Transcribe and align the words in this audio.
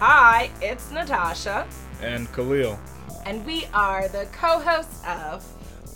Hi, 0.00 0.50
it's 0.62 0.90
Natasha, 0.92 1.66
and 2.02 2.30
Khalil. 2.32 2.78
and 3.26 3.44
we 3.44 3.66
are 3.74 4.06
the 4.08 4.26
co 4.32 4.60
hosts 4.60 5.02
of 5.06 5.44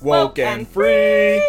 Woke 0.02 0.38
and 0.40 0.66
Free. 0.66 1.40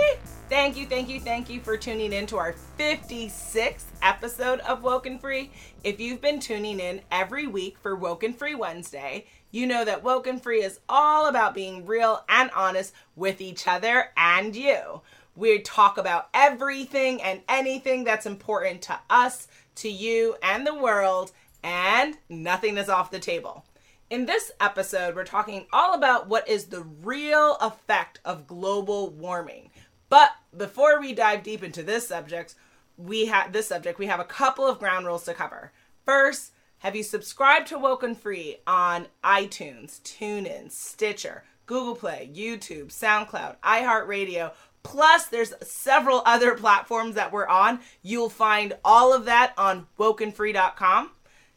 Thank 0.49 0.77
you, 0.77 0.85
thank 0.85 1.09
you, 1.09 1.19
thank 1.19 1.49
you 1.49 1.61
for 1.61 1.77
tuning 1.77 2.13
in 2.13 2.27
to 2.27 2.37
our 2.37 2.53
56th 2.77 3.85
episode 4.03 4.59
of 4.59 4.83
Woke 4.83 5.07
and 5.07 5.19
Free. 5.19 5.49
If 5.83 5.99
you've 5.99 6.21
been 6.21 6.39
tuning 6.39 6.79
in 6.79 7.01
every 7.11 7.47
week 7.47 7.77
for 7.79 7.95
Woke 7.95 8.21
and 8.23 8.37
Free 8.37 8.53
Wednesday, 8.53 9.25
you 9.49 9.65
know 9.65 9.83
that 9.83 10.03
Woke 10.03 10.27
and 10.27 10.41
Free 10.41 10.61
is 10.61 10.79
all 10.87 11.27
about 11.27 11.55
being 11.55 11.87
real 11.87 12.23
and 12.29 12.51
honest 12.55 12.93
with 13.15 13.41
each 13.41 13.67
other 13.67 14.09
and 14.15 14.55
you. 14.55 15.01
We 15.35 15.59
talk 15.59 15.97
about 15.97 16.29
everything 16.35 17.19
and 17.19 17.41
anything 17.49 18.03
that's 18.03 18.27
important 18.27 18.83
to 18.83 18.99
us, 19.09 19.47
to 19.75 19.89
you, 19.89 20.35
and 20.43 20.67
the 20.67 20.75
world, 20.75 21.31
and 21.63 22.17
nothing 22.29 22.77
is 22.77 22.89
off 22.89 23.11
the 23.11 23.19
table. 23.19 23.65
In 24.09 24.25
this 24.25 24.51
episode, 24.59 25.15
we're 25.15 25.23
talking 25.23 25.65
all 25.73 25.95
about 25.95 26.27
what 26.27 26.47
is 26.47 26.65
the 26.65 26.81
real 26.81 27.55
effect 27.61 28.19
of 28.23 28.45
global 28.45 29.09
warming. 29.09 29.71
But 30.09 30.31
before 30.55 30.99
we 30.99 31.13
dive 31.13 31.41
deep 31.41 31.63
into 31.63 31.81
this 31.81 32.07
subject, 32.07 32.53
we 32.97 33.25
have 33.25 33.53
this 33.53 33.69
subject, 33.69 33.97
we 33.97 34.05
have 34.05 34.19
a 34.19 34.25
couple 34.25 34.67
of 34.67 34.77
ground 34.77 35.07
rules 35.07 35.23
to 35.25 35.33
cover. 35.33 35.71
First, 36.05 36.51
have 36.79 36.95
you 36.95 37.01
subscribed 37.01 37.67
to 37.67 37.79
Woken 37.79 38.13
Free 38.13 38.57
on 38.67 39.07
iTunes, 39.23 40.01
TuneIn, 40.01 40.71
Stitcher, 40.71 41.45
Google 41.65 41.95
Play, 41.95 42.29
YouTube, 42.31 42.87
SoundCloud, 42.87 43.55
iHeartRadio? 43.63 44.51
Plus, 44.83 45.27
there's 45.27 45.53
several 45.61 46.21
other 46.25 46.55
platforms 46.55 47.15
that 47.15 47.31
we're 47.31 47.47
on. 47.47 47.79
You'll 48.01 48.29
find 48.29 48.75
all 48.83 49.13
of 49.13 49.25
that 49.25 49.53
on 49.57 49.87
wokenfree.com. 49.97 51.11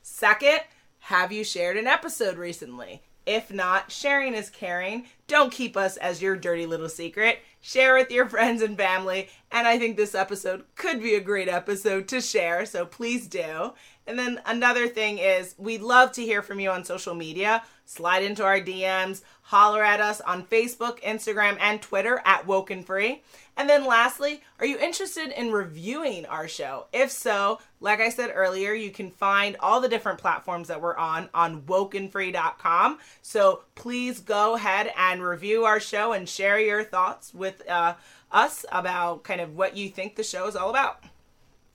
Second, 0.09 0.61
have 1.01 1.33
you 1.33 1.43
shared 1.43 1.77
an 1.77 1.89
episode 1.89 2.39
recently? 2.39 3.03
If 3.27 3.53
not, 3.53 3.91
sharing 3.91 4.35
is 4.35 4.49
caring. 4.49 5.07
Don't 5.27 5.53
keep 5.53 5.77
us 5.77 5.97
as 5.97 6.23
your 6.23 6.37
dirty 6.37 6.65
little 6.65 6.89
secret. 6.89 7.41
Share 7.61 7.97
with 7.97 8.13
your 8.13 8.29
friends 8.29 8.63
and 8.63 8.77
family. 8.77 9.29
And 9.51 9.67
I 9.67 9.81
think 9.81 9.97
this 9.97 10.15
episode 10.15 10.65
could 10.77 11.03
be 11.03 11.17
a 11.17 11.21
great 11.21 11.49
episode 11.49 12.07
to 12.09 12.21
share, 12.21 12.65
so 12.67 12.87
please 12.87 13.27
do. 13.27 13.73
And 14.07 14.19
then 14.19 14.41
another 14.47 14.87
thing 14.89 15.19
is, 15.19 15.55
we'd 15.59 15.83
love 15.83 16.13
to 16.13 16.23
hear 16.23 16.43
from 16.43 16.61
you 16.61 16.71
on 16.71 16.85
social 16.85 17.15
media. 17.15 17.63
Slide 17.85 18.25
into 18.25 18.45
our 18.45 18.61
DMs, 18.61 19.23
holler 19.43 19.83
at 19.83 20.01
us 20.01 20.21
on 20.21 20.45
Facebook, 20.45 21.01
Instagram, 21.03 21.57
and 21.61 21.81
Twitter 21.81 22.21
at 22.25 22.47
Woken 22.47 22.83
Free. 22.83 23.23
And 23.57 23.71
then 23.71 23.87
lastly, 23.87 24.43
are 24.59 24.67
you 24.67 24.79
interested 24.79 25.31
in 25.31 25.51
reviewing 25.51 26.27
our 26.27 26.47
show? 26.47 26.87
If 26.93 27.11
so, 27.11 27.61
like 27.81 28.01
I 28.01 28.11
said 28.11 28.33
earlier, 28.35 28.75
you 28.75 28.91
can 28.91 29.11
find 29.11 29.57
all 29.61 29.81
the 29.81 29.89
different 29.89 30.19
platforms 30.19 30.69
that 30.69 30.83
we're 30.83 30.97
on 30.97 31.29
on 31.33 31.63
wokenfree.com. 31.63 32.99
So 33.23 33.63
please 33.75 34.21
go 34.21 34.57
ahead 34.57 34.93
and 34.97 35.23
review 35.23 35.65
our 35.65 35.81
show 35.81 36.13
and 36.13 36.29
share 36.29 36.59
your 36.59 36.85
thoughts 36.85 37.33
with 37.33 37.67
uh, 37.69 37.95
us 38.31 38.67
about 38.71 39.25
kind 39.25 39.41
of 39.41 39.55
what 39.55 39.77
you 39.77 39.89
think 39.89 40.17
the 40.17 40.25
show 40.25 40.49
is 40.49 40.57
all 40.57 40.71
about. 40.71 41.03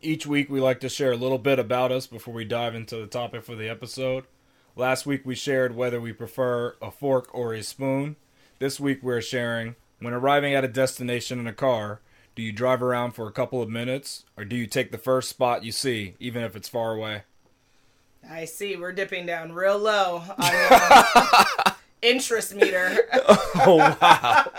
Each 0.04 0.26
week, 0.26 0.50
we 0.50 0.60
like 0.60 0.80
to 0.80 0.90
share 0.90 1.12
a 1.12 1.18
little 1.18 1.38
bit 1.38 1.60
about 1.60 1.92
us 1.92 2.08
before 2.08 2.34
we 2.34 2.44
dive 2.44 2.74
into 2.74 2.96
the 2.98 3.06
topic 3.06 3.44
for 3.44 3.56
the 3.56 3.70
episode. 3.70 4.24
Last 4.76 5.06
week, 5.06 5.22
we 5.26 5.36
shared 5.36 5.76
whether 5.76 6.02
we 6.02 6.12
prefer 6.12 6.76
a 6.82 6.90
fork 6.90 7.30
or 7.34 7.54
a 7.54 7.62
spoon. 7.62 8.16
This 8.58 8.80
week, 8.80 9.04
we're 9.04 9.22
sharing 9.22 9.76
when 10.00 10.14
arriving 10.14 10.56
at 10.56 10.64
a 10.64 10.68
destination 10.68 11.40
in 11.40 11.46
a 11.46 11.54
car, 11.54 12.02
do 12.36 12.42
you 12.42 12.52
drive 12.52 12.82
around 12.82 13.12
for 13.12 13.28
a 13.28 13.32
couple 13.32 13.62
of 13.62 13.70
minutes 13.70 14.26
or 14.36 14.44
do 14.44 14.56
you 14.56 14.66
take 14.66 14.92
the 14.92 14.98
first 14.98 15.30
spot 15.30 15.64
you 15.64 15.72
see, 15.72 16.16
even 16.20 16.42
if 16.44 16.56
it's 16.56 16.70
far 16.70 16.94
away? 16.96 17.24
I 18.28 18.46
see. 18.46 18.76
We're 18.76 18.94
dipping 18.94 19.26
down 19.28 19.52
real 19.52 19.78
low 19.78 20.24
on 20.30 20.36
the 20.38 21.76
interest 22.02 22.56
meter. 22.56 22.98
Oh, 23.64 23.76
wow. 24.02 24.52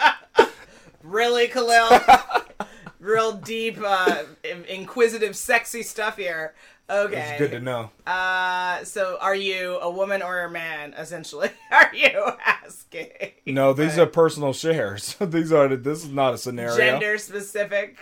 really, 1.02 1.48
Khalil? 1.48 1.98
Real 3.02 3.32
deep, 3.32 3.78
uh, 3.84 4.22
inquisitive, 4.68 5.34
sexy 5.34 5.82
stuff 5.82 6.16
here. 6.16 6.54
Okay. 6.88 7.30
It's 7.30 7.38
good 7.38 7.50
to 7.50 7.60
know. 7.60 7.90
Uh, 8.06 8.84
so 8.84 9.18
are 9.20 9.34
you 9.34 9.78
a 9.80 9.90
woman 9.90 10.22
or 10.22 10.44
a 10.44 10.50
man? 10.50 10.94
Essentially, 10.96 11.50
are 11.72 11.90
you 11.92 12.32
asking? 12.46 13.08
No, 13.44 13.72
these 13.72 13.98
are 13.98 14.06
personal 14.06 14.52
shares. 14.52 15.16
these 15.20 15.52
are 15.52 15.74
this 15.74 16.04
is 16.04 16.10
not 16.10 16.34
a 16.34 16.38
scenario. 16.38 16.76
gender 16.76 17.18
specific. 17.18 17.98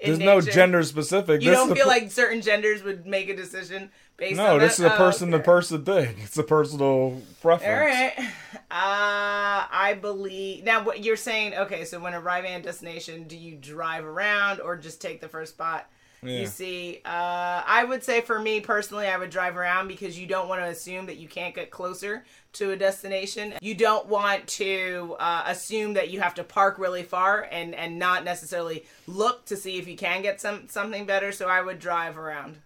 There's 0.00 0.20
no 0.20 0.40
gender 0.40 0.84
specific. 0.84 1.42
You 1.42 1.50
This 1.50 1.58
don't 1.58 1.74
feel 1.74 1.88
like 1.88 2.12
certain 2.12 2.40
genders 2.40 2.84
would 2.84 3.06
make 3.06 3.28
a 3.28 3.34
decision 3.34 3.90
based 4.18 4.36
No, 4.36 4.58
this 4.58 4.76
that? 4.76 4.84
is 4.86 4.90
a 4.90 4.94
Oh, 4.94 4.96
person 4.98 5.30
to 5.30 5.38
person 5.38 5.84
thing. 5.84 6.16
It's 6.22 6.36
a 6.36 6.42
personal 6.42 7.22
preference. 7.40 7.64
All 7.72 7.86
right. 7.86 8.12
Uh, 8.70 9.64
I 9.70 9.96
believe 10.00 10.64
now. 10.64 10.82
What 10.84 11.02
you're 11.02 11.16
saying? 11.16 11.54
Okay, 11.54 11.84
so 11.86 11.98
when 11.98 12.12
arriving 12.14 12.52
at 12.52 12.60
a 12.60 12.64
destination, 12.64 13.24
do 13.24 13.36
you 13.36 13.56
drive 13.56 14.04
around 14.04 14.60
or 14.60 14.76
just 14.76 15.00
take 15.00 15.20
the 15.22 15.28
first 15.28 15.54
spot? 15.54 15.88
Yeah. 16.22 16.40
You 16.40 16.46
see, 16.46 17.00
uh, 17.04 17.62
I 17.64 17.84
would 17.88 18.02
say 18.02 18.20
for 18.22 18.40
me 18.40 18.60
personally, 18.60 19.06
I 19.06 19.16
would 19.16 19.30
drive 19.30 19.56
around 19.56 19.86
because 19.86 20.18
you 20.18 20.26
don't 20.26 20.48
want 20.48 20.60
to 20.60 20.66
assume 20.66 21.06
that 21.06 21.16
you 21.18 21.28
can't 21.28 21.54
get 21.54 21.70
closer 21.70 22.24
to 22.54 22.72
a 22.72 22.76
destination. 22.76 23.54
You 23.62 23.74
don't 23.76 24.06
want 24.08 24.46
to 24.48 25.16
uh, 25.20 25.44
assume 25.46 25.94
that 25.94 26.10
you 26.10 26.20
have 26.20 26.34
to 26.34 26.44
park 26.44 26.76
really 26.78 27.04
far 27.04 27.46
and 27.52 27.72
and 27.74 27.98
not 28.00 28.24
necessarily 28.24 28.84
look 29.06 29.44
to 29.46 29.56
see 29.56 29.78
if 29.78 29.86
you 29.86 29.96
can 29.96 30.20
get 30.22 30.40
some 30.40 30.68
something 30.68 31.06
better. 31.06 31.30
So 31.30 31.48
I 31.48 31.62
would 31.62 31.78
drive 31.78 32.18
around. 32.18 32.56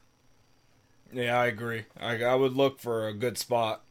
Yeah, 1.12 1.39
I 1.39 1.47
agree. 1.47 1.84
I, 2.00 2.23
I 2.23 2.34
would 2.34 2.55
look 2.55 2.81
for 2.81 3.06
a 3.09 3.12
good 3.15 3.37
spot. 3.39 3.83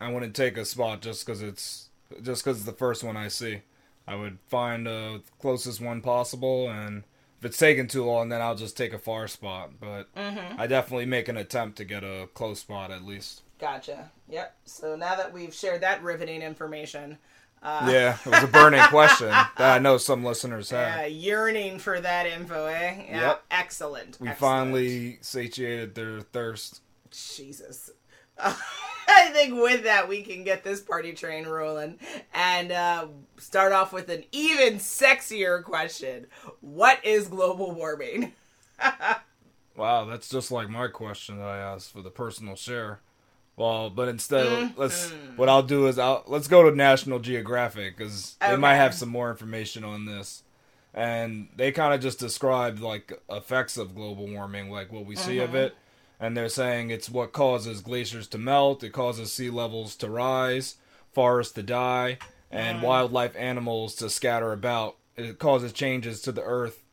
I 0.00 0.12
wouldn't 0.12 0.36
take 0.36 0.56
a 0.56 0.64
spot 0.64 1.00
just 1.02 1.24
because 1.26 1.42
it's 1.42 1.88
just 2.22 2.44
because 2.44 2.58
it's 2.58 2.66
the 2.66 2.72
first 2.72 3.02
one 3.02 3.16
I 3.16 3.28
see. 3.28 3.62
I 4.06 4.14
would 4.14 4.38
find 4.48 4.86
the 4.86 5.22
closest 5.40 5.80
one 5.80 6.00
possible, 6.00 6.70
and 6.70 7.04
if 7.38 7.44
it's 7.44 7.58
taking 7.58 7.88
too 7.88 8.04
long, 8.04 8.28
then 8.30 8.40
I'll 8.40 8.54
just 8.54 8.76
take 8.76 8.92
a 8.94 8.98
far 8.98 9.28
spot. 9.28 9.72
But 9.80 10.14
Mm-hmm. 10.14 10.60
I 10.60 10.66
definitely 10.66 11.06
make 11.06 11.28
an 11.28 11.36
attempt 11.36 11.76
to 11.78 11.84
get 11.84 12.04
a 12.04 12.28
close 12.34 12.60
spot 12.60 12.90
at 12.90 13.04
least. 13.04 13.42
Gotcha. 13.58 14.10
Yep. 14.28 14.56
So 14.64 14.94
now 14.96 15.16
that 15.16 15.32
we've 15.32 15.52
shared 15.52 15.80
that 15.82 16.02
riveting 16.02 16.42
information, 16.42 17.18
uh, 17.62 17.88
Yeah, 17.90 18.16
it 18.24 18.28
was 18.30 18.42
a 18.44 18.46
burning 18.46 18.80
question 18.88 19.28
that 19.28 19.58
I 19.58 19.78
know 19.78 19.98
some 19.98 20.24
listeners 20.24 20.70
have. 20.70 21.00
uh, 21.00 21.02
yearning 21.04 21.78
for 21.78 22.00
that 22.00 22.26
info, 22.26 22.66
eh? 22.66 23.04
Yeah. 23.08 23.20
Yep. 23.20 23.44
Excellent. 23.50 24.18
we 24.20 24.28
excellent. 24.28 24.38
finally 24.38 25.18
satiated 25.20 25.94
their 25.94 26.20
thirst. 26.20 26.82
Jesus. 27.10 27.90
I 28.38 29.30
think 29.32 29.54
with 29.54 29.84
that 29.84 30.08
we 30.08 30.22
can 30.22 30.44
get 30.44 30.62
this 30.62 30.80
party 30.80 31.12
train 31.12 31.46
rolling 31.46 31.98
and 32.32 32.70
uh, 32.70 33.08
start 33.38 33.72
off 33.72 33.92
with 33.92 34.08
an 34.10 34.22
even 34.32 34.74
sexier 34.74 35.64
question. 35.64 36.26
What 36.60 37.04
is 37.04 37.26
global 37.28 37.72
warming? 37.72 38.32
Wow, 39.76 40.06
that's 40.06 40.28
just 40.28 40.50
like 40.50 40.68
my 40.68 40.88
question 40.88 41.38
that 41.38 41.46
I 41.46 41.58
asked 41.58 41.92
for 41.92 42.02
the 42.02 42.10
personal 42.10 42.56
share. 42.56 42.98
Well, 43.58 43.90
but 43.90 44.08
instead, 44.08 44.76
let's. 44.76 45.08
Mm-hmm. 45.08 45.36
What 45.36 45.48
I'll 45.48 45.64
do 45.64 45.88
is 45.88 45.98
I'll 45.98 46.22
let's 46.26 46.46
go 46.46 46.68
to 46.68 46.76
National 46.76 47.18
Geographic 47.18 47.96
because 47.96 48.36
they 48.40 48.56
might 48.56 48.76
have 48.76 48.94
some 48.94 49.08
more 49.08 49.30
information 49.30 49.82
on 49.82 50.06
this, 50.06 50.44
and 50.94 51.48
they 51.56 51.72
kind 51.72 51.92
of 51.92 52.00
just 52.00 52.20
described 52.20 52.80
like 52.80 53.20
effects 53.28 53.76
of 53.76 53.96
global 53.96 54.28
warming, 54.28 54.70
like 54.70 54.92
what 54.92 55.06
we 55.06 55.16
see 55.16 55.38
of 55.38 55.48
mm-hmm. 55.48 55.56
it, 55.56 55.76
and 56.20 56.36
they're 56.36 56.48
saying 56.48 56.90
it's 56.90 57.10
what 57.10 57.32
causes 57.32 57.80
glaciers 57.80 58.28
to 58.28 58.38
melt, 58.38 58.84
it 58.84 58.90
causes 58.90 59.32
sea 59.32 59.50
levels 59.50 59.96
to 59.96 60.08
rise, 60.08 60.76
forests 61.12 61.52
to 61.54 61.62
die, 61.64 62.18
and 62.52 62.78
mm. 62.78 62.82
wildlife 62.82 63.34
animals 63.36 63.96
to 63.96 64.08
scatter 64.08 64.52
about. 64.52 64.96
It 65.16 65.40
causes 65.40 65.72
changes 65.72 66.22
to 66.22 66.30
the 66.30 66.42
earth 66.42 66.84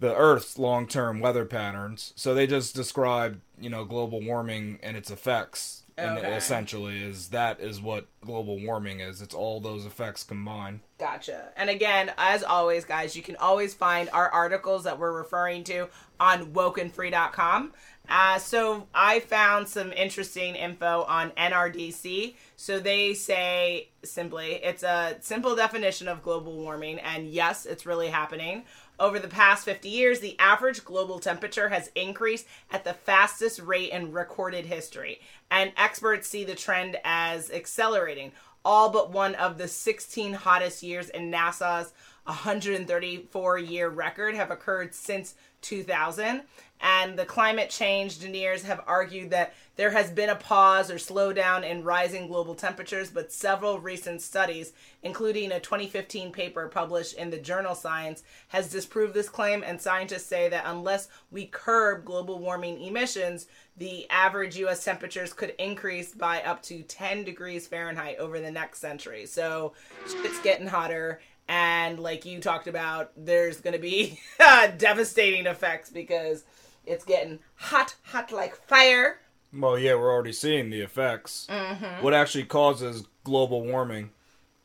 the 0.00 0.16
Earth's 0.16 0.58
long 0.58 0.88
term 0.88 1.20
weather 1.20 1.44
patterns. 1.44 2.12
So 2.16 2.34
they 2.34 2.46
just 2.46 2.74
described, 2.74 3.40
you 3.60 3.70
know, 3.70 3.84
global 3.84 4.20
warming 4.20 4.80
and 4.82 4.96
its 4.96 5.10
effects. 5.10 5.82
And 6.00 6.18
Okay. 6.18 6.34
essentially 6.36 7.02
is 7.02 7.28
that 7.28 7.60
is 7.60 7.80
what 7.80 8.06
global 8.24 8.58
warming 8.60 9.00
is. 9.00 9.20
It's 9.20 9.34
all 9.34 9.60
those 9.60 9.84
effects 9.86 10.22
combined. 10.24 10.80
Gotcha. 10.98 11.48
And 11.56 11.68
again, 11.70 12.12
as 12.18 12.42
always, 12.42 12.84
guys, 12.84 13.14
you 13.16 13.22
can 13.22 13.36
always 13.36 13.74
find 13.74 14.08
our 14.12 14.28
articles 14.30 14.84
that 14.84 14.98
we're 14.98 15.12
referring 15.12 15.64
to 15.64 15.88
on 16.18 16.52
wokenfree.com. 16.52 17.72
Uh, 18.08 18.38
so 18.38 18.88
I 18.92 19.20
found 19.20 19.68
some 19.68 19.92
interesting 19.92 20.56
info 20.56 21.04
on 21.04 21.30
NRDC. 21.32 22.34
So 22.56 22.80
they 22.80 23.14
say 23.14 23.88
simply, 24.02 24.54
it's 24.54 24.82
a 24.82 25.16
simple 25.20 25.54
definition 25.54 26.08
of 26.08 26.22
global 26.22 26.56
warming, 26.56 26.98
and 26.98 27.28
yes, 27.28 27.66
it's 27.66 27.86
really 27.86 28.08
happening. 28.08 28.64
Over 29.00 29.18
the 29.18 29.28
past 29.28 29.64
50 29.64 29.88
years, 29.88 30.20
the 30.20 30.38
average 30.38 30.84
global 30.84 31.18
temperature 31.18 31.70
has 31.70 31.90
increased 31.94 32.46
at 32.70 32.84
the 32.84 32.92
fastest 32.92 33.58
rate 33.58 33.92
in 33.92 34.12
recorded 34.12 34.66
history, 34.66 35.22
and 35.50 35.72
experts 35.78 36.28
see 36.28 36.44
the 36.44 36.54
trend 36.54 36.98
as 37.02 37.50
accelerating 37.50 38.32
all 38.62 38.90
but 38.90 39.10
one 39.10 39.34
of 39.36 39.56
the 39.56 39.68
16 39.68 40.34
hottest 40.34 40.82
years 40.82 41.08
in 41.08 41.30
NASA's 41.30 41.94
134 42.24 43.58
year 43.58 43.88
record 43.88 44.34
have 44.34 44.50
occurred 44.50 44.94
since 44.94 45.34
2000. 45.62 46.42
And 46.82 47.18
the 47.18 47.24
climate 47.26 47.70
change 47.70 48.18
deniers 48.18 48.62
have 48.62 48.82
argued 48.86 49.30
that 49.30 49.54
there 49.80 49.92
has 49.92 50.10
been 50.10 50.28
a 50.28 50.36
pause 50.36 50.90
or 50.90 50.96
slowdown 50.96 51.66
in 51.66 51.82
rising 51.82 52.26
global 52.26 52.54
temperatures, 52.54 53.08
but 53.08 53.32
several 53.32 53.80
recent 53.80 54.20
studies, 54.20 54.74
including 55.02 55.50
a 55.52 55.58
2015 55.58 56.32
paper 56.32 56.68
published 56.68 57.14
in 57.14 57.30
the 57.30 57.38
journal 57.38 57.74
Science, 57.74 58.22
has 58.48 58.70
disproved 58.70 59.14
this 59.14 59.30
claim. 59.30 59.64
And 59.66 59.80
scientists 59.80 60.26
say 60.26 60.50
that 60.50 60.64
unless 60.66 61.08
we 61.30 61.46
curb 61.46 62.04
global 62.04 62.40
warming 62.40 62.78
emissions, 62.82 63.46
the 63.78 64.04
average 64.10 64.58
US 64.58 64.84
temperatures 64.84 65.32
could 65.32 65.54
increase 65.58 66.12
by 66.12 66.42
up 66.42 66.62
to 66.64 66.82
10 66.82 67.24
degrees 67.24 67.66
Fahrenheit 67.66 68.18
over 68.18 68.38
the 68.38 68.50
next 68.50 68.80
century. 68.80 69.24
So 69.24 69.72
it's 70.04 70.42
getting 70.42 70.66
hotter 70.66 71.22
and 71.48 71.98
like 71.98 72.26
you 72.26 72.38
talked 72.38 72.68
about 72.68 73.12
there's 73.16 73.62
going 73.62 73.72
to 73.72 73.80
be 73.80 74.20
devastating 74.76 75.46
effects 75.46 75.88
because 75.88 76.44
it's 76.84 77.06
getting 77.06 77.38
hot 77.54 77.96
hot 78.02 78.30
like 78.30 78.54
fire 78.54 79.20
Well, 79.52 79.78
yeah, 79.78 79.94
we're 79.94 80.12
already 80.12 80.32
seeing 80.32 80.70
the 80.70 80.80
effects. 80.80 81.46
Mm-hmm. 81.50 82.04
What 82.04 82.14
actually 82.14 82.44
causes 82.44 83.04
global 83.24 83.62
warming? 83.62 84.10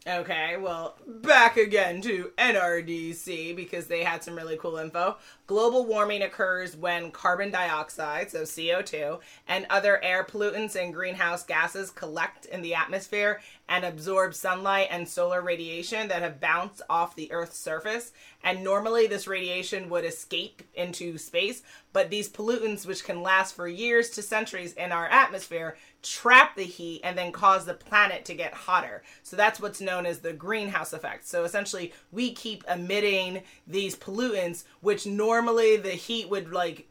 Okay, 0.07 0.55
well, 0.57 0.97
back 1.07 1.57
again 1.57 1.99
to 2.01 2.31
NRDC 2.37 3.55
because 3.55 3.87
they 3.87 4.03
had 4.03 4.23
some 4.23 4.35
really 4.35 4.55
cool 4.55 4.77
info. 4.77 5.17
Global 5.47 5.85
warming 5.85 6.23
occurs 6.23 6.75
when 6.75 7.11
carbon 7.11 7.51
dioxide, 7.51 8.31
so 8.31 8.41
CO2, 8.41 9.19
and 9.47 9.67
other 9.69 10.03
air 10.03 10.23
pollutants 10.23 10.75
and 10.75 10.91
greenhouse 10.91 11.43
gases 11.43 11.91
collect 11.91 12.45
in 12.45 12.63
the 12.63 12.73
atmosphere 12.73 13.41
and 13.69 13.85
absorb 13.85 14.33
sunlight 14.33 14.87
and 14.89 15.07
solar 15.07 15.41
radiation 15.41 16.07
that 16.07 16.23
have 16.23 16.39
bounced 16.39 16.81
off 16.89 17.15
the 17.15 17.31
Earth's 17.31 17.59
surface. 17.59 18.11
And 18.43 18.63
normally 18.63 19.05
this 19.05 19.27
radiation 19.27 19.89
would 19.89 20.05
escape 20.05 20.63
into 20.73 21.17
space, 21.17 21.61
but 21.93 22.09
these 22.09 22.29
pollutants, 22.29 22.85
which 22.85 23.03
can 23.03 23.21
last 23.21 23.55
for 23.55 23.67
years 23.67 24.09
to 24.11 24.21
centuries 24.21 24.73
in 24.73 24.91
our 24.91 25.07
atmosphere, 25.07 25.77
trap 26.03 26.55
the 26.55 26.63
heat 26.63 27.01
and 27.03 27.17
then 27.17 27.31
cause 27.31 27.65
the 27.65 27.73
planet 27.73 28.23
to 28.25 28.35
get 28.35 28.53
hotter. 28.53 29.01
So 29.23 29.35
that's 29.35 29.59
what's 29.59 29.81
known 29.81 30.05
as 30.05 30.19
the 30.19 30.33
greenhouse 30.33 30.93
effect. 30.93 31.27
So 31.27 31.43
essentially, 31.43 31.93
we 32.11 32.33
keep 32.33 32.63
emitting 32.69 33.41
these 33.65 33.95
pollutants, 33.95 34.65
which 34.81 35.07
normally 35.07 35.34
the 35.41 35.89
heat 35.89 36.29
would 36.29 36.51
like 36.51 36.87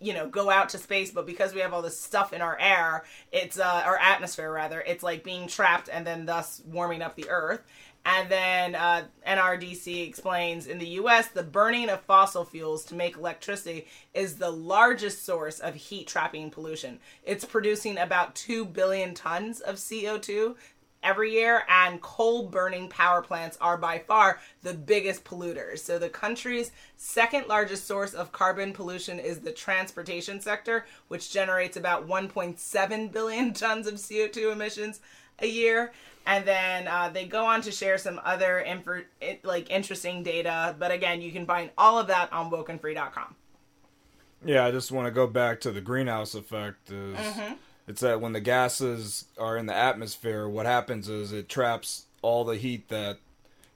you 0.00 0.14
know 0.14 0.28
go 0.28 0.50
out 0.50 0.68
to 0.68 0.78
space 0.78 1.10
but 1.10 1.26
because 1.26 1.52
we 1.52 1.60
have 1.60 1.72
all 1.72 1.82
this 1.82 1.98
stuff 1.98 2.32
in 2.32 2.40
our 2.40 2.56
air 2.60 3.04
it's 3.32 3.58
uh 3.58 3.82
our 3.84 3.98
atmosphere 3.98 4.52
rather 4.52 4.80
it's 4.82 5.02
like 5.02 5.24
being 5.24 5.48
trapped 5.48 5.88
and 5.92 6.06
then 6.06 6.26
thus 6.26 6.62
warming 6.66 7.02
up 7.02 7.16
the 7.16 7.28
earth 7.28 7.62
and 8.04 8.30
then 8.30 8.74
uh, 8.74 9.02
NRDC 9.26 10.06
explains 10.08 10.66
in 10.66 10.78
the 10.78 10.86
US, 11.00 11.28
the 11.28 11.42
burning 11.42 11.90
of 11.90 12.00
fossil 12.00 12.42
fuels 12.42 12.84
to 12.86 12.94
make 12.94 13.16
electricity 13.16 13.86
is 14.14 14.36
the 14.36 14.50
largest 14.50 15.26
source 15.26 15.58
of 15.58 15.74
heat 15.74 16.06
trapping 16.06 16.50
pollution. 16.50 17.00
It's 17.22 17.44
producing 17.44 17.98
about 17.98 18.34
2 18.34 18.64
billion 18.64 19.12
tons 19.12 19.60
of 19.60 19.76
CO2 19.76 20.54
every 21.02 21.32
year, 21.32 21.62
and 21.68 22.00
coal 22.00 22.48
burning 22.48 22.88
power 22.88 23.22
plants 23.22 23.56
are 23.60 23.76
by 23.76 23.98
far 23.98 24.40
the 24.62 24.74
biggest 24.74 25.24
polluters. 25.24 25.78
So, 25.80 25.98
the 25.98 26.08
country's 26.08 26.70
second 26.96 27.46
largest 27.48 27.86
source 27.86 28.14
of 28.14 28.32
carbon 28.32 28.72
pollution 28.72 29.18
is 29.18 29.40
the 29.40 29.52
transportation 29.52 30.40
sector, 30.40 30.86
which 31.08 31.30
generates 31.30 31.76
about 31.76 32.08
1.7 32.08 33.12
billion 33.12 33.52
tons 33.54 33.86
of 33.86 33.94
CO2 33.94 34.52
emissions 34.52 35.00
a 35.40 35.46
year 35.46 35.92
and 36.26 36.44
then 36.44 36.86
uh, 36.88 37.08
they 37.08 37.24
go 37.24 37.46
on 37.46 37.62
to 37.62 37.70
share 37.70 37.96
some 37.96 38.20
other 38.24 38.62
infor- 38.66 39.04
it, 39.20 39.44
like 39.44 39.70
interesting 39.70 40.22
data 40.22 40.74
but 40.78 40.90
again 40.90 41.22
you 41.22 41.30
can 41.30 41.46
find 41.46 41.70
all 41.78 41.98
of 41.98 42.08
that 42.08 42.32
on 42.32 42.50
wokenfree.com 42.50 43.36
Yeah, 44.44 44.66
I 44.66 44.70
just 44.70 44.90
want 44.92 45.06
to 45.06 45.10
go 45.10 45.26
back 45.26 45.60
to 45.60 45.70
the 45.72 45.80
greenhouse 45.80 46.34
effect. 46.34 46.90
Is 46.90 47.16
Mm-hmm. 47.16 47.54
It's 47.88 48.02
that 48.02 48.20
when 48.20 48.34
the 48.34 48.40
gases 48.40 49.24
are 49.38 49.56
in 49.56 49.66
the 49.66 49.74
atmosphere, 49.74 50.46
what 50.46 50.66
happens 50.66 51.08
is 51.08 51.32
it 51.32 51.48
traps 51.48 52.04
all 52.20 52.44
the 52.44 52.56
heat 52.56 52.88
that 52.88 53.18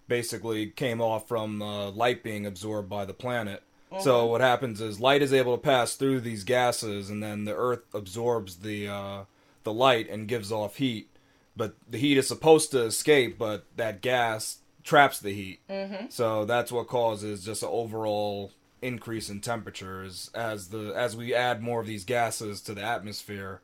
basically 0.06 0.66
came 0.66 1.00
off 1.00 1.26
from 1.26 1.62
uh, 1.62 1.90
light 1.90 2.22
being 2.22 2.44
absorbed 2.44 2.90
by 2.90 3.06
the 3.06 3.14
planet. 3.14 3.62
Mm-hmm. 3.90 4.02
So 4.02 4.26
what 4.26 4.42
happens 4.42 4.82
is 4.82 5.00
light 5.00 5.22
is 5.22 5.32
able 5.32 5.56
to 5.56 5.62
pass 5.62 5.94
through 5.94 6.20
these 6.20 6.44
gases, 6.44 7.08
and 7.08 7.22
then 7.22 7.46
the 7.46 7.56
Earth 7.56 7.82
absorbs 7.94 8.56
the 8.56 8.88
uh, 8.88 9.24
the 9.64 9.72
light 9.72 10.10
and 10.10 10.28
gives 10.28 10.52
off 10.52 10.76
heat. 10.76 11.08
But 11.56 11.74
the 11.88 11.98
heat 11.98 12.18
is 12.18 12.28
supposed 12.28 12.70
to 12.72 12.82
escape, 12.82 13.38
but 13.38 13.64
that 13.76 14.02
gas 14.02 14.58
traps 14.84 15.20
the 15.20 15.32
heat. 15.32 15.60
Mm-hmm. 15.68 16.06
So 16.10 16.44
that's 16.44 16.72
what 16.72 16.86
causes 16.88 17.44
just 17.44 17.62
an 17.62 17.68
overall 17.70 18.52
increase 18.82 19.30
in 19.30 19.40
temperatures 19.40 20.30
as 20.34 20.68
the 20.68 20.92
as 20.94 21.16
we 21.16 21.34
add 21.34 21.62
more 21.62 21.80
of 21.80 21.86
these 21.86 22.04
gases 22.04 22.60
to 22.62 22.74
the 22.74 22.82
atmosphere 22.82 23.60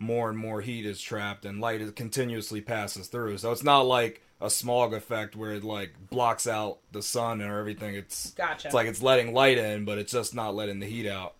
more 0.00 0.28
and 0.30 0.36
more 0.38 0.60
heat 0.62 0.84
is 0.86 1.00
trapped 1.00 1.44
and 1.44 1.60
light 1.60 1.80
is 1.80 1.92
continuously 1.92 2.60
passes 2.60 3.06
through. 3.06 3.38
So 3.38 3.52
it's 3.52 3.62
not 3.62 3.82
like 3.82 4.22
a 4.40 4.48
smog 4.50 4.94
effect 4.94 5.36
where 5.36 5.52
it 5.52 5.62
like 5.62 5.92
blocks 6.10 6.46
out 6.46 6.78
the 6.92 7.02
sun 7.02 7.42
or 7.42 7.58
everything. 7.60 7.94
It's 7.94 8.30
Gotcha. 8.30 8.68
it's 8.68 8.74
like 8.74 8.86
it's 8.88 9.02
letting 9.02 9.34
light 9.34 9.58
in 9.58 9.84
but 9.84 9.98
it's 9.98 10.12
just 10.12 10.34
not 10.34 10.54
letting 10.54 10.80
the 10.80 10.86
heat 10.86 11.06
out. 11.06 11.34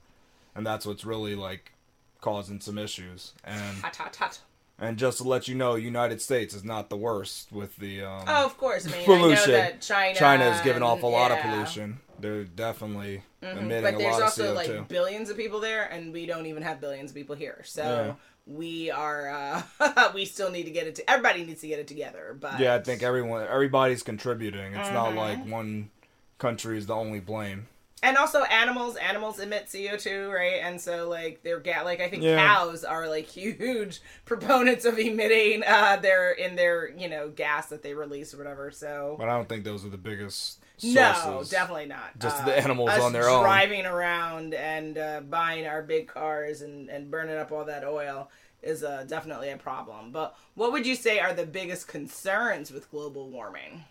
And 0.54 0.66
that's 0.66 0.84
what's 0.84 1.04
really 1.04 1.34
like 1.34 1.72
causing 2.20 2.60
some 2.60 2.76
issues. 2.76 3.32
And 3.44 3.78
hot 3.78 3.96
hot 3.96 4.16
hot. 4.16 4.38
and 4.78 4.98
just 4.98 5.18
to 5.18 5.24
let 5.24 5.48
you 5.48 5.54
know 5.54 5.74
united 5.76 6.20
states 6.20 6.52
is 6.54 6.64
not 6.64 6.90
the 6.90 6.96
worst 6.96 7.50
with 7.52 7.76
the 7.76 8.02
um 8.02 8.24
oh 8.28 8.44
of 8.44 8.58
course. 8.58 8.86
I 8.86 8.90
mean 8.90 9.04
pollution 9.06 9.54
i 9.54 9.56
know 9.56 9.62
that 9.62 9.80
china 9.80 10.14
china 10.18 10.44
is 10.50 10.60
giving 10.60 10.82
off 10.82 11.02
a 11.02 11.06
lot 11.06 11.30
of. 11.32 11.38
Mm-hmm. 11.38 11.50
pollution. 11.50 12.00
They're 12.20 12.44
definitely 12.44 13.22
emitting 13.40 13.82
but 13.82 13.94
a 13.94 13.96
there's 13.96 14.12
lot 14.12 14.18
of 14.18 14.22
also 14.24 14.42
co2 14.42 14.54
But 14.54 14.54
there's 14.56 14.68
also 14.68 14.76
like 14.78 14.88
billions 14.88 15.30
of 15.30 15.38
people 15.38 15.58
there 15.60 15.84
and 15.86 16.12
we 16.12 16.26
don't 16.26 16.44
even 16.44 16.62
have 16.62 16.78
billions 16.78 17.10
of 17.12 17.16
people 17.16 17.34
here. 17.34 17.62
So 17.64 17.82
Yeah. 17.82 18.14
We 18.50 18.90
are 18.90 19.30
uh 19.30 20.10
we 20.14 20.24
still 20.24 20.50
need 20.50 20.64
to 20.64 20.70
get 20.72 20.86
it 20.86 20.96
to 20.96 21.08
everybody 21.10 21.44
needs 21.44 21.60
to 21.60 21.68
get 21.68 21.78
it 21.78 21.86
together 21.86 22.36
but 22.38 22.58
Yeah, 22.58 22.74
I 22.74 22.80
think 22.80 23.02
everyone, 23.02 23.46
everybody's 23.46 24.02
contributing. 24.02 24.74
It's 24.74 24.90
not 24.90 25.10
Mm-hmm. 25.10 25.18
like 25.18 25.46
one 25.48 25.90
country 26.38 26.76
is 26.78 26.86
the 26.86 26.94
only 26.94 27.20
blame. 27.20 27.68
and 28.02 28.16
also 28.16 28.42
animals 28.44 28.96
animals 28.96 29.38
emit 29.38 29.66
co2 29.66 30.32
right 30.34 30.60
and 30.64 30.80
so 30.80 31.08
like 31.08 31.42
they're 31.42 31.60
ga- 31.60 31.82
like 31.84 32.00
i 32.00 32.08
think 32.08 32.22
Yeah. 32.22 32.44
cows 32.46 32.82
are 32.82 33.08
like 33.08 33.26
huge 33.26 34.00
proponents 34.24 34.84
of 34.86 34.98
emitting 34.98 35.62
uh 35.66 35.96
their 35.96 36.32
in 36.32 36.56
their 36.56 36.88
you 36.90 37.08
know 37.10 37.28
gas 37.28 37.66
that 37.68 37.82
they 37.82 37.92
release 37.94 38.32
or 38.34 38.38
whatever 38.38 38.70
so 38.70 39.16
But 39.18 39.28
I 39.28 39.36
don't 39.36 39.48
think 39.48 39.64
those 39.64 39.84
are 39.84 39.90
the 39.90 39.98
biggest. 39.98 40.60
No 40.84 41.42
definitely 41.48 41.86
not 41.86 42.18
Just 42.18 42.42
Uh, 42.42 42.46
the 42.46 42.58
animals 42.58 42.90
on 42.90 43.12
their 43.12 43.28
own. 43.28 43.42
driving 43.42 43.86
around 43.86 44.54
and 44.54 44.98
uh, 44.98 45.20
buying 45.20 45.66
our 45.66 45.82
big 45.82 46.06
cars 46.08 46.62
and, 46.62 46.88
and 46.88 47.10
burning 47.10 47.36
up 47.36 47.52
all 47.52 47.64
that 47.64 47.84
oil 47.84 48.30
is 48.62 48.82
uh, 48.84 49.04
definitely 49.08 49.50
a 49.50 49.56
problem 49.56 50.10
but 50.12 50.36
what 50.54 50.72
would 50.72 50.86
you 50.86 50.94
say 50.94 51.18
are 51.18 51.32
the 51.32 51.46
biggest 51.46 51.88
concerns 51.88 52.70
with 52.70 52.90
global 52.90 53.28
warming 53.30 53.84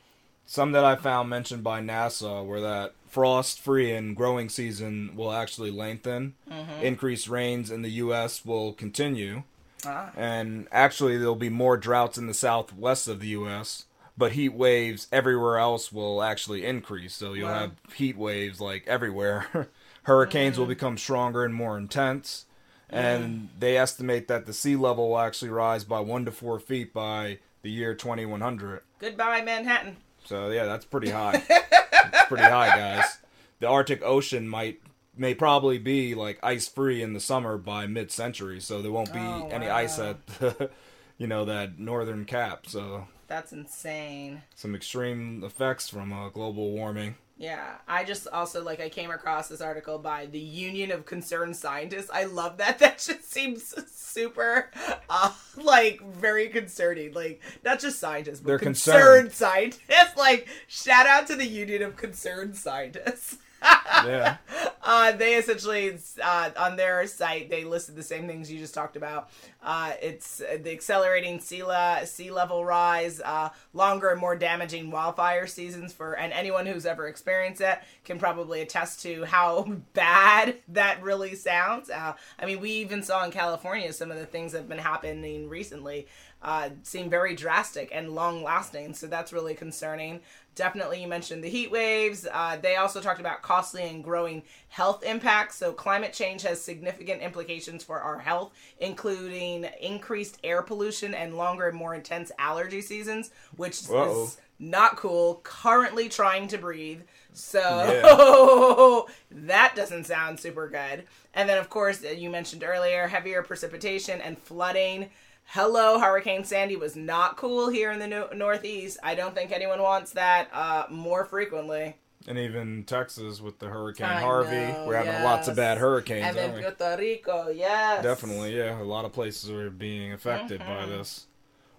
Some 0.46 0.72
that 0.74 0.84
I 0.86 0.96
found 0.96 1.30
mentioned 1.30 1.64
by 1.64 1.82
NASA 1.82 2.46
were 2.46 2.62
that 2.62 2.94
frost-free 3.08 3.92
and 3.92 4.16
growing 4.16 4.50
season 4.50 5.16
will 5.16 5.32
actually 5.32 5.72
lengthen. 5.72 6.34
Mm-hmm. 6.52 6.84
Increased 6.86 7.28
rains 7.28 7.72
in 7.72 7.82
the 7.82 7.90
U.S. 8.04 8.46
will 8.46 8.74
continue, 8.74 9.44
ah. 9.86 10.12
and 10.16 10.68
actually 10.72 11.18
there'll 11.18 11.36
be 11.36 11.50
more 11.50 11.78
droughts 11.78 12.18
in 12.18 12.28
the 12.28 12.34
southwest 12.36 13.08
of 13.08 13.20
the 13.20 13.28
U.S. 13.30 13.86
But 14.20 14.34
heat 14.34 14.54
waves 14.54 15.08
everywhere 15.12 15.58
else 15.58 15.92
will 15.92 16.22
actually 16.22 16.64
increase. 16.66 17.16
So 17.16 17.34
you'll 17.34 17.48
Wow. 17.50 17.60
have 17.60 17.72
heat 17.96 18.18
waves 18.18 18.60
like 18.62 18.86
everywhere. 18.86 19.70
Hurricanes 20.04 20.60
will 20.60 20.66
become 20.68 20.98
stronger 20.98 21.44
and 21.46 21.56
more 21.56 21.78
intense. 21.78 22.46
and 22.90 23.50
they 23.58 23.78
estimate 23.78 24.28
that 24.28 24.46
the 24.46 24.54
sea 24.54 24.76
level 24.76 25.10
will 25.10 25.20
actually 25.20 25.50
rise 25.52 25.84
by 25.84 26.00
one 26.00 26.26
to 26.26 26.32
four 26.32 26.60
feet 26.60 26.92
by 26.94 27.38
the 27.62 27.70
year 27.72 27.94
2100. 27.96 28.82
goodbye 29.00 29.42
manhattan 29.42 29.96
So 30.26 30.50
yeah, 30.50 30.66
that's 30.66 30.86
pretty 30.86 31.10
high. 31.22 31.42
it's 31.50 32.24
pretty 32.28 32.44
high, 32.44 32.76
guys. 32.76 33.20
The 33.60 33.68
Arctic 33.68 34.02
Ocean 34.04 34.48
might 34.50 34.82
may 35.16 35.34
probably 35.36 35.78
be 35.78 36.16
like 36.16 36.40
ice 36.44 36.68
free 36.68 37.02
in 37.04 37.14
the 37.14 37.20
summer 37.20 37.58
by 37.58 37.86
mid 37.88 38.12
century, 38.12 38.60
so 38.60 38.82
there 38.82 38.92
won't 38.92 39.14
be 39.14 39.20
Oh, 39.20 39.50
any 39.52 39.70
ice 39.70 39.98
at 40.00 40.26
the, 40.28 40.70
you 41.18 41.28
know 41.28 41.46
that 41.46 41.78
northern 41.80 42.26
cap. 42.26 42.66
So 42.68 43.08
that's 43.30 43.54
insane 43.54 44.42
some 44.56 44.76
extreme 44.76 45.44
effects 45.44 45.88
from 45.88 46.12
uh, 46.12 46.28
global 46.30 46.72
warming. 46.72 47.16
Yeah, 47.38 47.76
I 47.88 48.04
just 48.04 48.28
also 48.28 48.62
like 48.66 48.82
I 48.82 48.90
came 48.90 49.12
across 49.12 49.48
this 49.48 49.62
article 49.62 49.98
by 49.98 50.26
the 50.26 50.38
Union 50.40 50.92
of 50.92 51.06
Concerned 51.06 51.56
Scientists. 51.56 52.10
I 52.14 52.26
love 52.26 52.58
that. 52.58 52.80
That 52.80 52.98
just 52.98 53.32
seems 53.32 53.74
super, 53.90 54.70
uh, 55.10 55.32
like 55.56 56.02
very 56.02 56.50
concerning. 56.50 57.14
Like 57.14 57.42
not 57.64 57.80
just 57.80 57.98
scientists, 57.98 58.42
but 58.42 58.48
They're 58.48 58.60
concerned 58.60 59.30
concerned. 59.30 59.32
scientists. 59.32 59.88
Like 60.18 60.50
shout 60.68 61.08
out 61.08 61.28
to 61.28 61.38
the 61.38 61.46
Union 61.48 61.82
of 61.82 61.96
Concerned 61.96 62.58
Scientists. 62.58 63.38
Yeah, 63.62 64.38
Uh, 64.82 65.12
they 65.12 65.36
essentially 65.36 65.98
uh, 66.24 66.50
on 66.58 66.76
their 66.78 67.06
site 67.06 67.50
they 67.50 67.64
listed 67.64 67.96
the 67.96 68.04
same 68.04 68.28
things 68.28 68.50
you 68.52 68.58
just 68.58 68.74
talked 68.74 68.96
about. 68.96 69.30
Uh, 69.62 69.92
it's 70.02 70.38
the 70.38 70.72
accelerating 70.72 71.40
sea, 71.40 71.64
la- 71.64 72.06
sea 72.06 72.32
level 72.32 72.64
rise, 72.66 73.20
uh, 73.24 73.50
longer 73.74 74.10
and 74.10 74.20
more 74.20 74.36
damaging 74.36 74.90
wildfire 74.90 75.46
seasons 75.48 75.92
for, 75.94 76.14
and 76.14 76.32
anyone 76.34 76.66
who's 76.66 76.86
ever 76.86 77.08
experienced 77.08 77.62
it 77.62 77.78
can 78.06 78.18
probably 78.18 78.62
attest 78.62 79.02
to 79.02 79.26
how 79.26 79.64
bad 79.94 80.56
that 80.70 81.02
really 81.04 81.36
sounds. 81.36 81.90
Uh, 81.90 82.14
I 82.40 82.46
mean, 82.46 82.60
we 82.62 82.72
even 82.72 83.04
saw 83.04 83.24
in 83.26 83.32
California 83.32 83.92
some 83.92 84.12
of 84.12 84.18
the 84.18 84.26
things 84.26 84.54
that 84.54 84.60
have 84.60 84.70
been 84.70 84.78
happening 84.80 85.50
recently 85.50 86.08
uh, 86.42 86.70
seem 86.84 87.10
very 87.10 87.36
drastic 87.36 87.90
and 87.94 88.16
long 88.16 88.42
lasting. 88.44 88.94
So 88.94 89.08
that's 89.08 89.34
really 89.34 89.56
concerning. 89.56 90.22
Definitely, 90.60 91.02
you 91.02 91.08
mentioned 91.08 91.42
the 91.42 91.50
heat 91.50 91.72
waves. 91.72 92.28
Uh, 92.30 92.58
they 92.62 92.76
also 92.76 93.00
talked 93.00 93.22
about 93.22 93.42
costly 93.42 93.88
and 93.88 94.04
growing 94.04 94.44
health 94.68 95.06
impacts. 95.06 95.56
So, 95.56 95.72
climate 95.72 96.12
change 96.12 96.42
has 96.42 96.62
significant 96.62 97.22
implications 97.22 97.82
for 97.82 98.02
our 98.02 98.20
health, 98.20 98.52
including 98.78 99.68
increased 99.80 100.38
air 100.44 100.62
pollution 100.62 101.14
and 101.14 101.38
longer 101.38 101.70
and 101.70 101.78
more 101.78 101.96
intense 101.96 102.30
allergy 102.38 102.82
seasons, 102.82 103.32
which 103.56 103.90
Uh-oh. 103.90 104.26
is 104.26 104.38
not 104.60 104.98
cool. 104.98 105.40
Currently 105.46 106.10
trying 106.10 106.50
to 106.50 106.58
breathe. 106.58 107.04
So, 107.32 109.08
yeah. 109.32 109.38
that 109.48 109.78
doesn't 109.78 110.08
sound 110.08 110.42
super 110.42 110.68
good. 110.68 111.06
And 111.34 111.48
then, 111.48 111.58
of 111.58 111.70
course, 111.70 112.04
you 112.04 112.30
mentioned 112.30 112.66
earlier 112.66 113.08
heavier 113.08 113.44
precipitation 113.44 114.20
and 114.20 114.38
flooding 114.38 115.10
hello 115.46 116.00
hurricane 116.00 116.44
sandy 116.44 116.76
was 116.76 116.96
not 116.96 117.38
cool 117.38 117.70
here 117.70 117.92
in 117.92 118.00
the 118.00 118.08
no- 118.08 118.30
northeast 118.34 118.98
i 119.04 119.16
don't 119.16 119.36
think 119.36 119.52
anyone 119.52 119.82
wants 119.82 120.12
that 120.12 120.50
uh, 120.54 120.86
more 120.90 121.26
frequently 121.26 121.96
and 122.28 122.38
even 122.38 122.84
Texas 122.84 123.40
with 123.40 123.60
the 123.60 123.68
Hurricane 123.68 124.06
I 124.06 124.20
Harvey, 124.20 124.52
know, 124.52 124.86
we're 124.86 124.98
having 124.98 125.14
yes. 125.14 125.24
lots 125.24 125.48
of 125.48 125.56
bad 125.56 125.78
hurricanes. 125.78 126.26
And 126.26 126.38
then 126.38 126.52
Puerto 126.52 126.98
Rico, 127.00 127.48
yes, 127.48 128.04
definitely, 128.04 128.58
yeah. 128.58 128.80
A 128.80 128.84
lot 128.84 129.06
of 129.06 129.14
places 129.14 129.50
are 129.50 129.72
being 129.72 130.12
affected 130.12 130.60
mm-hmm. 130.60 130.70
by 130.70 130.86
this. 130.86 131.28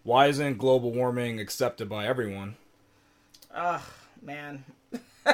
Why 0.03 0.29
isn't 0.29 0.57
global 0.59 0.93
warming 0.93 1.39
accepted 1.39 1.89
by 1.89 2.07
everyone? 2.07 2.57
Ugh, 3.55 3.83
man. 4.23 4.65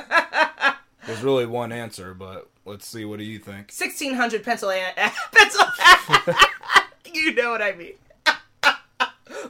There's 1.06 1.22
really 1.22 1.46
one 1.46 1.70
answer, 1.70 2.12
but 2.14 2.48
let's 2.64 2.86
see. 2.86 3.04
What 3.04 3.18
do 3.18 3.24
you 3.24 3.38
think? 3.38 3.72
1600 3.72 4.42
Pennsylvania. 4.42 4.92
Pennsylvania. 5.32 6.36
you 7.14 7.34
know 7.34 7.52
what 7.52 7.62
I 7.62 7.72
mean. 7.72 7.94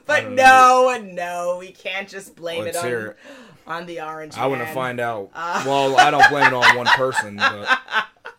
But 0.06 0.30
no, 0.30 1.00
no, 1.02 1.56
we 1.58 1.72
can't 1.72 2.08
just 2.08 2.36
blame 2.36 2.64
Let's 2.64 2.82
it 2.82 3.16
on, 3.66 3.76
on 3.80 3.86
the 3.86 4.00
orange. 4.00 4.36
I 4.36 4.46
want 4.46 4.60
to 4.62 4.72
find 4.72 5.00
out. 5.00 5.30
Uh, 5.34 5.64
well, 5.66 5.98
I 5.98 6.10
don't 6.10 6.28
blame 6.30 6.46
it 6.46 6.52
on 6.52 6.76
one 6.76 6.86
person, 6.86 7.36
but 7.36 7.68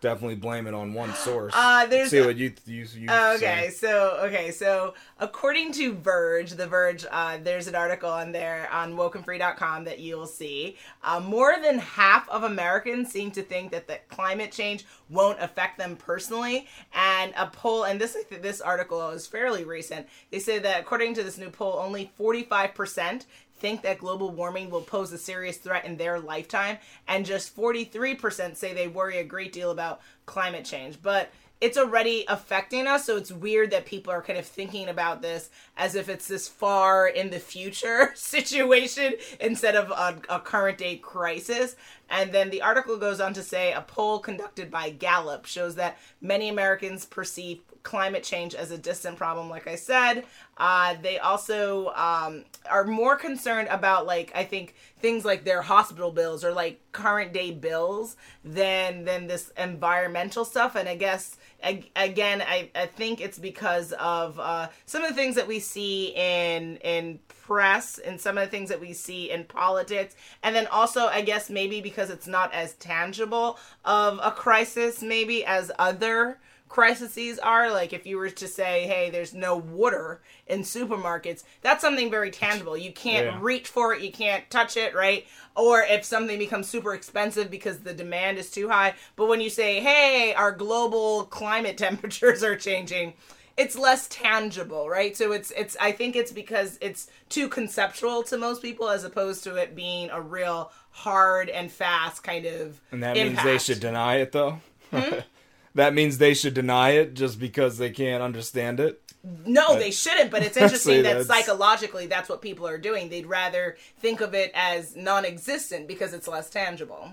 definitely 0.00 0.36
blame 0.36 0.66
it 0.66 0.74
on 0.74 0.94
one 0.94 1.12
source. 1.14 1.52
Uh, 1.56 1.86
there's 1.86 2.10
see 2.10 2.20
what 2.20 2.36
you 2.36 2.52
you, 2.66 2.86
you 2.94 3.10
okay. 3.10 3.68
Say. 3.68 3.70
So 3.70 4.18
okay, 4.24 4.50
so 4.50 4.94
according 5.18 5.72
to 5.72 5.94
Verge, 5.94 6.52
the 6.52 6.66
Verge, 6.66 7.04
uh, 7.10 7.38
there's 7.42 7.66
an 7.66 7.74
article 7.74 8.10
on 8.10 8.32
there 8.32 8.68
on 8.72 8.94
wokenfree.com 8.94 9.84
that 9.84 9.98
you'll 9.98 10.26
see. 10.26 10.76
Uh, 11.02 11.20
more 11.20 11.56
than 11.62 11.78
half 11.78 12.28
of 12.28 12.44
Americans 12.44 13.10
seem 13.10 13.30
to 13.32 13.42
think 13.42 13.70
that 13.72 13.86
the 13.86 13.98
climate 14.08 14.52
change 14.52 14.84
won't 15.10 15.40
affect 15.40 15.78
them 15.78 15.96
personally, 15.96 16.66
and 16.94 17.32
a 17.36 17.46
poll, 17.46 17.84
and 17.84 18.00
this 18.00 18.16
this 18.40 18.60
article 18.60 19.10
is 19.10 19.26
fairly 19.26 19.64
recent. 19.64 20.06
They 20.30 20.38
say 20.38 20.58
that 20.58 20.80
according 20.80 21.14
to 21.14 21.22
this 21.22 21.38
new 21.38 21.50
poll, 21.50 21.78
only 21.78 22.12
45 22.16 22.74
percent 22.74 23.26
think 23.58 23.82
that 23.82 23.98
global 23.98 24.30
warming 24.30 24.70
will 24.70 24.80
pose 24.80 25.12
a 25.12 25.18
serious 25.18 25.56
threat 25.56 25.84
in 25.84 25.96
their 25.96 26.18
lifetime, 26.18 26.78
and 27.06 27.26
just 27.26 27.56
43% 27.56 28.56
say 28.56 28.72
they 28.72 28.88
worry 28.88 29.18
a 29.18 29.24
great 29.24 29.52
deal 29.52 29.70
about 29.70 30.00
climate 30.26 30.64
change. 30.64 31.00
But 31.02 31.30
it's 31.60 31.76
already 31.76 32.24
affecting 32.28 32.86
us, 32.86 33.04
so 33.04 33.16
it's 33.16 33.32
weird 33.32 33.72
that 33.72 33.84
people 33.84 34.12
are 34.12 34.22
kind 34.22 34.38
of 34.38 34.46
thinking 34.46 34.88
about 34.88 35.22
this 35.22 35.50
as 35.76 35.96
if 35.96 36.08
it's 36.08 36.28
this 36.28 36.46
far 36.46 37.08
in 37.08 37.30
the 37.30 37.40
future 37.40 38.12
situation 38.14 39.14
instead 39.40 39.74
of 39.74 39.90
a, 39.90 40.36
a 40.36 40.40
current 40.40 40.78
day 40.78 40.96
crisis. 40.96 41.74
And 42.10 42.32
then 42.32 42.50
the 42.50 42.62
article 42.62 42.96
goes 42.96 43.20
on 43.20 43.34
to 43.34 43.42
say 43.42 43.72
a 43.72 43.80
poll 43.80 44.20
conducted 44.20 44.70
by 44.70 44.90
Gallup 44.90 45.46
shows 45.46 45.74
that 45.74 45.98
many 46.20 46.48
Americans 46.48 47.04
perceive 47.04 47.60
climate 47.82 48.22
change 48.22 48.54
as 48.54 48.70
a 48.70 48.78
distant 48.78 49.16
problem, 49.16 49.48
like 49.48 49.66
I 49.66 49.76
said. 49.76 50.24
Uh, 50.56 50.96
they 51.00 51.18
also 51.18 51.88
um, 51.94 52.44
are 52.70 52.84
more 52.84 53.16
concerned 53.16 53.68
about, 53.68 54.06
like, 54.06 54.32
I 54.34 54.44
think 54.44 54.74
things 55.00 55.24
like 55.24 55.44
their 55.44 55.62
hospital 55.62 56.10
bills 56.10 56.44
or 56.44 56.52
like 56.52 56.80
current 56.92 57.32
day 57.32 57.52
bills 57.52 58.16
than 58.44 59.04
than 59.04 59.26
this 59.26 59.52
environmental 59.56 60.44
stuff. 60.44 60.74
And 60.74 60.88
I 60.88 60.96
guess 60.96 61.36
again, 61.62 62.42
I, 62.42 62.70
I 62.74 62.86
think 62.86 63.20
it's 63.20 63.38
because 63.38 63.92
of 63.92 64.38
uh, 64.38 64.68
some 64.86 65.02
of 65.02 65.10
the 65.10 65.14
things 65.14 65.36
that 65.36 65.46
we 65.46 65.60
see 65.60 66.12
in 66.16 66.76
in 66.78 67.18
press 67.28 67.98
and 67.98 68.20
some 68.20 68.36
of 68.38 68.44
the 68.44 68.50
things 68.50 68.68
that 68.68 68.80
we 68.80 68.92
see 68.92 69.30
in 69.30 69.44
politics, 69.44 70.14
and 70.42 70.54
then 70.54 70.66
also 70.68 71.06
I 71.06 71.22
guess 71.22 71.50
maybe 71.50 71.80
because 71.80 72.10
it's 72.10 72.26
not 72.26 72.52
as 72.52 72.74
tangible 72.74 73.58
of 73.84 74.20
a 74.22 74.30
crisis 74.30 75.02
maybe 75.02 75.44
as 75.44 75.70
other 75.78 76.38
crises 76.68 77.38
are. 77.38 77.70
Like 77.70 77.92
if 77.92 78.06
you 78.06 78.18
were 78.18 78.30
to 78.30 78.48
say, 78.48 78.86
hey, 78.86 79.10
there's 79.10 79.34
no 79.34 79.56
water 79.56 80.20
in 80.46 80.60
supermarkets, 80.60 81.44
that's 81.62 81.80
something 81.80 82.10
very 82.10 82.30
tangible. 82.30 82.76
You 82.76 82.92
can't 82.92 83.26
yeah. 83.26 83.38
reach 83.40 83.68
for 83.68 83.94
it, 83.94 84.02
you 84.02 84.12
can't 84.12 84.48
touch 84.50 84.76
it, 84.76 84.94
right? 84.94 85.26
Or 85.56 85.82
if 85.82 86.04
something 86.04 86.38
becomes 86.38 86.68
super 86.68 86.94
expensive 86.94 87.50
because 87.50 87.78
the 87.80 87.94
demand 87.94 88.38
is 88.38 88.50
too 88.50 88.68
high. 88.68 88.94
But 89.16 89.26
when 89.26 89.40
you 89.40 89.50
say, 89.50 89.80
hey, 89.80 90.34
our 90.34 90.52
global 90.52 91.24
climate 91.24 91.78
temperatures 91.78 92.42
are 92.42 92.56
changing, 92.56 93.14
it's 93.56 93.76
less 93.76 94.06
tangible, 94.08 94.88
right? 94.88 95.16
So 95.16 95.32
it's 95.32 95.50
it's 95.50 95.76
I 95.80 95.90
think 95.92 96.14
it's 96.14 96.30
because 96.30 96.78
it's 96.80 97.10
too 97.28 97.48
conceptual 97.48 98.22
to 98.24 98.38
most 98.38 98.62
people 98.62 98.88
as 98.88 99.02
opposed 99.02 99.42
to 99.44 99.56
it 99.56 99.74
being 99.74 100.10
a 100.10 100.20
real 100.20 100.70
hard 100.90 101.48
and 101.48 101.70
fast 101.70 102.22
kind 102.22 102.46
of 102.46 102.80
And 102.92 103.02
that 103.02 103.16
impact. 103.16 103.44
means 103.44 103.60
they 103.60 103.72
should 103.72 103.80
deny 103.80 104.16
it 104.16 104.32
though. 104.32 104.60
Hmm? 104.92 105.18
that 105.78 105.94
means 105.94 106.18
they 106.18 106.34
should 106.34 106.54
deny 106.54 106.90
it 106.90 107.14
just 107.14 107.38
because 107.38 107.78
they 107.78 107.90
can't 107.90 108.22
understand 108.22 108.80
it. 108.80 109.00
No, 109.46 109.78
they 109.78 109.90
shouldn't. 109.90 110.30
But 110.30 110.42
it's 110.42 110.56
interesting 110.58 111.04
that 111.04 111.26
psychologically, 111.26 112.06
that's 112.06 112.28
what 112.28 112.42
people 112.42 112.66
are 112.66 112.78
doing. 112.78 113.08
They'd 113.08 113.26
rather 113.26 113.76
think 113.98 114.20
of 114.20 114.34
it 114.34 114.50
as 114.54 114.96
non-existent 114.96 115.86
because 115.86 116.14
it's 116.14 116.26
less 116.26 116.50
tangible. 116.50 117.12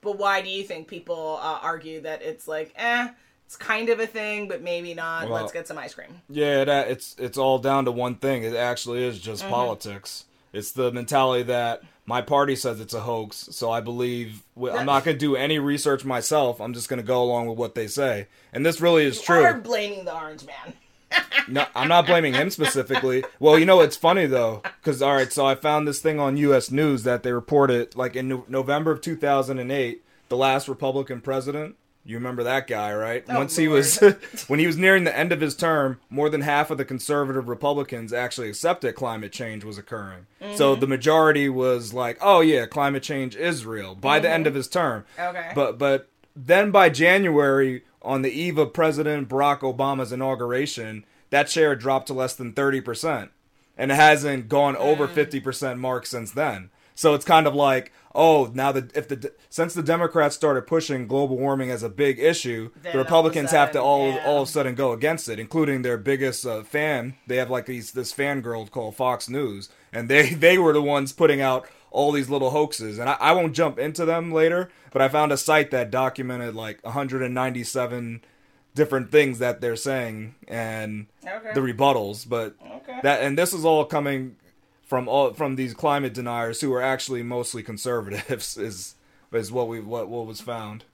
But 0.00 0.18
why 0.18 0.42
do 0.42 0.50
you 0.50 0.64
think 0.64 0.88
people 0.88 1.38
uh, 1.40 1.60
argue 1.62 2.00
that 2.02 2.22
it's 2.22 2.46
like, 2.46 2.72
eh, 2.76 3.08
it's 3.46 3.56
kind 3.56 3.88
of 3.88 4.00
a 4.00 4.06
thing, 4.06 4.48
but 4.48 4.62
maybe 4.62 4.92
not. 4.92 5.28
Well, 5.28 5.40
Let's 5.40 5.52
get 5.52 5.68
some 5.68 5.78
ice 5.78 5.94
cream. 5.94 6.20
Yeah, 6.28 6.64
that 6.64 6.88
it's 6.88 7.14
it's 7.18 7.38
all 7.38 7.58
down 7.58 7.84
to 7.84 7.92
one 7.92 8.16
thing. 8.16 8.42
It 8.42 8.54
actually 8.54 9.04
is 9.04 9.20
just 9.20 9.42
mm-hmm. 9.42 9.52
politics. 9.52 10.25
It's 10.52 10.72
the 10.72 10.92
mentality 10.92 11.44
that 11.44 11.82
my 12.06 12.22
party 12.22 12.54
says 12.56 12.80
it's 12.80 12.94
a 12.94 13.00
hoax, 13.00 13.48
so 13.50 13.70
I 13.70 13.80
believe 13.80 14.44
I'm 14.56 14.86
not 14.86 15.04
going 15.04 15.16
to 15.16 15.18
do 15.18 15.36
any 15.36 15.58
research 15.58 16.04
myself. 16.04 16.60
I'm 16.60 16.72
just 16.72 16.88
going 16.88 17.00
to 17.00 17.06
go 17.06 17.22
along 17.22 17.46
with 17.48 17.58
what 17.58 17.74
they 17.74 17.88
say, 17.88 18.28
and 18.52 18.64
this 18.64 18.80
really 18.80 19.04
is 19.04 19.18
you 19.18 19.24
true. 19.24 19.44
Are 19.44 19.58
blaming 19.58 20.04
the 20.04 20.14
orange 20.14 20.46
man. 20.46 20.74
no, 21.48 21.66
I'm 21.74 21.88
not 21.88 22.06
blaming 22.06 22.34
him 22.34 22.50
specifically. 22.50 23.24
Well, 23.40 23.58
you 23.58 23.66
know 23.66 23.80
it's 23.80 23.96
funny 23.96 24.26
though, 24.26 24.62
because 24.80 25.02
all 25.02 25.14
right, 25.14 25.32
so 25.32 25.46
I 25.46 25.54
found 25.54 25.86
this 25.86 26.00
thing 26.00 26.18
on 26.20 26.36
U.S. 26.36 26.70
News 26.70 27.02
that 27.02 27.22
they 27.22 27.32
reported 27.32 27.96
like 27.96 28.16
in 28.16 28.44
November 28.48 28.92
of 28.92 29.00
2008, 29.00 30.02
the 30.28 30.36
last 30.36 30.68
Republican 30.68 31.20
president 31.20 31.76
you 32.06 32.16
remember 32.16 32.44
that 32.44 32.66
guy, 32.66 32.94
right? 32.94 33.24
Oh, 33.28 33.38
Once 33.38 33.58
Lord. 33.58 33.62
he 33.62 33.68
was 33.68 33.98
when 34.48 34.58
he 34.58 34.66
was 34.66 34.76
nearing 34.76 35.04
the 35.04 35.16
end 35.16 35.32
of 35.32 35.40
his 35.40 35.56
term, 35.56 36.00
more 36.08 36.30
than 36.30 36.42
half 36.42 36.70
of 36.70 36.78
the 36.78 36.84
conservative 36.84 37.48
Republicans 37.48 38.12
actually 38.12 38.48
accepted 38.48 38.94
climate 38.94 39.32
change 39.32 39.64
was 39.64 39.78
occurring. 39.78 40.26
Mm-hmm. 40.40 40.56
So 40.56 40.74
the 40.74 40.86
majority 40.86 41.48
was 41.48 41.92
like, 41.92 42.18
"Oh 42.20 42.40
yeah, 42.40 42.66
climate 42.66 43.02
change 43.02 43.36
is 43.36 43.66
real." 43.66 43.94
By 43.94 44.16
mm-hmm. 44.16 44.22
the 44.22 44.30
end 44.30 44.42
mm-hmm. 44.42 44.48
of 44.48 44.54
his 44.54 44.68
term. 44.68 45.04
Okay. 45.18 45.52
But 45.54 45.78
but 45.78 46.08
then 46.34 46.70
by 46.70 46.88
January 46.88 47.82
on 48.02 48.22
the 48.22 48.30
eve 48.30 48.56
of 48.56 48.72
President 48.72 49.28
Barack 49.28 49.60
Obama's 49.60 50.12
inauguration, 50.12 51.04
that 51.30 51.50
share 51.50 51.74
dropped 51.74 52.06
to 52.06 52.14
less 52.14 52.34
than 52.34 52.52
30% 52.52 53.30
and 53.76 53.92
it 53.92 53.96
hasn't 53.96 54.48
gone 54.48 54.76
over 54.76 55.06
50% 55.06 55.42
mm. 55.42 55.78
mark 55.78 56.06
since 56.06 56.30
then. 56.30 56.70
So 56.94 57.14
it's 57.14 57.24
kind 57.24 57.46
of 57.46 57.54
like, 57.54 57.92
oh, 58.16 58.50
now 58.54 58.72
that 58.72 58.96
if 58.96 59.06
the 59.06 59.32
since 59.48 59.74
the 59.74 59.82
Democrats 59.82 60.34
started 60.34 60.66
pushing 60.66 61.06
global 61.06 61.36
warming 61.36 61.70
as 61.70 61.82
a 61.82 61.88
big 61.88 62.18
issue, 62.18 62.70
then 62.82 62.92
the 62.92 62.98
Republicans 62.98 63.50
sudden, 63.50 63.60
have 63.60 63.72
to 63.72 63.80
all 63.80 64.08
yeah. 64.08 64.24
all 64.26 64.42
of 64.42 64.48
a 64.48 64.50
sudden 64.50 64.74
go 64.74 64.92
against 64.92 65.28
it, 65.28 65.38
including 65.38 65.82
their 65.82 65.98
biggest 65.98 66.44
uh, 66.46 66.62
fan. 66.62 67.14
They 67.26 67.36
have 67.36 67.50
like 67.50 67.66
these 67.66 67.92
this 67.92 68.12
fan 68.12 68.40
girl 68.40 68.66
called 68.66 68.96
Fox 68.96 69.28
News, 69.28 69.68
and 69.92 70.08
they 70.08 70.30
they 70.34 70.58
were 70.58 70.72
the 70.72 70.82
ones 70.82 71.12
putting 71.12 71.40
out 71.40 71.68
all 71.90 72.10
these 72.10 72.28
little 72.28 72.50
hoaxes. 72.50 72.98
And 72.98 73.08
I, 73.08 73.16
I 73.20 73.32
won't 73.32 73.54
jump 73.54 73.78
into 73.78 74.04
them 74.04 74.32
later, 74.32 74.70
but 74.92 75.02
I 75.02 75.08
found 75.08 75.32
a 75.32 75.36
site 75.36 75.70
that 75.70 75.90
documented 75.90 76.54
like 76.54 76.82
197 76.84 78.22
different 78.74 79.10
things 79.10 79.38
that 79.38 79.60
they're 79.60 79.76
saying 79.76 80.34
and 80.46 81.06
okay. 81.26 81.52
the 81.54 81.60
rebuttals. 81.60 82.28
But 82.28 82.56
okay. 82.64 83.00
that 83.02 83.22
and 83.22 83.38
this 83.38 83.52
is 83.52 83.64
all 83.64 83.84
coming 83.84 84.36
from 84.86 85.08
all 85.08 85.34
from 85.34 85.56
these 85.56 85.74
climate 85.74 86.14
deniers 86.14 86.60
who 86.60 86.72
are 86.72 86.80
actually 86.80 87.22
mostly 87.22 87.62
conservatives 87.62 88.56
is 88.56 88.94
is 89.32 89.52
what 89.52 89.68
we 89.68 89.80
what 89.80 90.08
what 90.08 90.26
was 90.26 90.40
found. 90.40 90.84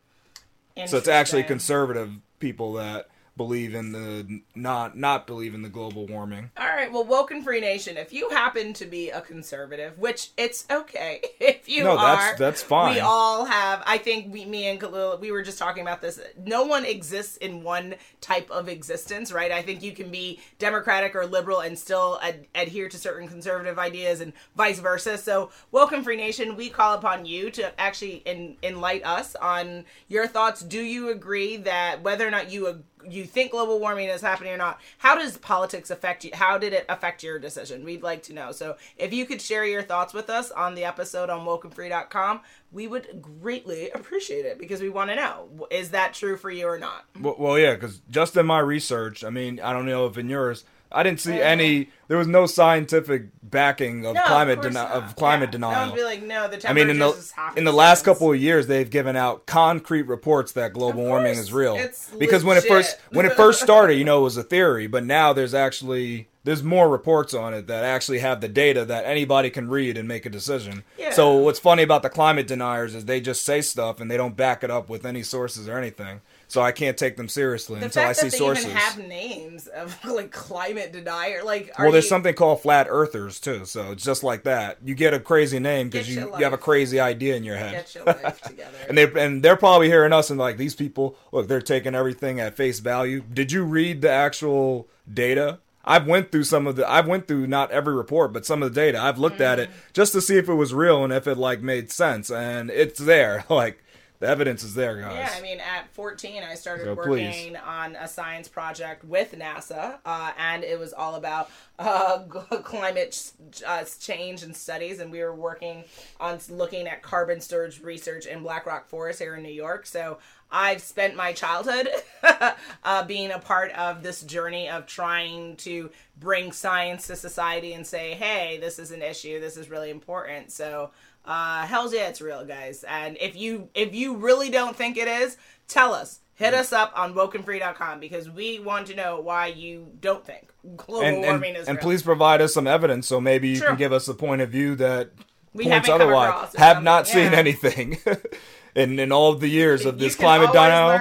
So 0.87 0.97
it's 0.97 1.09
actually 1.09 1.43
conservative 1.43 2.13
people 2.39 2.73
that 2.75 3.09
believe 3.37 3.75
in 3.75 3.93
the 3.93 4.41
not 4.55 4.97
not 4.97 5.27
believe 5.27 5.55
in 5.55 5.63
the 5.63 5.69
global 5.69 6.07
warming. 6.07 6.51
All 6.57 6.67
right, 6.67 6.93
well, 6.93 7.05
Woken 7.05 7.43
Free 7.43 7.61
Nation, 7.61 7.97
if 7.97 8.13
you 8.13 8.29
happen 8.31 8.73
to 8.75 8.85
be 8.87 9.11
a 9.11 9.21
conservative, 9.21 9.99
which 9.99 10.31
it's 10.37 10.67
okay 10.71 11.21
if 11.41 11.69
you 11.69 11.85
No, 11.85 11.93
are, 11.97 12.17
that's- 12.17 12.39
that's 12.39 12.63
fine. 12.63 12.95
We 12.95 13.01
all 13.01 13.45
have. 13.47 13.83
I 13.87 13.99
think 13.99 14.33
we, 14.33 14.45
me 14.45 14.67
and 14.67 14.79
Khalil, 14.79 15.19
we 15.19 15.33
were 15.33 15.43
just 15.43 15.59
talking 15.59 15.83
about 15.83 16.01
this. 16.03 16.21
No 16.45 16.65
one 16.65 16.85
exists 16.85 17.37
in 17.39 17.63
one 17.63 17.95
type 18.21 18.51
of 18.51 18.69
existence, 18.69 19.33
right? 19.33 19.51
I 19.51 19.63
think 19.63 19.83
you 19.83 19.93
can 19.93 20.11
be 20.11 20.41
Democratic 20.59 21.15
or 21.17 21.27
liberal 21.27 21.61
and 21.61 21.79
still 21.79 22.19
ad- 22.23 22.47
adhere 22.55 22.89
to 22.89 22.99
certain 22.99 23.29
conservative 23.29 23.79
ideas, 23.79 24.21
and 24.21 24.33
vice 24.57 24.79
versa. 24.79 25.17
So, 25.19 25.51
Woken 25.71 26.05
Free 26.05 26.17
Nation, 26.17 26.57
we 26.57 26.69
call 26.69 26.95
upon 26.95 27.25
you 27.27 27.51
to 27.53 27.81
actually 27.81 28.23
en- 28.27 28.57
enlighten 28.63 29.07
us 29.07 29.35
on 29.37 29.85
your 30.09 30.27
thoughts. 30.27 30.61
Do 30.63 30.81
you 30.81 31.11
agree 31.11 31.57
that 31.59 32.03
whether 32.03 32.27
or 32.27 32.31
not 32.31 32.51
you 32.51 32.69
ag- 32.69 32.83
you 33.09 33.25
think 33.25 33.53
global 33.53 33.79
warming 33.79 34.09
is 34.09 34.21
happening 34.21 34.53
or 34.53 34.57
not, 34.57 34.81
how 34.99 35.15
does 35.15 35.37
politics 35.39 35.91
affect 35.91 36.25
you? 36.25 36.31
How 36.35 36.59
did 36.59 36.73
it 36.73 36.87
affect 36.89 37.23
your 37.23 37.39
decision? 37.39 37.85
We'd 37.85 38.03
like 38.03 38.23
to 38.25 38.33
know. 38.33 38.53
So 38.53 38.77
if 38.97 39.13
you 39.13 39.27
could 39.27 39.41
share 39.41 39.65
your 39.65 39.83
thoughts 39.83 40.15
with 40.15 40.31
us 40.31 40.51
on 40.51 40.75
the 40.75 40.85
episode 40.85 41.31
on 41.31 41.47
wokenfree.com, 41.47 42.41
we 42.71 42.87
would 42.87 43.23
greatly 43.23 43.91
appreciate 43.95 44.47
it 44.47 44.59
because 44.59 44.81
we 44.81 44.89
want 44.89 45.11
to 45.11 45.17
know 45.17 45.49
is 45.71 45.91
that 45.91 46.15
true 46.15 46.37
for 46.37 46.51
you 46.51 46.67
or 46.67 46.79
not? 46.79 47.05
Well, 47.21 47.37
well 47.39 47.59
yeah, 47.59 47.75
because 47.75 48.01
just 48.11 48.37
in 48.37 48.47
my 48.47 48.59
research, 48.59 49.25
I 49.25 49.31
mean, 49.31 49.61
I 49.61 49.73
don't 49.73 49.87
know 49.87 50.07
if 50.07 50.19
in 50.19 50.29
yours, 50.29 50.65
I 50.95 51.03
didn't 51.03 51.21
see 51.21 51.41
any. 51.41 51.89
There 52.09 52.19
was 52.19 52.27
no 52.27 52.47
scientific 52.47 53.25
backing 53.43 54.05
of 54.05 54.15
No, 54.15 54.23
climate 54.25 54.59
of, 54.65 54.73
deni- 54.73 54.91
of 54.91 55.17
climate 55.17 55.49
Yeah. 55.49 55.53
denial. 55.53 55.87
Don't 55.89 55.97
be 55.97 56.05
like, 56.05 56.23
no, 56.23 56.49
the 56.49 56.69
I 56.69 56.73
mean, 56.73 56.91
in 56.91 56.99
the 56.99 57.33
in 57.57 57.65
the 57.65 57.73
last 57.73 58.05
couple 58.05 58.31
of 58.33 58.41
years, 58.41 58.67
they've 58.67 58.89
given 58.89 59.17
out 59.17 59.47
concrete 59.47 60.03
reports 60.03 60.53
that 60.53 60.73
global 60.73 61.05
warming 61.05 61.39
is 61.39 61.53
real. 61.53 61.77
it's 61.77 62.11
because 62.19 62.45
when 62.45 62.57
it 62.57 62.65
first 62.65 62.97
when 63.11 63.27
it 63.27 63.33
first 63.35 63.61
started, 63.63 63.95
you 63.95 64.05
know, 64.05 64.21
it 64.21 64.23
was 64.23 64.37
a 64.37 64.43
theory, 64.43 64.87
but 64.87 65.05
now 65.05 65.33
there's 65.33 65.55
actually 65.55 66.29
there's 66.45 66.63
more 66.65 66.89
reports 66.89 67.35
on 67.35 67.55
it 67.55 67.69
that 67.69 67.85
actually 67.85 68.19
have 68.19 68.41
the 68.41 68.49
data 68.49 68.85
that 68.85 69.05
anybody 69.05 69.49
can 69.49 69.69
read 69.69 69.97
and 69.97 70.09
make 70.09 70.27
a 70.27 70.31
decision. 70.31 70.83
Yeah. 70.99 71.13
So 71.13 71.35
what's 71.37 71.61
funny 71.61 71.85
about 71.85 72.03
the 72.03 72.11
climate 72.11 72.49
deniers 72.49 72.97
is 72.97 73.05
they 73.05 73.21
just 73.21 73.43
say 73.45 73.61
stuff 73.63 74.01
and 74.01 74.11
they 74.11 74.17
don't 74.17 74.37
back 74.37 74.65
it 74.65 74.71
up 74.71 74.89
with 74.89 75.07
any 75.07 75.23
sources 75.23 75.69
or 75.69 75.79
anything. 75.79 76.21
So 76.53 76.61
I 76.61 76.71
can't 76.71 76.99
take 76.99 77.17
them 77.17 77.29
seriously 77.29 77.79
the 77.81 77.87
until 77.87 78.05
I 78.05 78.13
see 78.13 78.27
that 78.27 78.33
they 78.33 78.39
sources. 78.39 78.65
even 78.67 78.77
have 78.77 78.99
names 78.99 79.67
of 79.69 79.97
like 80.05 80.31
climate 80.31 80.93
denier, 80.93 81.43
like 81.43 81.71
are 81.79 81.87
Well, 81.87 81.93
there's 81.93 82.05
you- 82.05 82.09
something 82.11 82.35
called 82.35 82.61
flat 82.61 82.87
earthers 82.91 83.41
too, 83.41 83.65
so 83.65 83.93
it's 83.93 84.05
just 84.05 84.23
like 84.23 84.43
that. 84.45 84.77
You 84.85 84.95
get 84.95 85.15
a 85.15 85.19
crazy 85.21 85.59
name 85.59 85.89
because 85.89 86.09
you, 86.15 86.31
you 86.37 86.45
have 86.45 86.53
a 86.53 86.59
crazy 86.59 87.01
idea 87.01 87.37
in 87.37 87.43
your 87.43 87.57
head. 87.57 87.73
Get 87.73 87.95
your 87.95 88.05
life 88.05 88.41
together. 88.43 88.77
and 88.89 88.99
they 88.99 89.11
and 89.25 89.43
they're 89.43 89.57
probably 89.57 89.89
hearing 89.89 90.13
us 90.13 90.29
and 90.31 90.39
like 90.39 90.59
these 90.59 90.75
people 90.75 91.17
look 91.33 91.49
they're 91.49 91.63
taking 91.63 91.95
everything 91.95 92.39
at 92.39 92.55
face 92.55 92.81
value 92.81 93.23
did 93.33 93.51
you 93.51 93.65
read 93.65 94.03
the 94.03 94.11
actual 94.11 94.87
data 95.13 95.59
i've 95.85 96.07
went 96.07 96.31
through 96.31 96.45
some 96.45 96.67
of 96.67 96.77
the 96.77 96.89
i've 96.91 97.07
went 97.07 97.27
through 97.27 97.47
not 97.47 97.71
every 97.71 97.95
report 97.95 98.33
but 98.33 98.45
some 98.47 98.63
of 98.63 98.73
the 98.73 98.81
data 98.81 99.01
i've 99.01 99.19
looked 99.19 99.41
at 99.41 99.59
it 99.59 99.69
Mm. 99.71 99.73
just 99.93 100.13
to 100.13 100.21
see 100.21 100.37
if 100.37 100.49
it 100.49 100.55
was 100.55 100.73
real 100.75 101.03
and 101.03 101.13
if 101.13 101.27
it 101.27 101.37
like 101.39 101.61
made 101.63 101.91
sense 101.91 102.31
and 102.31 102.71
it's 102.71 103.01
there 103.01 103.45
like 103.51 103.83
the 104.23 104.29
evidence 104.29 104.63
is 104.63 104.75
there 104.75 105.01
guys 105.01 105.17
Yeah, 105.17 105.31
I 105.37 105.41
mean, 105.43 105.59
at 105.59 105.93
14, 105.95 106.45
I 106.45 106.55
started 106.55 106.85
So 106.85 106.95
working 106.95 107.11
please. 107.13 107.57
on 107.67 107.97
a 107.97 108.07
science 108.07 108.47
project 108.47 109.05
with 109.05 109.33
NASA, 109.37 109.99
uh, 110.07 110.31
and 110.39 110.63
it 110.63 110.79
was 110.79 110.93
all 110.93 111.17
about 111.17 111.51
uh, 111.77 112.21
climate 112.63 113.33
uh, 113.67 113.83
change 113.99 114.45
and 114.45 114.55
studies. 114.55 115.01
And 115.01 115.11
we 115.11 115.25
were 115.25 115.35
working 115.35 115.83
on 116.21 116.39
looking 116.51 116.87
at 116.87 117.03
carbon 117.03 117.41
storage 117.41 117.83
research 117.83 118.27
in 118.27 118.45
Black 118.45 118.65
Rock 118.65 118.87
Forest 118.87 119.19
here 119.19 119.35
in 119.35 119.43
New 119.43 119.49
York. 119.49 119.87
So 119.87 120.19
I've 120.53 120.83
spent 120.83 121.17
my 121.17 121.33
childhood 121.33 121.89
uh, 122.85 123.05
being 123.05 123.33
a 123.33 123.41
part 123.41 123.73
of 123.73 124.05
this 124.05 124.23
journey 124.23 124.69
of 124.69 124.87
trying 124.87 125.57
to 125.57 125.91
bring 126.17 126.53
science 126.53 127.09
to 127.09 127.17
society 127.17 127.73
and 127.73 127.85
say, 127.85 128.13
hey, 128.13 128.59
this 128.61 128.79
is 128.79 128.93
an 128.93 129.03
issue, 129.03 129.41
this 129.41 129.57
is 129.57 129.69
really 129.69 129.91
important. 129.91 130.53
So 130.53 130.91
uh 131.25 131.67
hell's 131.67 131.95
yeah 131.95 132.09
it's 132.09 132.21
real 132.21 132.45
guys. 132.45 132.85
And 132.85 133.17
if 133.21 133.37
you 133.37 133.69
if 133.75 133.95
you 133.95 134.17
really 134.17 134.51
don't 134.51 134.77
think 134.77 134.97
it 134.97 135.09
is 135.09 135.37
tell 135.69 135.95
us. 135.95 136.21
Hit 136.35 136.55
us 136.55 136.73
up 136.73 136.93
on 136.97 137.15
wokenfree.com 137.15 138.01
because 138.01 138.29
we 138.29 138.59
want 138.59 138.89
to 138.89 138.97
know 138.97 139.21
why 139.21 139.47
you 139.49 139.93
don't 140.01 140.25
think 140.27 140.51
global 140.77 141.05
and, 141.07 141.17
and, 141.19 141.25
warming 141.25 141.55
is 141.55 141.69
and 141.69 141.77
real. 141.77 141.83
please 141.83 142.03
provide 142.03 142.41
us 142.41 142.55
some 142.55 142.67
evidence 142.67 143.07
so 143.07 143.21
maybe 143.21 143.49
you 143.51 143.61
can 143.61 143.77
give 143.77 143.93
us 143.93 144.09
a 144.09 144.15
point 144.15 144.41
of 144.43 144.51
view 144.51 144.75
that 144.77 145.11
We 145.53 145.65
points 145.65 145.89
otherwise. 145.89 146.55
have 146.57 146.83
not 146.83 147.07
something, 147.07 147.31
seen 147.31 147.39
anything 147.39 147.99
in 148.75 148.99
in 148.99 149.13
all 149.13 149.31
of 149.33 149.41
the 149.41 149.49
years 149.49 149.85
of 149.85 149.99
this 149.99 150.17
climate 150.17 150.51
denial. 150.53 150.99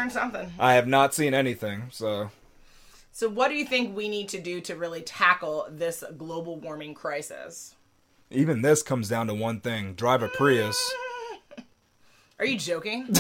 i 0.60 0.74
have 0.74 0.88
not 0.88 1.14
seen 1.16 1.34
anything 1.34 1.88
so. 1.92 2.30
So 3.14 3.28
what 3.30 3.50
do 3.50 3.56
you 3.56 3.66
think 3.66 3.96
we 3.96 4.10
need 4.10 4.30
to 4.30 4.40
do 4.40 4.62
to 4.62 4.76
really 4.76 5.02
tackle 5.02 5.68
this 5.70 6.04
global 6.18 6.58
warming 6.60 6.94
crisis 6.94 7.76
Even 8.32 8.62
this 8.62 8.82
comes 8.84 9.10
down 9.10 9.28
to 9.28 9.34
one 9.34 9.60
thing: 9.60 9.94
drive 9.94 10.24
a 10.24 10.28
Prius. 10.30 10.78
are 12.40 12.46
you 12.46 12.58
joking 12.58 13.08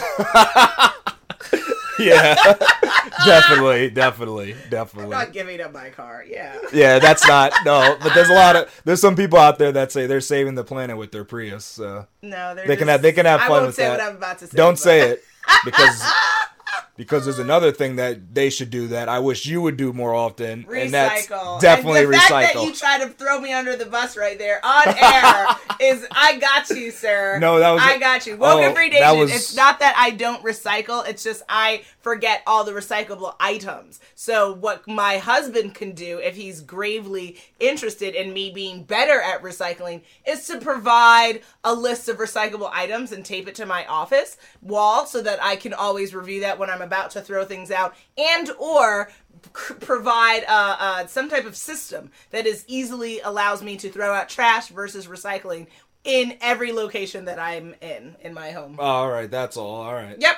Yeah, 1.99 2.33
definitely, 3.25 3.89
definitely, 3.91 4.53
i'm 4.53 4.69
definitely. 4.71 5.11
not 5.11 5.33
giving 5.33 5.61
up 5.61 5.71
my 5.71 5.89
car 5.89 6.23
yeah 6.27 6.57
Yeah, 6.73 6.97
that's 6.97 7.27
not 7.27 7.51
no. 7.63 7.95
But 8.01 8.15
there's 8.15 8.29
a 8.29 8.33
lot 8.33 8.55
of 8.55 8.81
there's 8.85 9.01
some 9.01 9.15
people 9.15 9.37
out 9.37 9.59
there 9.59 9.71
that 9.73 9.91
say 9.91 10.07
they're 10.07 10.19
saving 10.21 10.55
the 10.55 10.63
planet 10.63 10.97
with 10.97 11.11
their 11.11 11.25
Prius. 11.25 11.63
So 11.65 12.07
no 12.23 12.55
they're 12.55 12.65
they 12.65 12.75
can 12.77 12.87
have 12.87 13.03
they 13.03 13.11
can 13.11 13.27
have 13.27 13.41
I 13.41 13.47
fun 13.47 13.51
won't 13.51 13.65
with 13.67 13.75
say 13.75 13.83
that. 13.83 13.99
what 13.99 14.01
i'm 14.09 14.15
about 14.15 14.39
to 14.39 14.47
say 14.47 14.57
Don't 14.57 14.73
but- 14.73 14.79
say 14.79 15.09
it 15.11 15.23
because 15.63 16.01
because 16.95 17.25
there's 17.25 17.39
another 17.39 17.71
thing 17.71 17.95
that 17.95 18.33
they 18.33 18.49
should 18.49 18.69
do 18.69 18.87
that 18.89 19.09
I 19.09 19.19
wish 19.19 19.45
you 19.45 19.61
would 19.61 19.77
do 19.77 19.93
more 19.93 20.13
often, 20.13 20.65
and 20.73 20.93
that's 20.93 21.27
recycle. 21.27 21.59
definitely 21.59 22.01
and 22.01 22.13
the 22.13 22.17
fact 22.17 22.53
that 22.53 22.63
you 22.63 22.73
try 22.73 22.99
to 22.99 23.09
throw 23.09 23.39
me 23.39 23.53
under 23.53 23.75
the 23.75 23.85
bus 23.85 24.17
right 24.17 24.37
there 24.37 24.63
on 24.63 24.87
air 24.87 25.47
is 25.81 26.05
I 26.11 26.37
got 26.37 26.69
you, 26.69 26.91
sir. 26.91 27.39
No, 27.39 27.59
that 27.59 27.71
was- 27.71 27.81
I 27.83 27.97
got 27.97 28.25
you. 28.27 28.37
Woken 28.37 28.71
oh, 28.71 28.75
Free 28.75 28.89
Nation. 28.89 29.19
was- 29.19 29.33
It's 29.33 29.55
not 29.55 29.79
that 29.79 29.95
I 29.97 30.11
don't 30.11 30.43
recycle. 30.43 31.07
It's 31.07 31.23
just 31.23 31.43
I 31.49 31.83
forget 32.01 32.41
all 32.45 32.63
the 32.63 32.71
recyclable 32.71 33.35
items. 33.39 33.99
So 34.15 34.53
what 34.53 34.87
my 34.87 35.17
husband 35.17 35.75
can 35.75 35.91
do 35.93 36.19
if 36.19 36.35
he's 36.35 36.61
gravely 36.61 37.37
interested 37.59 38.15
in 38.15 38.33
me 38.33 38.51
being 38.51 38.83
better 38.83 39.21
at 39.21 39.41
recycling 39.41 40.01
is 40.25 40.45
to 40.47 40.59
provide 40.59 41.41
a 41.63 41.73
list 41.73 42.09
of 42.09 42.17
recyclable 42.17 42.69
items 42.71 43.11
and 43.11 43.25
tape 43.25 43.47
it 43.47 43.55
to 43.55 43.65
my 43.65 43.85
office 43.85 44.37
wall 44.61 45.05
so 45.05 45.21
that 45.21 45.41
I 45.43 45.55
can 45.55 45.73
always 45.73 46.13
review 46.13 46.41
that 46.41 46.59
when 46.61 46.69
I'm 46.69 46.83
about 46.83 47.09
to 47.11 47.21
throw 47.21 47.43
things 47.43 47.71
out 47.71 47.95
and 48.19 48.51
or 48.51 49.09
c- 49.57 49.73
provide 49.73 50.43
uh, 50.47 50.77
uh, 50.79 51.07
some 51.07 51.27
type 51.27 51.45
of 51.45 51.55
system 51.55 52.11
that 52.29 52.45
is 52.45 52.63
easily 52.67 53.19
allows 53.21 53.63
me 53.63 53.77
to 53.77 53.89
throw 53.89 54.13
out 54.13 54.29
trash 54.29 54.67
versus 54.67 55.07
recycling 55.07 55.65
in 56.03 56.37
every 56.39 56.71
location 56.71 57.25
that 57.25 57.39
I'm 57.39 57.73
in 57.81 58.15
in 58.21 58.35
my 58.35 58.51
home. 58.51 58.75
All 58.79 59.09
right, 59.09 59.29
that's 59.29 59.57
all. 59.57 59.81
All 59.81 59.93
right. 59.93 60.15
Yep. 60.19 60.35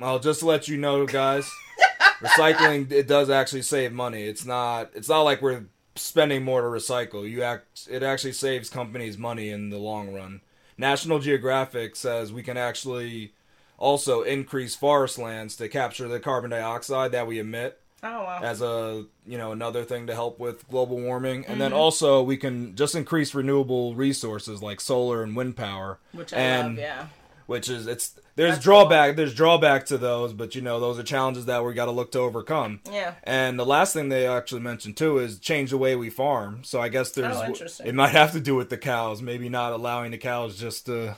I'll 0.00 0.18
just 0.18 0.42
let 0.42 0.66
you 0.66 0.78
know, 0.78 1.06
guys, 1.06 1.48
recycling 2.22 2.90
it 2.90 3.06
does 3.06 3.28
actually 3.28 3.62
save 3.62 3.92
money. 3.92 4.24
It's 4.24 4.46
not 4.46 4.92
it's 4.94 5.10
not 5.10 5.22
like 5.22 5.42
we're 5.42 5.66
spending 5.94 6.42
more 6.42 6.62
to 6.62 6.68
recycle. 6.68 7.28
You 7.28 7.42
act 7.42 7.86
it 7.90 8.02
actually 8.02 8.32
saves 8.32 8.70
companies 8.70 9.18
money 9.18 9.50
in 9.50 9.68
the 9.68 9.78
long 9.78 10.14
run. 10.14 10.40
National 10.78 11.18
Geographic 11.18 11.96
says 11.96 12.32
we 12.32 12.42
can 12.42 12.56
actually 12.56 13.34
also 13.78 14.22
increase 14.22 14.74
forest 14.74 15.18
lands 15.18 15.56
to 15.56 15.68
capture 15.68 16.08
the 16.08 16.20
carbon 16.20 16.50
dioxide 16.50 17.12
that 17.12 17.26
we 17.26 17.38
emit 17.38 17.78
Oh 18.04 18.22
wow. 18.24 18.40
as 18.42 18.60
a 18.60 19.04
you 19.26 19.38
know 19.38 19.52
another 19.52 19.84
thing 19.84 20.08
to 20.08 20.14
help 20.14 20.38
with 20.40 20.68
global 20.68 21.00
warming 21.00 21.44
and 21.44 21.52
Mm-hmm. 21.52 21.58
then 21.60 21.72
also 21.72 22.22
we 22.22 22.36
can 22.36 22.74
just 22.74 22.94
increase 22.96 23.34
renewable 23.34 23.94
resources 23.94 24.60
like 24.62 24.80
solar 24.80 25.22
and 25.22 25.36
wind 25.36 25.56
power 25.56 25.98
Which 26.12 26.32
I 26.32 26.36
and 26.38 26.68
love, 26.70 26.78
yeah. 26.78 27.06
which 27.46 27.68
is 27.68 27.86
it's 27.86 28.18
there's 28.34 28.54
That's 28.54 28.64
drawback 28.64 29.14
there's 29.14 29.34
drawback 29.34 29.86
to 29.86 29.98
those 29.98 30.32
but 30.32 30.56
you 30.56 30.62
know 30.62 30.80
those 30.80 30.98
are 30.98 31.04
challenges 31.04 31.46
that 31.46 31.64
we 31.64 31.74
got 31.74 31.84
to 31.84 31.90
look 31.92 32.10
to 32.12 32.18
overcome 32.18 32.80
Yeah. 32.90 33.14
and 33.22 33.56
the 33.56 33.66
last 33.66 33.92
thing 33.92 34.08
they 34.08 34.26
actually 34.26 34.62
mentioned 34.62 34.96
too 34.96 35.18
is 35.18 35.38
change 35.38 35.70
the 35.70 35.78
way 35.78 35.94
we 35.94 36.10
farm 36.10 36.64
so 36.64 36.80
i 36.80 36.88
guess 36.88 37.10
there's 37.12 37.36
Oh, 37.36 37.44
interesting. 37.44 37.86
it 37.86 37.94
might 37.94 38.08
have 38.10 38.32
to 38.32 38.40
do 38.40 38.56
with 38.56 38.68
the 38.68 38.78
cows 38.78 39.22
maybe 39.22 39.48
not 39.48 39.72
allowing 39.72 40.10
the 40.10 40.18
cows 40.18 40.58
just 40.58 40.86
to 40.86 41.16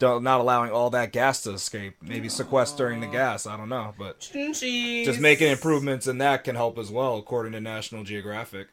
not 0.00 0.40
allowing 0.40 0.70
all 0.70 0.90
that 0.90 1.12
gas 1.12 1.42
to 1.42 1.52
escape 1.52 1.96
maybe 2.02 2.28
sequestering 2.28 3.00
the 3.00 3.06
gas 3.06 3.46
i 3.46 3.56
don't 3.56 3.68
know 3.68 3.94
but 3.98 4.20
Cheese. 4.20 5.06
just 5.06 5.20
making 5.20 5.50
improvements 5.50 6.06
in 6.06 6.18
that 6.18 6.44
can 6.44 6.54
help 6.54 6.78
as 6.78 6.90
well 6.90 7.16
according 7.16 7.52
to 7.52 7.60
national 7.60 8.04
geographic 8.04 8.68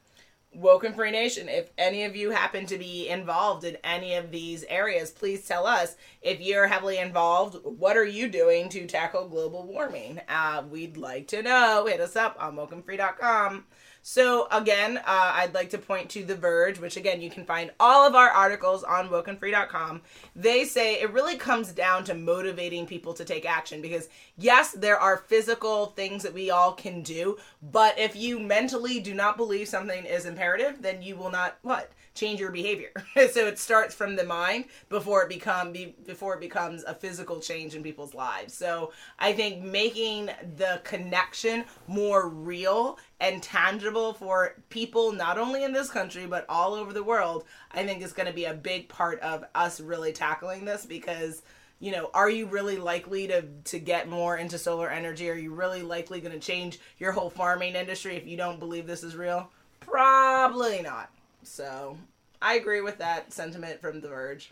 Woken 0.56 0.94
Free 0.94 1.12
Nation, 1.12 1.50
if 1.50 1.72
any 1.78 2.04
of 2.04 2.16
you 2.16 2.30
happen 2.30 2.66
to 2.68 2.78
be 2.78 3.10
involved 3.10 3.64
in 3.64 3.78
any 3.84 4.14
of 4.14 4.30
these 4.32 4.64
areas, 4.66 5.10
please 5.10 5.48
tell 5.48 5.66
us. 5.66 5.96
If 6.22 6.42
you're 6.42 6.68
heavily 6.68 7.00
involved, 7.00 7.58
what 7.64 7.98
are 7.98 8.06
you 8.06 8.28
doing 8.28 8.70
to 8.70 8.86
tackle 8.86 9.28
global 9.28 9.64
warming? 9.64 10.22
Uh, 10.30 10.64
we'd 10.70 10.96
like 10.96 11.28
to 11.30 11.42
know. 11.42 11.88
Hit 11.88 12.00
us 12.00 12.16
up 12.16 12.38
on 12.40 12.56
wokenfree.com. 12.56 13.66
So 14.06 14.50
again, 14.52 14.98
uh, 14.98 15.02
I'd 15.08 15.54
like 15.54 15.70
to 15.70 15.78
point 15.78 16.10
to 16.10 16.26
The 16.26 16.36
Verge, 16.36 16.78
which 16.78 16.98
again 16.98 17.22
you 17.22 17.30
can 17.30 17.46
find 17.46 17.72
all 17.80 18.06
of 18.06 18.16
our 18.16 18.30
articles 18.30 18.84
on 18.84 19.08
wokenfree.com. 19.08 20.02
They 20.36 20.66
say 20.66 20.96
it 21.02 21.14
really 21.14 21.38
comes 21.38 21.72
down 21.72 22.04
to 22.06 22.14
motivating 22.14 22.86
people 22.86 23.14
to 23.14 23.24
take 23.24 23.46
action 23.46 23.82
because 23.82 24.10
yes, 24.38 24.74
there 24.74 25.00
are 25.00 25.16
physical 25.16 25.88
things 25.88 26.22
that 26.24 26.34
we 26.34 26.52
all 26.52 26.74
can 26.74 27.02
do, 27.02 27.38
but 27.62 27.98
if 27.98 28.14
you 28.14 28.40
mentally 28.40 29.00
do 29.00 29.14
not 29.14 29.38
believe 29.38 29.70
something 29.70 30.06
is 30.06 30.26
imperative, 30.26 30.82
then 30.82 31.02
you 31.02 31.16
will 31.16 31.32
not 31.32 31.58
what 31.62 31.90
change 32.14 32.40
your 32.40 32.52
behavior. 32.52 32.92
so 33.16 33.48
it 33.48 33.58
starts 33.58 33.96
from 33.96 34.16
the 34.16 34.24
mind 34.24 34.66
before 34.90 35.24
it 35.24 35.30
become 35.30 35.72
be, 35.72 35.96
before 36.06 36.36
it 36.36 36.40
becomes 36.40 36.84
a 36.84 36.94
physical 36.94 37.40
change 37.40 37.76
in 37.76 37.84
people's 37.84 38.14
lives. 38.14 38.54
So 38.54 38.92
I 39.20 39.34
think 39.34 39.64
making 39.64 40.30
the 40.58 40.82
connection 40.84 41.66
more 41.88 42.30
real 42.30 43.00
and 43.20 43.42
tangible 43.42 44.14
for 44.14 44.56
people 44.70 45.12
not 45.12 45.38
only 45.38 45.64
in 45.64 45.74
this 45.74 45.90
country 45.90 46.26
but 46.26 46.46
all 46.50 46.74
over 46.74 46.94
the 46.94 47.04
world, 47.04 47.46
I 47.72 47.84
think 47.86 48.04
is 48.04 48.14
going 48.14 48.28
to 48.28 48.34
be 48.34 48.46
a 48.46 48.54
big 48.54 48.90
part 48.90 49.20
of 49.22 49.46
us 49.56 49.80
really 49.80 50.14
tackling 50.14 50.66
this 50.66 50.86
because 50.86 51.42
you 51.80 51.92
know, 51.92 52.10
are 52.14 52.30
you 52.30 52.46
really 52.46 52.78
likely 52.78 53.28
to 53.28 53.44
to 53.66 53.78
get 53.78 54.08
more 54.08 54.38
into 54.38 54.58
solar 54.58 54.90
energy? 54.90 55.30
Are 55.30 55.36
you 55.36 55.54
really 55.54 55.82
likely 55.82 56.22
going 56.22 56.32
to 56.32 56.40
change 56.40 56.80
your 56.98 57.12
whole 57.12 57.30
farming 57.30 57.76
industry 57.76 58.16
if 58.16 58.26
you 58.26 58.38
don't 58.38 58.58
believe 58.58 58.88
this 58.88 59.04
is 59.04 59.18
real? 59.18 59.50
Probably 59.82 60.82
not. 60.82 61.10
So 61.44 61.98
I 62.42 62.56
agree 62.56 62.82
with 62.82 62.98
that 63.00 63.34
sentiment 63.34 63.82
from 63.82 64.02
The 64.02 64.10
Verge. 64.10 64.52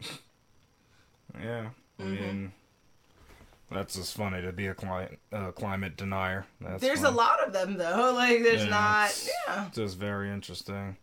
Yeah, 1.40 1.70
I 1.98 2.04
Mm-hmm. 2.04 2.10
mean, 2.10 2.52
that's 3.70 3.94
just 3.94 4.14
funny 4.16 4.42
to 4.42 4.52
be 4.52 4.66
a 4.66 4.74
climate 4.74 5.18
uh, 5.32 5.52
climate 5.52 5.96
denier. 5.96 6.46
That's 6.60 6.88
There's 6.88 7.02
a 7.02 7.10
lot 7.10 7.46
of 7.46 7.52
them 7.52 7.76
though. 7.76 8.12
Like 8.20 8.42
there's 8.42 8.66
Yeah, 8.66 8.66
not 8.66 9.16
it's 9.16 9.38
yeah. 9.46 9.70
Just 9.72 9.96
very 9.96 10.30
interesting. 10.30 10.96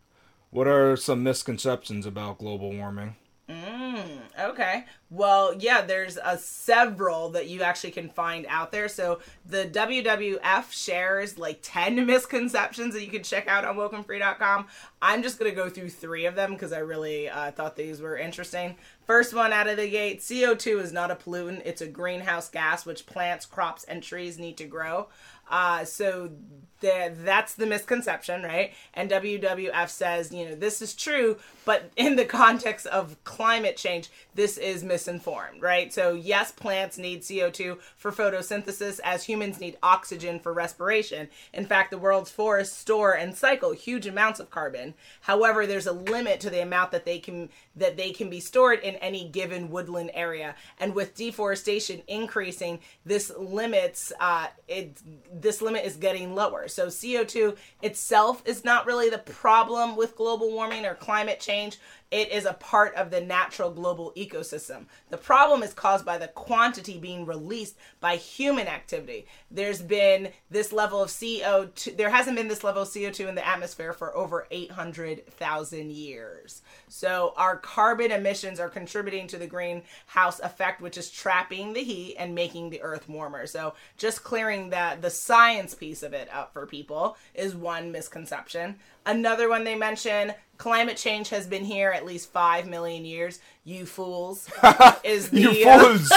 What 0.51 0.67
are 0.67 0.97
some 0.97 1.23
misconceptions 1.23 2.05
about 2.05 2.39
global 2.39 2.71
warming? 2.73 3.15
Mm, 3.49 4.19
okay. 4.37 4.83
Well, 5.09 5.55
yeah, 5.57 5.81
there's 5.81 6.17
a 6.21 6.37
several 6.37 7.29
that 7.29 7.47
you 7.47 7.61
actually 7.61 7.91
can 7.91 8.09
find 8.09 8.45
out 8.49 8.73
there. 8.73 8.89
So 8.89 9.21
the 9.45 9.65
WWF 9.65 10.69
shares 10.71 11.37
like 11.37 11.59
10 11.61 12.05
misconceptions 12.05 12.93
that 12.93 13.05
you 13.05 13.09
can 13.09 13.23
check 13.23 13.47
out 13.47 13.63
on 13.63 13.77
wokenfree.com. 13.77 14.67
I'm 15.01 15.23
just 15.23 15.39
going 15.39 15.49
to 15.49 15.55
go 15.55 15.69
through 15.69 15.91
three 15.91 16.25
of 16.25 16.35
them 16.35 16.53
because 16.53 16.73
I 16.73 16.79
really 16.79 17.29
uh, 17.29 17.51
thought 17.51 17.77
these 17.77 18.01
were 18.01 18.17
interesting. 18.17 18.75
First 19.05 19.33
one 19.33 19.53
out 19.53 19.69
of 19.69 19.77
the 19.77 19.89
gate 19.89 20.19
CO2 20.19 20.81
is 20.81 20.91
not 20.91 21.11
a 21.11 21.15
pollutant, 21.15 21.61
it's 21.63 21.79
a 21.79 21.87
greenhouse 21.87 22.49
gas 22.49 22.85
which 22.85 23.05
plants, 23.05 23.45
crops, 23.45 23.85
and 23.85 24.03
trees 24.03 24.37
need 24.37 24.57
to 24.57 24.65
grow. 24.65 25.07
Uh, 25.49 25.85
so 25.85 26.31
that's 26.79 27.55
the 27.55 27.65
misconception, 27.65 28.43
right? 28.43 28.73
And 28.93 29.09
WWF 29.09 29.89
says, 29.89 30.31
you 30.31 30.47
know, 30.47 30.55
this 30.55 30.81
is 30.81 30.93
true, 30.93 31.37
but 31.65 31.91
in 31.95 32.15
the 32.15 32.25
context 32.43 32.85
of 32.87 33.21
climate 33.23 33.77
change, 33.77 34.09
this 34.35 34.57
is 34.57 34.83
misinformed, 34.83 35.61
right? 35.61 35.91
So, 35.91 36.13
yes, 36.13 36.51
plants 36.51 36.97
need 36.97 37.21
CO2 37.21 37.79
for 37.95 38.11
photosynthesis 38.11 38.99
as 39.03 39.23
humans 39.23 39.59
need 39.59 39.77
oxygen 39.81 40.39
for 40.39 40.53
respiration. 40.53 41.29
In 41.53 41.65
fact, 41.65 41.91
the 41.91 41.97
world's 41.97 42.31
forests 42.31 42.77
store 42.77 43.13
and 43.13 43.35
cycle 43.35 43.71
huge 43.71 44.05
amounts 44.05 44.39
of 44.39 44.51
carbon. 44.51 44.93
However, 45.21 45.65
there's 45.65 45.87
a 45.87 45.93
limit 45.93 46.39
to 46.41 46.49
the 46.49 46.61
amount 46.61 46.91
that 46.91 47.05
they 47.05 47.19
can 47.19 47.49
that 47.77 47.97
they 47.97 48.11
can 48.11 48.29
be 48.29 48.39
stored 48.39 48.79
in 48.79 48.95
any 48.95 49.27
given 49.27 49.69
woodland 49.69 50.11
area. 50.13 50.55
And 50.79 50.93
with 50.93 51.15
deforestation 51.15 52.01
increasing, 52.07 52.79
this 53.05 53.31
limits 53.37 54.11
uh, 54.19 54.47
it 54.67 54.97
this 55.31 55.61
limit 55.61 55.85
is 55.85 55.95
getting 55.95 56.35
lower. 56.35 56.67
So 56.67 56.87
CO2 56.87 57.55
itself 57.81 58.41
is 58.45 58.63
not 58.63 58.85
really 58.85 59.09
the 59.09 59.17
problem 59.19 59.95
with 59.95 60.15
global 60.15 60.51
warming 60.51 60.85
or 60.85 60.95
climate 60.95 61.39
change. 61.39 61.77
It 62.09 62.31
is 62.31 62.45
a 62.45 62.53
part 62.53 62.95
of 62.95 63.11
the 63.11 63.19
natural 63.19 63.69
global 63.69 64.13
ecosystem. 64.15 64.85
The 65.09 65.17
problem 65.17 65.61
is 65.61 65.73
caused 65.73 66.05
by 66.05 66.17
the 66.17 66.29
quantity 66.29 66.97
being 66.97 67.25
released 67.25 67.75
by 67.99 68.15
human 68.15 68.67
activity. 68.67 69.27
There's 69.51 69.81
been 69.81 70.29
this 70.49 70.71
level 70.71 71.03
of 71.03 71.09
CO2, 71.09 71.97
there 71.97 72.09
hasn't 72.09 72.37
been 72.37 72.47
this 72.47 72.63
level 72.63 72.83
of 72.83 72.87
CO2 72.87 73.27
in 73.27 73.35
the 73.35 73.45
atmosphere 73.45 73.91
for 73.91 74.15
over 74.15 74.47
800,000 74.51 75.91
years. 75.91 76.61
So 76.87 77.33
our 77.35 77.57
carbon 77.57 78.11
emissions 78.11 78.59
are 78.59 78.69
contributing 78.69 79.27
to 79.27 79.37
the 79.37 79.47
greenhouse 79.47 80.39
effect, 80.39 80.81
which 80.81 80.97
is 80.97 81.09
trapping 81.09 81.73
the 81.73 81.83
heat 81.83 82.15
and 82.17 82.33
making 82.33 82.69
the 82.69 82.81
earth 82.81 83.09
warmer. 83.09 83.47
So 83.47 83.73
just 83.97 84.23
clearing 84.23 84.69
that 84.69 85.01
the 85.01 85.09
science 85.09 85.73
piece 85.73 86.03
of 86.03 86.13
it 86.13 86.29
up 86.33 86.53
for 86.53 86.65
people 86.65 87.17
is 87.33 87.53
one 87.53 87.91
misconception. 87.91 88.77
Another 89.07 89.49
one 89.49 89.63
they 89.63 89.75
mention 89.75 90.33
climate 90.57 90.97
change 90.97 91.29
has 91.29 91.47
been 91.47 91.63
here 91.63 91.91
at 91.91 92.05
least 92.05 92.31
five 92.31 92.67
million 92.67 93.05
years. 93.05 93.39
You 93.63 93.85
fools. 93.85 94.49
Is 95.03 95.29
the, 95.29 95.41
You 95.41 95.69
uh, 95.69 95.79
fools! 95.97 96.11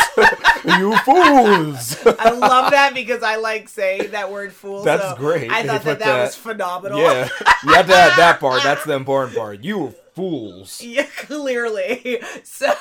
you 0.79 0.97
fools! 0.99 2.07
I 2.19 2.31
love 2.31 2.71
that 2.71 2.93
because 2.95 3.23
I 3.23 3.37
like 3.37 3.69
saying 3.69 4.11
that 4.13 4.31
word 4.31 4.53
fool. 4.53 4.83
That's 4.83 5.03
so 5.03 5.17
great. 5.17 5.51
I 5.51 5.63
thought 5.63 5.83
that, 5.83 5.99
that 5.99 5.99
that- 6.01 6.23
was 6.25 6.35
phenomenal. 6.37 6.99
yeah, 7.01 7.29
you 7.65 7.75
have 7.75 7.87
to 7.87 7.95
add 7.95 8.19
that 8.19 8.41
part. 8.41 8.63
That's 8.65 8.85
the 8.85 8.95
important 8.95 9.37
part. 9.37 9.63
You 9.65 9.95
fools. 10.15 10.83
Yeah, 10.83 11.07
clearly. 11.17 12.21
So 12.45 12.73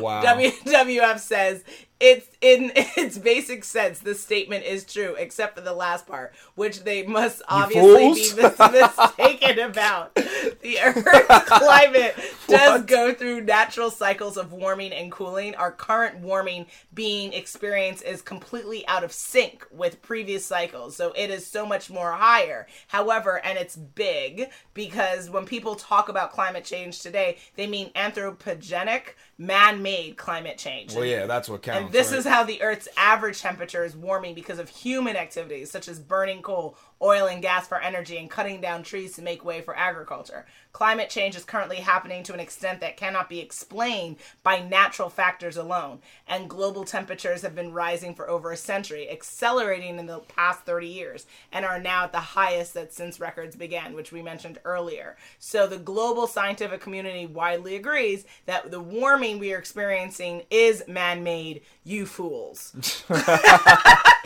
Wow. 0.00 0.22
WWF 0.24 1.18
says 1.18 1.64
it's 2.00 2.28
in 2.40 2.70
its 2.76 3.18
basic 3.18 3.64
sense 3.64 4.00
the 4.00 4.14
statement 4.14 4.64
is 4.64 4.84
true 4.84 5.14
except 5.18 5.56
for 5.56 5.60
the 5.62 5.72
last 5.72 6.06
part 6.06 6.32
which 6.54 6.84
they 6.84 7.02
must 7.02 7.42
obviously 7.48 8.14
be 8.14 8.42
mis- 8.42 8.58
mistaken 8.58 9.58
about. 9.58 10.14
The 10.14 10.78
earth's 10.82 11.48
climate 11.48 12.14
does 12.46 12.82
go 12.82 13.12
through 13.12 13.42
natural 13.42 13.90
cycles 13.90 14.36
of 14.36 14.52
warming 14.52 14.92
and 14.92 15.10
cooling. 15.10 15.54
Our 15.54 15.72
current 15.72 16.18
warming 16.20 16.66
being 16.94 17.32
experienced 17.32 18.04
is 18.04 18.22
completely 18.22 18.86
out 18.88 19.04
of 19.04 19.12
sync 19.12 19.66
with 19.70 20.02
previous 20.02 20.44
cycles 20.44 20.96
so 20.96 21.12
it 21.16 21.30
is 21.30 21.46
so 21.46 21.66
much 21.66 21.90
more 21.90 22.12
higher. 22.12 22.66
However 22.88 23.44
and 23.44 23.58
it's 23.58 23.76
big 23.76 24.50
because 24.74 25.30
when 25.30 25.46
people 25.46 25.74
talk 25.74 26.08
about 26.08 26.32
climate 26.32 26.64
change 26.64 27.00
today 27.00 27.38
they 27.56 27.66
mean 27.66 27.90
anthropogenic 27.94 29.14
man-made 29.38 30.16
climate 30.16 30.58
change 30.58 30.94
Well, 30.94 31.04
yeah, 31.04 31.26
that's 31.26 31.48
what 31.48 31.62
counts. 31.62 31.84
and 31.84 31.92
this 31.92 32.10
right? 32.10 32.18
is 32.18 32.24
how 32.26 32.42
the 32.42 32.60
Earth's 32.60 32.88
average 32.96 33.40
temperature 33.40 33.84
is 33.84 33.94
warming 33.94 34.34
because 34.34 34.58
of 34.58 34.68
human 34.68 35.16
activities 35.16 35.70
such 35.70 35.86
as 35.88 36.00
burning 36.00 36.42
coal, 36.42 36.76
oil, 37.00 37.26
and 37.26 37.42
gas 37.42 37.66
for 37.66 37.80
energy 37.80 38.18
and 38.18 38.30
cutting 38.30 38.60
down 38.60 38.82
trees 38.82 39.14
to 39.14 39.22
make 39.22 39.44
way 39.44 39.60
for 39.60 39.76
agriculture. 39.76 40.46
Climate 40.72 41.10
change 41.10 41.36
is 41.36 41.44
currently 41.44 41.76
happening 41.76 42.22
to 42.22 42.34
an 42.34 42.40
extent 42.40 42.80
that 42.80 42.96
cannot 42.96 43.28
be 43.28 43.40
explained 43.40 44.16
by 44.42 44.60
natural 44.60 45.08
factors 45.08 45.56
alone, 45.56 46.00
and 46.26 46.50
global 46.50 46.84
temperatures 46.84 47.42
have 47.42 47.54
been 47.54 47.72
rising 47.72 48.14
for 48.14 48.28
over 48.28 48.52
a 48.52 48.56
century, 48.56 49.08
accelerating 49.10 49.98
in 49.98 50.06
the 50.06 50.20
past 50.20 50.60
30 50.60 50.86
years, 50.86 51.26
and 51.52 51.64
are 51.64 51.80
now 51.80 52.04
at 52.04 52.12
the 52.12 52.18
highest 52.18 52.74
that 52.74 52.92
since 52.92 53.20
records 53.20 53.56
began, 53.56 53.94
which 53.94 54.12
we 54.12 54.22
mentioned 54.22 54.58
earlier. 54.64 55.16
So 55.38 55.66
the 55.66 55.78
global 55.78 56.26
scientific 56.26 56.80
community 56.80 57.26
widely 57.26 57.76
agrees 57.76 58.24
that 58.46 58.70
the 58.70 58.80
warming 58.80 59.38
we 59.38 59.52
are 59.52 59.58
experiencing 59.58 60.42
is 60.50 60.84
man-made, 60.86 61.62
you 61.84 62.06
fools. 62.06 62.74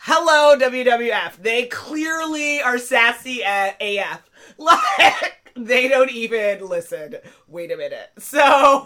Hello, 0.00 0.56
WWF. 0.58 1.36
They 1.42 1.66
clearly 1.66 2.60
are 2.60 2.78
sassy 2.78 3.42
at 3.44 3.76
AF. 3.80 4.24
Like, 4.56 5.52
they 5.54 5.86
don't 5.88 6.10
even 6.10 6.66
listen. 6.66 7.16
Wait 7.46 7.70
a 7.70 7.76
minute. 7.76 8.10
So, 8.18 8.38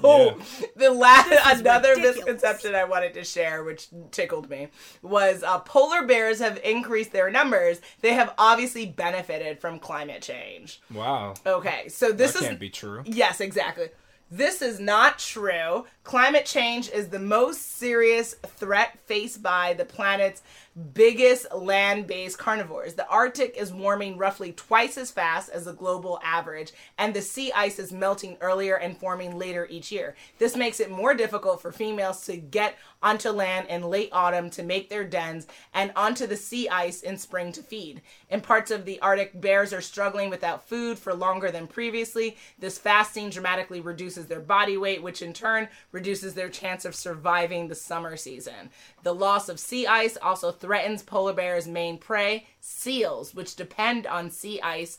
Yeah. 0.03 0.45
the 0.77 0.91
last, 0.91 1.31
another 1.61 1.91
ridiculous. 1.91 2.17
misconception 2.17 2.75
I 2.75 2.85
wanted 2.85 3.15
to 3.15 3.25
share, 3.25 3.63
which 3.65 3.89
tickled 4.11 4.51
me, 4.51 4.69
was 5.03 5.43
uh, 5.43 5.61
polar 5.61 6.05
bears 6.07 6.41
have 6.41 6.59
increased 6.65 7.13
their 7.13 7.31
numbers. 7.31 7.81
They 8.01 8.13
have 8.15 8.35
obviously 8.37 8.85
benefited 8.87 9.61
from 9.61 9.79
climate 9.79 10.21
change. 10.21 10.81
wow. 10.93 11.35
Okay, 11.47 11.89
so 11.89 12.13
this 12.13 12.33
that 12.33 12.43
is 12.43 12.49
can't 12.49 12.61
be 12.61 12.69
true. 12.71 13.03
Yes, 13.07 13.41
exactly. 13.41 13.89
This 14.31 14.63
is 14.63 14.81
not 14.81 15.19
true. 15.19 15.85
Climate 16.05 16.47
change 16.47 16.89
is 16.91 17.09
the 17.09 17.19
most 17.19 17.77
serious 17.77 18.33
threat 18.47 18.99
faced 19.07 19.43
by 19.43 19.75
the 19.75 19.85
planet's 19.85 20.43
biggest 20.95 21.53
land 21.55 22.07
based 22.07 22.39
carnivores. 22.39 22.95
The 22.95 23.09
Arctic 23.09 23.57
is 23.57 23.73
warming 23.73 24.17
roughly 24.17 24.53
twice 24.53 24.97
as 24.97 25.11
fast 25.11 25.51
as 25.51 25.65
the 25.65 25.73
global 25.73 26.21
average, 26.23 26.73
and 26.99 27.13
the 27.13 27.23
sea 27.23 27.53
ice 27.53 27.79
is 27.79 27.93
melting 27.93 28.37
earlier 28.41 28.77
and 28.77 28.97
forming 28.97 29.39
later 29.39 29.67
each 29.71 29.93
year. 29.93 30.15
This 30.39 30.57
makes 30.57 30.81
it 30.81 30.91
more 30.91 31.15
difficult 31.15 31.61
for 31.61 31.73
females 31.73 32.25
to 32.27 32.37
get 32.37 32.77
onto 33.03 33.31
land 33.31 33.69
in 33.69 33.83
late 33.83 34.11
autumn 34.13 34.49
to 34.51 34.63
make 34.63 34.89
their 34.89 35.05
dens 35.05 35.47
and 35.75 35.93
onto 35.97 36.27
the 36.27 36.37
sea 36.37 36.69
ice 36.69 37.03
in 37.03 37.19
spring 37.19 37.53
to 37.53 37.63
feed. 37.63 38.01
In 38.31 38.41
parts 38.41 38.71
of 38.71 38.85
the 38.85 39.01
Arctic, 39.01 39.41
bears 39.41 39.73
are 39.73 39.81
struggling 39.81 40.31
without 40.31 40.69
food 40.69 40.99
for 40.99 41.13
longer 41.13 41.51
than 41.51 41.67
previously. 41.67 42.37
This 42.59 42.79
fasting 42.79 43.31
dramatically 43.31 43.81
reduces 43.81 44.23
reduces 44.23 44.29
their 44.29 44.41
body 44.41 44.77
weight, 44.77 45.03
which 45.03 45.23
in 45.23 45.33
turn 45.33 45.69
reduces 45.93 46.35
their 46.35 46.49
chance 46.49 46.85
of 46.85 46.95
surviving 46.95 47.69
the 47.69 47.75
summer 47.75 48.17
season. 48.17 48.71
The 49.03 49.15
loss 49.15 49.49
of 49.49 49.59
sea 49.59 49.87
ice 49.87 50.17
also 50.21 50.53
threatens 50.53 51.03
polar 51.03 51.33
bears' 51.33 51.67
main 51.67 51.99
prey, 51.99 52.47
seals, 52.61 53.35
which 53.35 53.57
depend 53.57 54.07
on 54.07 54.31
sea 54.31 54.61
ice 54.63 54.99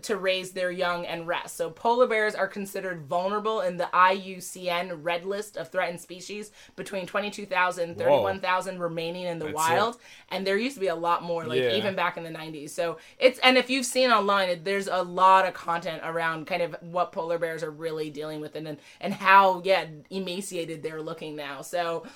to 0.00 0.16
raise 0.16 0.52
their 0.52 0.70
young 0.70 1.04
and 1.04 1.26
rest. 1.28 1.58
So 1.58 1.68
polar 1.68 2.06
bears 2.06 2.34
are 2.34 2.48
considered 2.48 3.02
vulnerable 3.02 3.60
in 3.60 3.76
the 3.76 3.84
IUCN 3.92 5.00
red 5.02 5.26
list 5.26 5.58
of 5.58 5.68
threatened 5.70 6.00
species 6.00 6.52
between 6.74 7.04
22,000 7.04 7.90
and 7.90 7.98
31,000 7.98 8.78
remaining 8.80 9.24
in 9.24 9.38
the 9.38 9.44
That's 9.44 9.54
wild 9.56 9.96
it. 9.96 10.00
and 10.30 10.46
there 10.46 10.56
used 10.56 10.76
to 10.76 10.80
be 10.80 10.86
a 10.86 10.94
lot 10.94 11.22
more 11.22 11.44
like 11.44 11.60
Yeah. 11.60 11.74
even 11.74 11.94
back 11.94 12.16
in 12.16 12.24
the 12.24 12.30
90s. 12.30 12.70
So 12.70 12.96
it's 13.18 13.38
and 13.40 13.58
if 13.58 13.68
you've 13.68 13.84
seen 13.84 14.10
online 14.10 14.48
it, 14.48 14.64
there's 14.64 14.86
a 14.88 15.02
lot 15.02 15.44
of 15.46 15.52
content 15.52 16.00
around 16.02 16.46
kind 16.46 16.62
of 16.62 16.74
what 16.80 17.12
polar 17.12 17.36
bears 17.38 17.62
are 17.62 17.70
really 17.70 18.08
dealing 18.08 18.40
with 18.40 18.54
and 18.56 18.78
and 19.02 19.12
how 19.12 19.60
yeah 19.66 19.84
emaciated 20.08 20.82
they're 20.82 21.02
looking 21.02 21.36
now. 21.36 21.60
So 21.60 22.06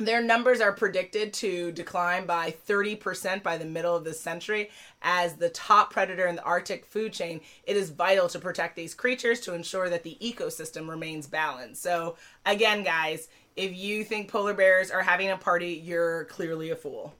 their 0.00 0.22
numbers 0.22 0.60
are 0.60 0.72
predicted 0.72 1.32
to 1.34 1.72
decline 1.72 2.26
by 2.26 2.54
30% 2.66 3.42
by 3.42 3.56
the 3.56 3.64
middle 3.64 3.94
of 3.94 4.04
this 4.04 4.20
century. 4.20 4.70
As 5.02 5.34
the 5.34 5.50
top 5.50 5.92
predator 5.92 6.26
in 6.26 6.36
the 6.36 6.42
Arctic 6.42 6.84
food 6.84 7.12
chain, 7.12 7.40
it 7.64 7.76
is 7.76 7.90
vital 7.90 8.28
to 8.28 8.38
protect 8.38 8.76
these 8.76 8.94
creatures 8.94 9.40
to 9.40 9.54
ensure 9.54 9.88
that 9.88 10.02
the 10.02 10.16
ecosystem 10.20 10.88
remains 10.88 11.26
balanced. 11.26 11.82
So, 11.82 12.16
again, 12.44 12.82
guys, 12.82 13.28
if 13.56 13.74
you 13.74 14.04
think 14.04 14.28
polar 14.28 14.54
bears 14.54 14.90
are 14.90 15.02
having 15.02 15.30
a 15.30 15.36
party, 15.36 15.80
you're 15.84 16.24
clearly 16.24 16.70
a 16.70 16.76
fool. 16.76 17.14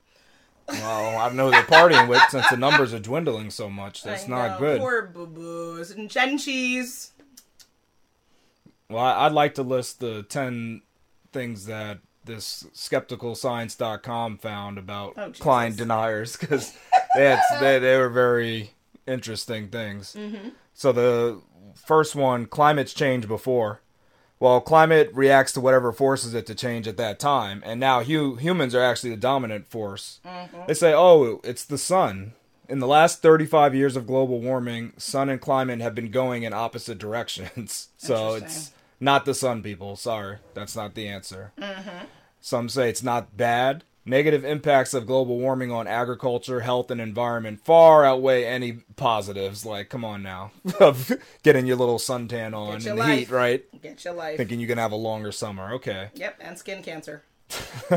Well, 0.68 1.18
I 1.18 1.32
know 1.32 1.50
they're 1.50 1.62
partying 1.62 2.08
with 2.08 2.22
since 2.28 2.48
the 2.48 2.56
numbers 2.56 2.94
are 2.94 3.00
dwindling 3.00 3.50
so 3.50 3.68
much. 3.68 4.02
That's 4.02 4.28
not 4.28 4.58
good. 4.58 4.80
Poor 4.80 5.02
boo 5.02 5.26
boos 5.26 5.90
and 5.90 6.08
Genchis. 6.08 7.10
Well, 8.88 9.04
I'd 9.04 9.32
like 9.32 9.54
to 9.54 9.62
list 9.62 10.00
the 10.00 10.22
10 10.24 10.82
things 11.32 11.66
that 11.66 11.98
this 12.24 12.64
skepticalscience.com 12.74 14.38
found 14.38 14.78
about 14.78 15.14
Oh. 15.16 15.32
Klein 15.38 15.74
deniers 15.74 16.36
because 16.36 16.76
they, 17.14 17.38
they, 17.60 17.78
they 17.78 17.96
were 17.96 18.08
very 18.08 18.72
interesting 19.06 19.68
things. 19.68 20.14
Mm-hmm. 20.18 20.50
So 20.74 20.92
the 20.92 21.40
first 21.74 22.14
one, 22.14 22.46
climate's 22.46 22.94
changed 22.94 23.28
before. 23.28 23.80
Well, 24.38 24.60
climate 24.62 25.10
reacts 25.12 25.52
to 25.52 25.60
whatever 25.60 25.92
forces 25.92 26.32
it 26.32 26.46
to 26.46 26.54
change 26.54 26.88
at 26.88 26.96
that 26.96 27.18
time, 27.18 27.62
and 27.66 27.78
now 27.78 28.02
hu- 28.02 28.36
humans 28.36 28.74
are 28.74 28.82
actually 28.82 29.10
the 29.10 29.16
dominant 29.18 29.66
force. 29.68 30.18
Mm-hmm. 30.24 30.62
They 30.66 30.72
say, 30.74 30.94
oh, 30.94 31.40
it's 31.44 31.64
the 31.64 31.76
sun. 31.76 32.32
In 32.66 32.78
the 32.78 32.86
last 32.86 33.20
35 33.20 33.74
years 33.74 33.96
of 33.96 34.06
global 34.06 34.40
warming, 34.40 34.92
sun 34.96 35.28
and 35.28 35.40
climate 35.40 35.80
have 35.80 35.94
been 35.94 36.10
going 36.10 36.44
in 36.44 36.54
opposite 36.54 36.96
directions. 36.98 37.88
so 37.98 38.34
it's. 38.34 38.70
Not 39.00 39.24
the 39.24 39.34
sun, 39.34 39.62
people. 39.62 39.96
Sorry, 39.96 40.36
that's 40.54 40.76
not 40.76 40.94
the 40.94 41.08
answer. 41.08 41.52
Mm-hmm. 41.58 42.04
Some 42.40 42.68
say 42.68 42.88
it's 42.88 43.02
not 43.02 43.36
bad. 43.36 43.84
Negative 44.06 44.44
impacts 44.44 44.94
of 44.94 45.06
global 45.06 45.38
warming 45.38 45.70
on 45.70 45.86
agriculture, 45.86 46.60
health, 46.60 46.90
and 46.90 47.00
environment 47.00 47.60
far 47.64 48.04
outweigh 48.04 48.44
any 48.44 48.78
positives. 48.96 49.66
Like, 49.66 49.90
come 49.90 50.04
on 50.04 50.22
now, 50.22 50.52
of 50.80 51.12
getting 51.42 51.66
your 51.66 51.76
little 51.76 51.98
suntan 51.98 52.54
on 52.54 52.76
in 52.76 52.82
the 52.82 52.94
life. 52.94 53.18
heat, 53.18 53.30
right? 53.30 53.82
Get 53.82 54.04
your 54.04 54.14
life. 54.14 54.38
Thinking 54.38 54.58
you 54.58 54.66
can 54.66 54.78
have 54.78 54.92
a 54.92 54.96
longer 54.96 55.32
summer. 55.32 55.74
Okay. 55.74 56.08
Yep, 56.14 56.36
and 56.40 56.58
skin 56.58 56.82
cancer. 56.82 57.22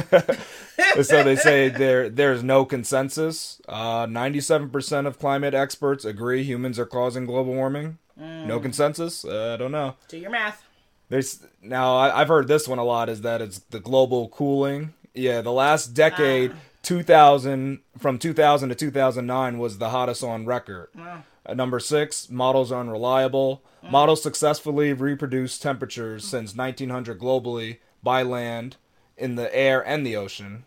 so 1.03 1.23
they 1.23 1.35
say 1.35 1.69
there 1.69 2.09
there's 2.09 2.43
no 2.43 2.65
consensus. 2.65 3.61
Uh, 3.67 4.05
97% 4.07 5.05
of 5.05 5.19
climate 5.19 5.53
experts 5.53 6.05
agree 6.05 6.43
humans 6.43 6.79
are 6.79 6.85
causing 6.85 7.25
global 7.25 7.53
warming. 7.53 7.97
No 8.17 8.59
consensus. 8.59 9.25
Uh, 9.25 9.53
I 9.53 9.57
don't 9.57 9.71
know. 9.71 9.95
Do 10.07 10.17
your 10.17 10.29
math. 10.29 10.63
There's 11.09 11.45
now 11.61 11.95
I, 11.95 12.21
I've 12.21 12.27
heard 12.27 12.47
this 12.47 12.67
one 12.67 12.79
a 12.79 12.83
lot 12.83 13.09
is 13.09 13.21
that 13.21 13.41
it's 13.41 13.59
the 13.59 13.79
global 13.79 14.29
cooling. 14.29 14.93
Yeah, 15.13 15.41
the 15.41 15.51
last 15.51 15.93
decade, 15.93 16.51
Ah. 16.51 16.57
2000 16.81 17.79
from 17.97 18.17
2000 18.17 18.69
to 18.69 18.75
2009 18.75 19.57
was 19.59 19.77
the 19.77 19.89
hottest 19.89 20.23
on 20.23 20.45
record. 20.45 20.89
At 21.45 21.57
number 21.57 21.79
six, 21.79 22.29
models 22.29 22.71
are 22.71 22.79
unreliable. 22.81 23.61
Models 23.83 24.23
successfully 24.23 24.93
reproduce 24.93 25.59
temperatures 25.59 26.23
since 26.25 26.55
1900 26.55 27.19
globally 27.19 27.79
by 28.01 28.23
land, 28.23 28.77
in 29.17 29.35
the 29.35 29.53
air, 29.55 29.85
and 29.85 30.05
the 30.05 30.15
ocean. 30.15 30.63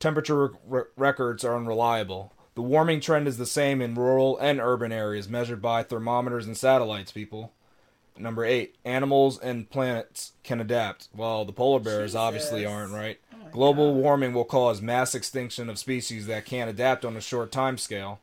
Temperature 0.00 0.52
re- 0.66 0.82
records 0.96 1.44
are 1.44 1.56
unreliable. 1.56 2.32
The 2.56 2.62
warming 2.62 3.00
trend 3.00 3.28
is 3.28 3.38
the 3.38 3.46
same 3.46 3.80
in 3.80 3.94
rural 3.94 4.36
and 4.38 4.60
urban 4.60 4.90
areas, 4.92 5.28
measured 5.28 5.62
by 5.62 5.82
thermometers 5.84 6.46
and 6.46 6.56
satellites. 6.56 7.12
People. 7.12 7.52
Number 8.18 8.44
eight, 8.44 8.76
animals 8.84 9.38
and 9.38 9.68
planets 9.70 10.32
can 10.42 10.60
adapt. 10.60 11.08
Well, 11.14 11.44
the 11.44 11.52
polar 11.52 11.80
bears 11.80 12.14
obviously 12.14 12.64
aren't, 12.66 12.92
right? 12.92 13.18
Global 13.50 13.94
warming 13.94 14.34
will 14.34 14.44
cause 14.44 14.82
mass 14.82 15.14
extinction 15.14 15.70
of 15.70 15.78
species 15.78 16.26
that 16.26 16.44
can't 16.44 16.68
adapt 16.70 17.04
on 17.04 17.16
a 17.16 17.20
short 17.20 17.50
time 17.50 17.78
scale. 17.78 18.20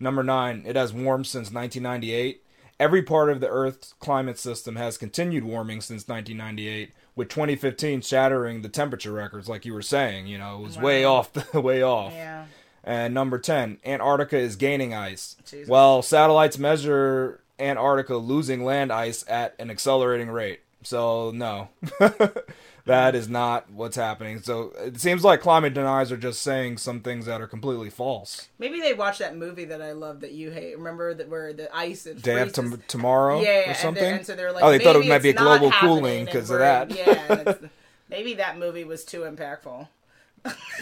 Number 0.00 0.22
nine, 0.22 0.64
it 0.66 0.76
has 0.76 0.92
warmed 0.92 1.26
since 1.26 1.50
1998. 1.50 2.42
Every 2.80 3.02
part 3.02 3.30
of 3.30 3.40
the 3.40 3.48
Earth's 3.48 3.94
climate 4.00 4.38
system 4.38 4.76
has 4.76 4.98
continued 4.98 5.44
warming 5.44 5.80
since 5.80 6.08
1998, 6.08 6.92
with 7.14 7.28
2015 7.28 8.00
shattering 8.00 8.62
the 8.62 8.68
temperature 8.68 9.12
records, 9.12 9.48
like 9.48 9.64
you 9.64 9.72
were 9.72 9.80
saying. 9.82 10.26
You 10.26 10.38
know, 10.38 10.58
it 10.58 10.62
was 10.62 10.78
way 10.78 11.04
off, 11.04 11.32
the 11.32 11.60
way 11.60 11.82
off. 11.82 12.12
Yeah. 12.12 12.46
And 12.82 13.14
number 13.14 13.38
10, 13.38 13.78
Antarctica 13.84 14.36
is 14.36 14.56
gaining 14.56 14.92
ice. 14.92 15.36
Jesus. 15.46 15.68
Well, 15.68 16.02
satellites 16.02 16.58
measure 16.58 17.40
Antarctica 17.64 18.16
losing 18.16 18.64
land 18.64 18.92
ice 18.92 19.24
at 19.28 19.54
an 19.58 19.70
accelerating 19.70 20.30
rate. 20.30 20.60
So, 20.82 21.30
no. 21.30 21.68
that 22.84 23.14
is 23.14 23.28
not 23.28 23.70
what's 23.70 23.96
happening. 23.96 24.40
So, 24.42 24.72
it 24.78 25.00
seems 25.00 25.24
like 25.24 25.40
climate 25.40 25.72
deniers 25.72 26.12
are 26.12 26.18
just 26.18 26.42
saying 26.42 26.76
some 26.76 27.00
things 27.00 27.24
that 27.24 27.40
are 27.40 27.46
completely 27.46 27.88
false. 27.88 28.48
Maybe 28.58 28.80
they 28.80 28.92
watched 28.92 29.20
that 29.20 29.34
movie 29.34 29.64
that 29.64 29.80
I 29.80 29.92
love 29.92 30.20
that 30.20 30.32
you 30.32 30.50
hate. 30.50 30.76
Remember 30.76 31.14
that 31.14 31.28
where 31.28 31.54
the 31.54 31.74
ice 31.74 32.06
is 32.06 32.20
Day 32.20 32.34
freezes. 32.34 32.58
after 32.58 32.76
tomorrow 32.86 33.40
yeah, 33.40 33.70
or 33.70 33.74
something? 33.74 34.04
And, 34.16 34.26
so 34.26 34.36
they're 34.36 34.52
like, 34.52 34.62
oh, 34.62 34.70
they 34.70 34.78
thought 34.78 34.96
it 34.96 35.06
might 35.06 35.22
be 35.22 35.30
a 35.30 35.34
global 35.34 35.70
cooling 35.70 36.26
because 36.26 36.50
of 36.50 36.58
that. 36.58 36.90
Yeah, 36.94 37.54
maybe 38.10 38.34
that 38.34 38.58
movie 38.58 38.84
was 38.84 39.04
too 39.04 39.20
impactful. 39.20 39.88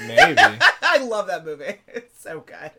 Maybe. 0.07 0.37
I 0.83 0.99
love 0.99 1.29
that 1.29 1.45
movie. 1.45 1.77
It's 1.87 2.21
so 2.21 2.41
good, 2.41 2.73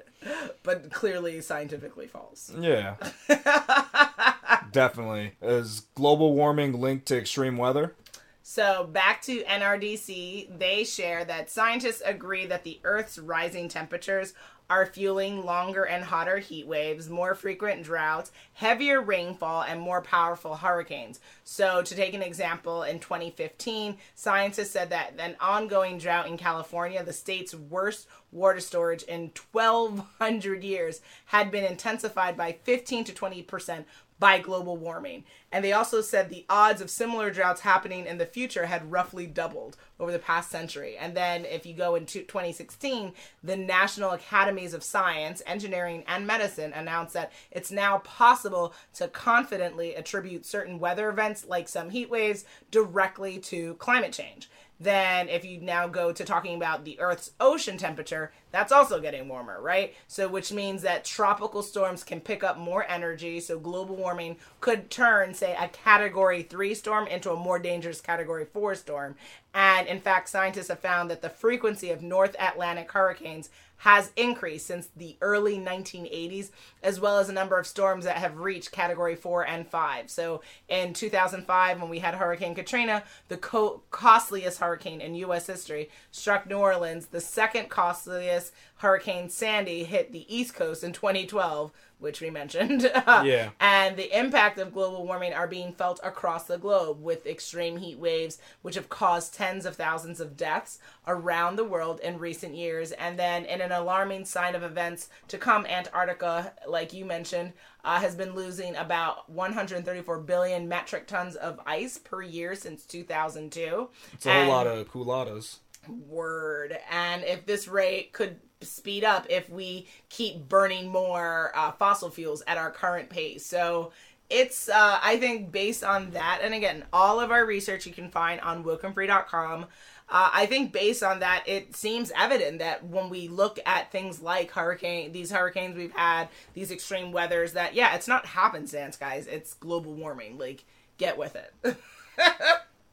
but 0.64 0.92
clearly 0.92 1.42
scientifically 1.42 2.08
false. 2.08 2.52
Yeah. 2.58 2.96
Definitely. 4.72 5.34
Is 5.42 5.88
global 5.96 6.34
warming 6.34 6.80
linked 6.80 7.06
to 7.08 7.18
extreme 7.18 7.58
weather? 7.58 7.96
So 8.42 8.84
back 8.86 9.22
to 9.24 9.44
NRDC, 9.44 10.60
they 10.60 10.84
share 10.84 11.24
that 11.26 11.50
scientists 11.50 12.02
agree 12.06 12.46
that 12.48 12.64
the 12.64 12.80
Earth's 12.84 13.18
rising 13.18 13.70
temperatures 13.70 14.34
are 14.74 14.88
fueling 14.88 15.46
longer 15.46 15.84
and 15.84 16.04
hotter 16.04 16.40
heat 16.40 16.66
waves, 16.66 17.08
more 17.08 17.36
frequent 17.36 17.84
droughts, 17.84 18.32
heavier 18.54 19.00
rainfall, 19.00 19.62
and 19.62 19.80
more 19.80 20.02
powerful 20.02 20.56
hurricanes. 20.56 21.20
So, 21.44 21.84
to 21.84 21.96
take 21.96 22.16
an 22.16 22.24
example, 22.24 22.82
in 22.82 22.98
2015, 22.98 23.98
scientists 24.16 24.72
said 24.72 24.90
that 24.90 25.14
an 25.20 25.36
ongoing 25.40 26.00
drought 26.00 26.26
in 26.26 26.38
California, 26.38 27.04
the 27.04 27.14
state's 27.14 27.54
worst 27.54 28.08
water 28.32 28.60
storage 28.60 29.04
in 29.04 29.32
1,200 29.52 30.64
years, 30.64 31.02
had 31.26 31.52
been 31.52 31.66
intensified 31.66 32.36
by 32.36 32.58
15 32.64 33.04
to 33.04 33.14
20 33.14 33.44
percent 33.44 33.86
by 34.18 34.40
global 34.40 34.78
warming. 34.78 35.24
And 35.54 35.63
they 35.63 35.72
also 35.72 36.02
said 36.02 36.30
the 36.30 36.48
odds 36.50 36.82
of 36.82 36.89
similar 36.89 37.30
droughts 37.30 37.62
happening 37.62 38.08
in 38.08 38.18
the 38.18 38.26
future 38.26 38.66
had 38.66 38.92
roughly 38.92 39.28
doubled 39.28 39.78
over 40.00 40.12
the 40.12 40.18
past 40.18 40.50
century. 40.50 40.98
And 40.98 41.16
then 41.16 41.46
if 41.46 41.63
you 41.63 41.76
go 41.76 41.94
into 41.94 42.24
2016, 42.24 43.13
the 43.44 43.56
National 43.56 44.10
Academies 44.10 44.74
of 44.74 44.84
Science, 44.84 45.44
Engineering, 45.46 46.06
and 46.08 46.26
Medicine 46.26 46.74
announced 46.74 47.13
that 47.13 47.32
it's 47.52 47.72
now 47.72 48.00
possible 48.00 48.74
to 48.96 49.08
confidently 49.08 49.94
attribute 49.94 50.44
certain 50.44 50.80
weather 50.80 51.08
events 51.08 51.46
like 51.46 51.70
some 51.70 51.92
heat 51.92 52.10
waves 52.10 52.46
directly 52.72 53.38
to 53.38 53.76
climate 53.76 54.12
change. 54.12 54.50
Then, 54.80 55.30
if 55.30 55.46
you 55.46 55.62
now 55.62 55.88
go 55.88 56.12
to 56.12 56.26
talking 56.26 56.56
about 56.56 56.84
the 56.84 57.00
Earth's 57.00 57.32
ocean 57.39 57.78
temperature, 57.78 58.34
that's 58.52 58.72
also 58.72 59.00
getting 59.00 59.30
warmer, 59.30 59.62
right? 59.62 59.96
So, 60.08 60.28
which 60.28 60.52
means 60.52 60.82
that 60.82 61.06
tropical 61.06 61.63
storms 61.63 62.04
can 62.04 62.20
pick 62.20 62.44
up 62.44 62.58
more 62.58 62.86
energy. 62.89 63.39
So, 63.39 63.60
global 63.60 63.96
warming 63.96 64.38
could 64.60 64.89
turn, 64.89 65.36
say, 65.43 65.58
a 65.60 65.67
category 65.67 66.41
three 66.41 66.73
storm 66.73 67.06
into 67.08 67.32
a 67.32 67.36
more 67.36 67.60
dangerous 67.60 67.99
category 67.99 68.45
four 68.45 68.75
storm. 68.75 69.15
And 69.53 69.88
in 69.88 69.99
fact, 69.99 70.29
scientists 70.29 70.69
have 70.69 70.79
found 70.79 71.12
that 71.12 71.21
the 71.21 71.29
frequency 71.29 71.91
of 71.91 72.01
North 72.01 72.36
Atlantic 72.39 72.91
hurricanes 72.91 73.49
has 73.84 74.12
increased 74.15 74.65
since 74.65 74.88
the 74.95 75.17
early 75.19 75.58
1980s, 75.58 76.51
as 76.82 77.01
well 77.01 77.19
as 77.19 77.27
a 77.27 77.34
number 77.34 77.60
of 77.60 77.67
storms 77.67 78.06
that 78.06 78.15
have 78.15 78.38
reached 78.38 78.71
category 78.71 79.13
four 79.13 79.45
and 79.45 79.67
five. 79.67 80.10
So 80.10 80.41
in 80.69 80.93
2005, 80.93 81.82
when 81.82 81.89
we 81.89 81.99
had 81.99 82.15
Hurricane 82.15 82.56
Katrina, 82.56 83.03
the 83.27 83.36
co- 83.36 83.82
costliest 83.91 84.60
hurricane 84.60 85.01
in 85.01 85.15
U.S. 85.15 85.47
history, 85.47 85.89
struck 86.12 86.47
New 86.47 86.60
Orleans, 86.60 87.08
the 87.08 87.19
second 87.19 87.67
costliest 87.67 88.53
Hurricane 88.77 89.29
Sandy 89.29 89.84
hit 89.84 90.13
the 90.13 90.34
East 90.34 90.56
Coast 90.56 90.86
in 90.86 90.93
2012, 90.93 91.71
which 92.04 92.22
we 92.22 92.30
mentioned. 92.30 92.92
Yeah. 93.24 93.52
And 93.60 93.96
the 93.96 94.18
impact 94.18 94.58
of 94.60 94.74
global 94.74 95.06
warming 95.06 95.34
are 95.34 95.48
being 95.48 95.72
felt 95.72 96.00
across 96.04 96.46
the 96.46 96.58
globe 96.58 97.02
with 97.02 97.26
extreme 97.26 97.78
heat 97.78 97.98
waves, 97.98 98.38
which 98.62 98.76
have 98.76 98.89
caused 98.89 99.34
tens 99.34 99.66
of 99.66 99.76
thousands 99.76 100.20
of 100.20 100.36
deaths 100.36 100.80
around 101.08 101.56
the 101.56 101.63
world 101.63 102.00
in 102.02 102.18
recent 102.18 102.56
years. 102.56 102.92
And 102.92 103.18
then, 103.18 103.46
in 103.46 103.62
an 103.62 103.72
alarming 103.72 104.26
sign 104.26 104.56
of 104.56 104.63
events 104.63 105.10
to 105.30 105.38
come, 105.38 105.66
Antarctica, 105.66 106.54
like 106.68 106.92
you 106.92 107.06
mentioned, 107.06 107.54
uh, 107.84 108.00
has 108.00 108.16
been 108.16 108.36
losing 108.36 108.76
about 108.76 109.30
134 109.30 110.20
billion 110.20 110.68
metric 110.68 111.08
tons 111.08 111.36
of 111.36 111.60
ice 111.66 111.98
per 111.98 112.22
year 112.22 112.56
since 112.56 112.86
2002. 112.86 113.89
It's 114.13 114.26
a 114.26 114.34
whole 114.34 114.48
lot 114.48 114.68
of 114.68 114.89
culottes. 114.92 115.60
Word. 115.88 116.78
And 116.89 117.24
if 117.24 117.46
this 117.46 117.68
rate 117.68 118.13
could 118.13 118.39
speed 118.63 119.04
up 119.04 119.26
if 119.30 119.49
we 119.49 119.88
keep 120.10 120.47
burning 120.47 120.89
more 120.89 121.52
uh, 121.56 121.71
fossil 121.71 122.10
fuels 122.10 122.43
at 122.47 122.58
our 122.58 122.71
current 122.71 123.10
pace. 123.10 123.45
So 123.45 123.91
it's, 124.30 124.69
uh, 124.69 124.99
I 125.02 125.17
think, 125.17 125.52
based 125.52 125.84
on 125.84 126.12
that, 126.12 126.39
and 126.41 126.54
again, 126.54 126.86
all 126.91 127.19
of 127.19 127.32
our 127.32 127.45
research 127.45 127.86
you 127.86 127.93
can 127.93 128.10
find 128.10 128.41
on 128.41 128.63
wokenfree.com. 128.63 129.65
Uh, 130.10 130.30
I 130.34 130.45
think 130.45 130.73
based 130.73 131.02
on 131.02 131.19
that, 131.19 131.43
it 131.47 131.76
seems 131.76 132.12
evident 132.15 132.60
that 132.60 132.86
when 132.86 133.10
we 133.10 133.28
look 133.28 133.60
at 133.65 133.91
things 133.91 134.21
like 134.21 134.52
hurricane, 134.52 135.12
these 135.12 135.32
hurricanes 135.32 135.76
we've 135.76 135.93
had, 135.93 136.30
these 136.54 136.71
extreme 136.71 137.12
weathers, 137.12 137.54
that 137.54 137.73
yeah, 137.73 137.95
it's 137.95 138.08
not 138.08 138.26
happenstance, 138.26 138.97
guys. 138.97 139.28
It's 139.28 139.54
global 139.56 139.93
warming. 139.93 140.38
Like, 140.38 140.65
get 140.97 141.17
with 141.17 141.36
it. 141.36 141.78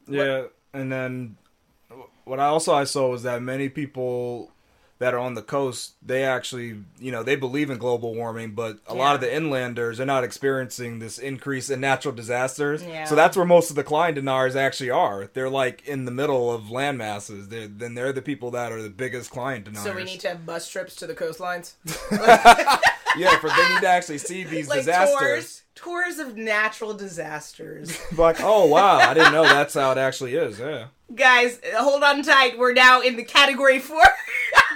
Yeah, 0.07 0.45
and 0.73 0.91
then 0.91 1.37
what 2.25 2.39
I 2.39 2.45
also 2.45 2.73
I 2.73 2.83
saw 2.83 3.09
was 3.09 3.23
that 3.23 3.41
many 3.41 3.69
people 3.69 4.51
that 5.01 5.15
are 5.15 5.19
on 5.19 5.33
the 5.33 5.41
coast, 5.41 5.95
they 6.05 6.23
actually, 6.23 6.77
you 6.99 7.11
know, 7.11 7.23
they 7.23 7.35
believe 7.35 7.71
in 7.71 7.79
global 7.79 8.13
warming, 8.13 8.51
but 8.51 8.77
a 8.85 8.93
lot 8.93 9.15
of 9.15 9.21
the 9.21 9.35
inlanders 9.35 9.99
are 9.99 10.05
not 10.05 10.23
experiencing 10.23 10.99
this 10.99 11.17
increase 11.17 11.71
in 11.71 11.79
natural 11.81 12.13
disasters. 12.13 12.83
Yeah. 12.83 13.05
So 13.05 13.15
that's 13.15 13.35
where 13.35 13.45
most 13.45 13.71
of 13.71 13.75
the 13.75 13.83
climate 13.83 14.13
deniers 14.13 14.55
actually 14.55 14.91
are. 14.91 15.27
They're 15.33 15.49
like 15.49 15.87
in 15.87 16.05
the 16.05 16.11
middle 16.11 16.53
of 16.53 16.69
land 16.69 16.99
masses. 16.99 17.47
They're, 17.47 17.67
then 17.67 17.95
they're 17.95 18.13
the 18.13 18.21
people 18.21 18.51
that 18.51 18.71
are 18.71 18.79
the 18.79 18.91
biggest 18.91 19.31
climate 19.31 19.63
deniers. 19.63 19.83
so 19.83 19.95
we 19.95 20.03
need 20.03 20.19
to 20.19 20.27
have 20.29 20.45
bus 20.45 20.69
trips 20.69 20.95
to 20.97 21.07
the 21.07 21.15
coastlines. 21.15 21.73
yeah, 23.17 23.39
for 23.39 23.49
they 23.49 23.69
need 23.73 23.81
to 23.81 23.87
actually 23.87 24.19
see 24.19 24.43
these 24.43 24.69
like 24.69 24.81
disasters. 24.81 25.17
tours 25.19 25.61
tours 25.73 26.19
of 26.19 26.37
natural 26.37 26.93
disasters 26.93 27.99
Like, 28.17 28.37
oh 28.39 28.65
wow, 28.67 28.97
I 28.97 29.15
didn't 29.15 29.33
know 29.33 29.43
that's 29.43 29.73
how 29.73 29.91
it 29.91 29.97
actually 29.97 30.35
is. 30.35 30.59
Yeah, 30.59 30.87
guys 31.15 31.59
hold 31.75 32.03
on 32.03 32.21
tight 32.21 32.57
we're 32.57 32.73
now 32.73 33.01
in 33.01 33.15
the 33.15 33.23
category 33.23 33.79
four 33.79 34.03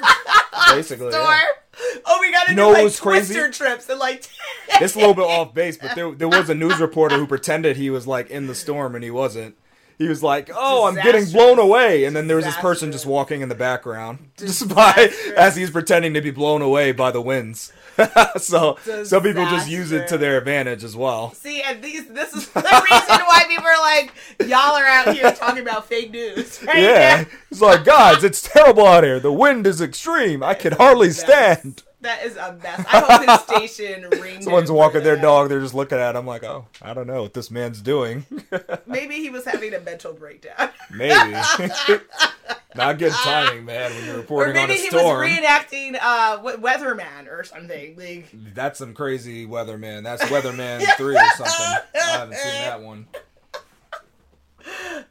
basically. 0.75 1.12
store 1.12 1.23
yeah. 1.23 2.01
oh 2.05 2.17
we 2.21 2.31
gotta 2.31 2.51
You 2.51 2.55
know 2.55 2.73
do 2.73 2.84
like 2.84 2.95
twister 2.95 3.51
trips 3.51 3.89
and 3.89 3.99
like 3.99 4.29
It's 4.81 4.95
a 4.95 4.99
little 4.99 5.13
bit 5.13 5.23
off 5.23 5.53
base, 5.53 5.77
but 5.77 5.95
there 5.95 6.12
there 6.12 6.27
was 6.27 6.49
a 6.49 6.55
news 6.55 6.79
reporter 6.79 7.17
who 7.17 7.27
pretended 7.27 7.77
he 7.77 7.89
was 7.89 8.08
like 8.08 8.29
in 8.29 8.47
the 8.47 8.55
storm 8.55 8.95
and 8.95 9.03
he 9.03 9.12
wasn't. 9.12 9.55
He 9.97 10.10
was 10.10 10.21
like, 10.21 10.49
"Oh, 10.53 10.86
I'm 10.88 10.95
getting 10.95 11.25
blown 11.31 11.58
away," 11.58 12.03
and 12.03 12.13
then 12.13 12.27
there 12.27 12.36
was 12.36 12.45
this 12.45 12.58
person 12.58 12.91
just 12.91 13.05
walking 13.05 13.39
in 13.39 13.47
the 13.47 13.55
background, 13.55 14.31
just 14.38 14.67
by 14.73 15.12
as 15.38 15.55
he's 15.55 15.71
pretending 15.71 16.13
to 16.15 16.21
be 16.21 16.31
blown 16.31 16.62
away 16.62 16.91
by 16.91 17.12
the 17.12 17.21
winds. 17.21 17.71
so 18.38 18.77
some 19.03 19.23
people 19.23 19.45
just 19.45 19.69
use 19.69 19.91
it 19.91 20.08
to 20.08 20.17
their 20.17 20.38
advantage 20.38 20.84
as 20.84 20.95
well. 20.95 21.31
see 21.34 21.62
and 21.62 21.81
these 21.84 22.08
this 22.08 22.34
is 22.34 22.47
the 22.53 22.60
reason 22.62 23.25
why 23.25 23.43
people 23.47 23.65
are 23.65 23.79
like 23.81 24.13
y'all 24.47 24.75
are 24.75 24.86
out 24.86 25.13
here 25.15 25.31
talking 25.31 25.62
about 25.62 25.88
fake 25.88 26.12
news 26.12 26.62
right 26.67 26.77
Yeah, 26.77 27.25
it's 27.51 27.62
like, 27.62 27.86
guys, 27.86 28.23
it's 28.23 28.41
terrible 28.41 28.86
out 28.86 29.03
here. 29.03 29.19
The 29.19 29.31
wind 29.31 29.65
is 29.65 29.81
extreme. 29.81 30.43
I 30.43 30.53
can 30.53 30.73
hardly 30.73 31.12
stand. 31.12 31.84
That 32.06 32.24
is 32.24 32.38
a 32.38 32.54
mess 32.62 32.86
i 32.91 33.00
hope 33.00 33.30
his 33.30 33.41
station 33.41 34.10
rings. 34.22 34.44
Someone's 34.44 34.72
walking 34.72 35.04
their 35.04 35.15
dog. 35.18 35.50
They're 35.50 35.60
just 35.60 35.74
looking 35.74 35.98
at. 35.98 36.15
him 36.15 36.26
like, 36.26 36.44
oh, 36.44 36.68
I 36.82 36.94
don't 36.94 37.08
know 37.08 37.24
what 37.24 37.34
this 37.34 37.50
man's 37.52 37.82
doing. 37.82 38.26
maybe 38.86 39.15
he 39.15 39.30
was 39.30 39.46
having 39.46 39.74
a 39.74 39.80
mental 39.80 40.13
breakdown 40.13 40.70
Maybe. 40.91 41.13
Not 42.76 43.00
good 43.00 43.13
timing, 43.13 43.65
man, 43.65 43.94
when 43.94 44.06
you're 44.06 44.15
or 44.15 44.20
reporting 44.20 44.58
on 44.58 44.68
maybe 44.68 44.80
a 44.80 44.89
he 44.89 44.96
was 44.96 45.04
reenacting 45.04 45.98
uh 46.02 46.39
weatherman 46.41 47.32
or 47.32 47.44
something 47.44 47.96
like 47.96 48.28
That's 48.54 48.80
some 48.80 48.94
crazy 48.94 49.48
weatherman. 49.48 50.04
That's 50.04 50.24
Weatherman 50.24 50.82
3 50.98 51.15
or 51.15 51.20
something. 51.38 51.54
I 51.56 51.84
haven't 51.96 52.38
seen 52.38 52.62
that 52.62 52.82
one. 52.82 53.08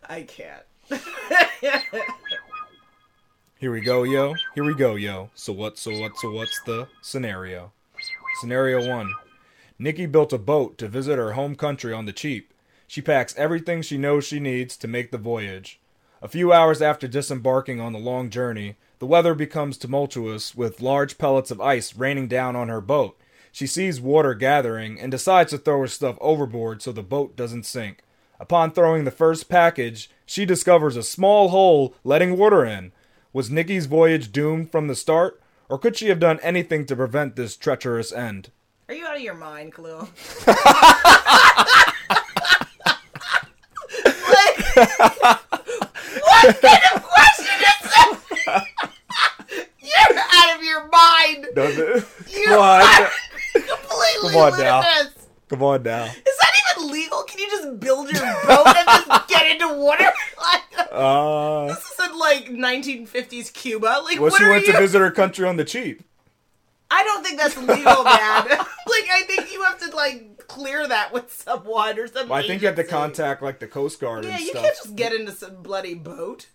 I 0.08 0.22
can't. 0.22 0.62
Here 3.60 3.70
we 3.70 3.82
go, 3.82 4.02
yo. 4.02 4.34
Here 4.56 4.64
we 4.64 4.74
go, 4.74 4.96
yo. 4.96 5.30
So 5.36 5.52
what, 5.52 5.78
so 5.78 5.96
what, 5.98 6.18
so 6.18 6.32
what's 6.32 6.60
the 6.62 6.88
scenario? 7.00 7.70
Scenario 8.40 8.84
1. 8.84 9.12
Nikki 9.78 10.06
built 10.06 10.32
a 10.32 10.38
boat 10.38 10.76
to 10.78 10.88
visit 10.88 11.18
her 11.18 11.32
home 11.32 11.54
country 11.54 11.92
on 11.92 12.04
the 12.04 12.12
cheap. 12.12 12.52
She 12.88 13.00
packs 13.00 13.34
everything 13.36 13.80
she 13.80 13.96
knows 13.96 14.24
she 14.24 14.40
needs 14.40 14.76
to 14.78 14.88
make 14.88 15.12
the 15.12 15.18
voyage. 15.18 15.78
A 16.20 16.26
few 16.28 16.52
hours 16.52 16.82
after 16.82 17.06
disembarking 17.06 17.80
on 17.80 17.92
the 17.92 17.98
long 18.00 18.28
journey, 18.28 18.74
the 18.98 19.06
weather 19.06 19.34
becomes 19.34 19.78
tumultuous 19.78 20.56
with 20.56 20.82
large 20.82 21.16
pellets 21.16 21.52
of 21.52 21.60
ice 21.60 21.94
raining 21.94 22.26
down 22.26 22.56
on 22.56 22.68
her 22.68 22.80
boat. 22.80 23.16
She 23.52 23.68
sees 23.68 24.00
water 24.00 24.34
gathering 24.34 25.00
and 25.00 25.12
decides 25.12 25.52
to 25.52 25.58
throw 25.58 25.82
her 25.82 25.86
stuff 25.86 26.18
overboard 26.20 26.82
so 26.82 26.90
the 26.90 27.04
boat 27.04 27.36
doesn't 27.36 27.66
sink. 27.66 28.02
Upon 28.40 28.72
throwing 28.72 29.04
the 29.04 29.12
first 29.12 29.48
package, 29.48 30.10
she 30.26 30.44
discovers 30.44 30.96
a 30.96 31.04
small 31.04 31.50
hole 31.50 31.94
letting 32.02 32.36
water 32.36 32.64
in. 32.64 32.90
Was 33.34 33.50
Nikki's 33.50 33.86
voyage 33.86 34.30
doomed 34.30 34.70
from 34.70 34.86
the 34.86 34.94
start, 34.94 35.42
or 35.68 35.76
could 35.76 35.96
she 35.96 36.08
have 36.08 36.20
done 36.20 36.38
anything 36.40 36.86
to 36.86 36.94
prevent 36.94 37.34
this 37.34 37.56
treacherous 37.56 38.12
end? 38.12 38.52
Are 38.88 38.94
you 38.94 39.04
out 39.04 39.16
of 39.16 39.22
your 39.22 39.34
mind, 39.34 39.74
Khalil? 39.74 40.08
like, 40.46 40.56
what 46.22 46.60
kind 46.60 46.84
of 46.94 47.02
question 47.02 47.56
is 47.58 47.80
that? 47.90 48.20
You're 49.80 50.18
out 50.32 50.56
of 50.56 50.62
your 50.62 50.88
mind. 50.88 51.46
Does 51.56 51.76
it? 51.76 52.04
You 52.30 52.46
Come 52.46 52.60
on, 52.60 53.08
completely 53.52 54.30
Come 54.32 54.36
on 54.36 54.58
now. 54.60 54.82
come 55.48 55.62
on 55.64 55.82
now. 55.82 56.08
That 56.84 56.88
even 56.88 57.02
legal? 57.02 57.22
Can 57.24 57.38
you 57.38 57.48
just 57.50 57.80
build 57.80 58.10
your 58.10 58.22
boat 58.46 58.66
and 58.66 58.86
just 59.06 59.28
get 59.28 59.50
into 59.50 59.74
water? 59.74 60.10
Like, 60.36 60.88
Uh, 60.92 61.66
this 61.68 61.90
isn't 61.98 62.18
like 62.18 62.46
1950s 62.46 63.52
Cuba. 63.52 64.00
Like, 64.04 64.20
well, 64.20 64.30
what 64.30 64.38
she 64.38 64.44
are 64.44 64.50
went 64.50 64.66
you? 64.66 64.72
to 64.72 64.78
visit 64.78 64.98
her 65.00 65.10
country 65.10 65.46
on 65.46 65.56
the 65.56 65.64
cheap. 65.64 66.02
I 66.90 67.02
don't 67.02 67.24
think 67.24 67.40
that's 67.40 67.56
legal, 67.56 68.04
man. 68.04 68.48
like, 68.48 69.08
I 69.10 69.22
think 69.26 69.52
you 69.52 69.62
have 69.62 69.78
to 69.80 69.96
like 69.96 70.46
clear 70.46 70.86
that 70.86 71.12
with 71.12 71.32
someone 71.32 71.98
or 71.98 72.06
something. 72.06 72.28
Well, 72.28 72.38
I 72.38 72.46
think 72.46 72.60
you 72.62 72.66
have 72.68 72.76
to 72.76 72.84
contact 72.84 73.42
like 73.42 73.58
the 73.58 73.66
Coast 73.66 74.00
Guard 74.00 74.24
Yeah, 74.24 74.38
you 74.38 74.48
stuff. 74.50 74.62
can't 74.62 74.76
just 74.76 74.94
get 74.96 75.12
into 75.12 75.32
some 75.32 75.62
bloody 75.62 75.94
boat. 75.94 76.46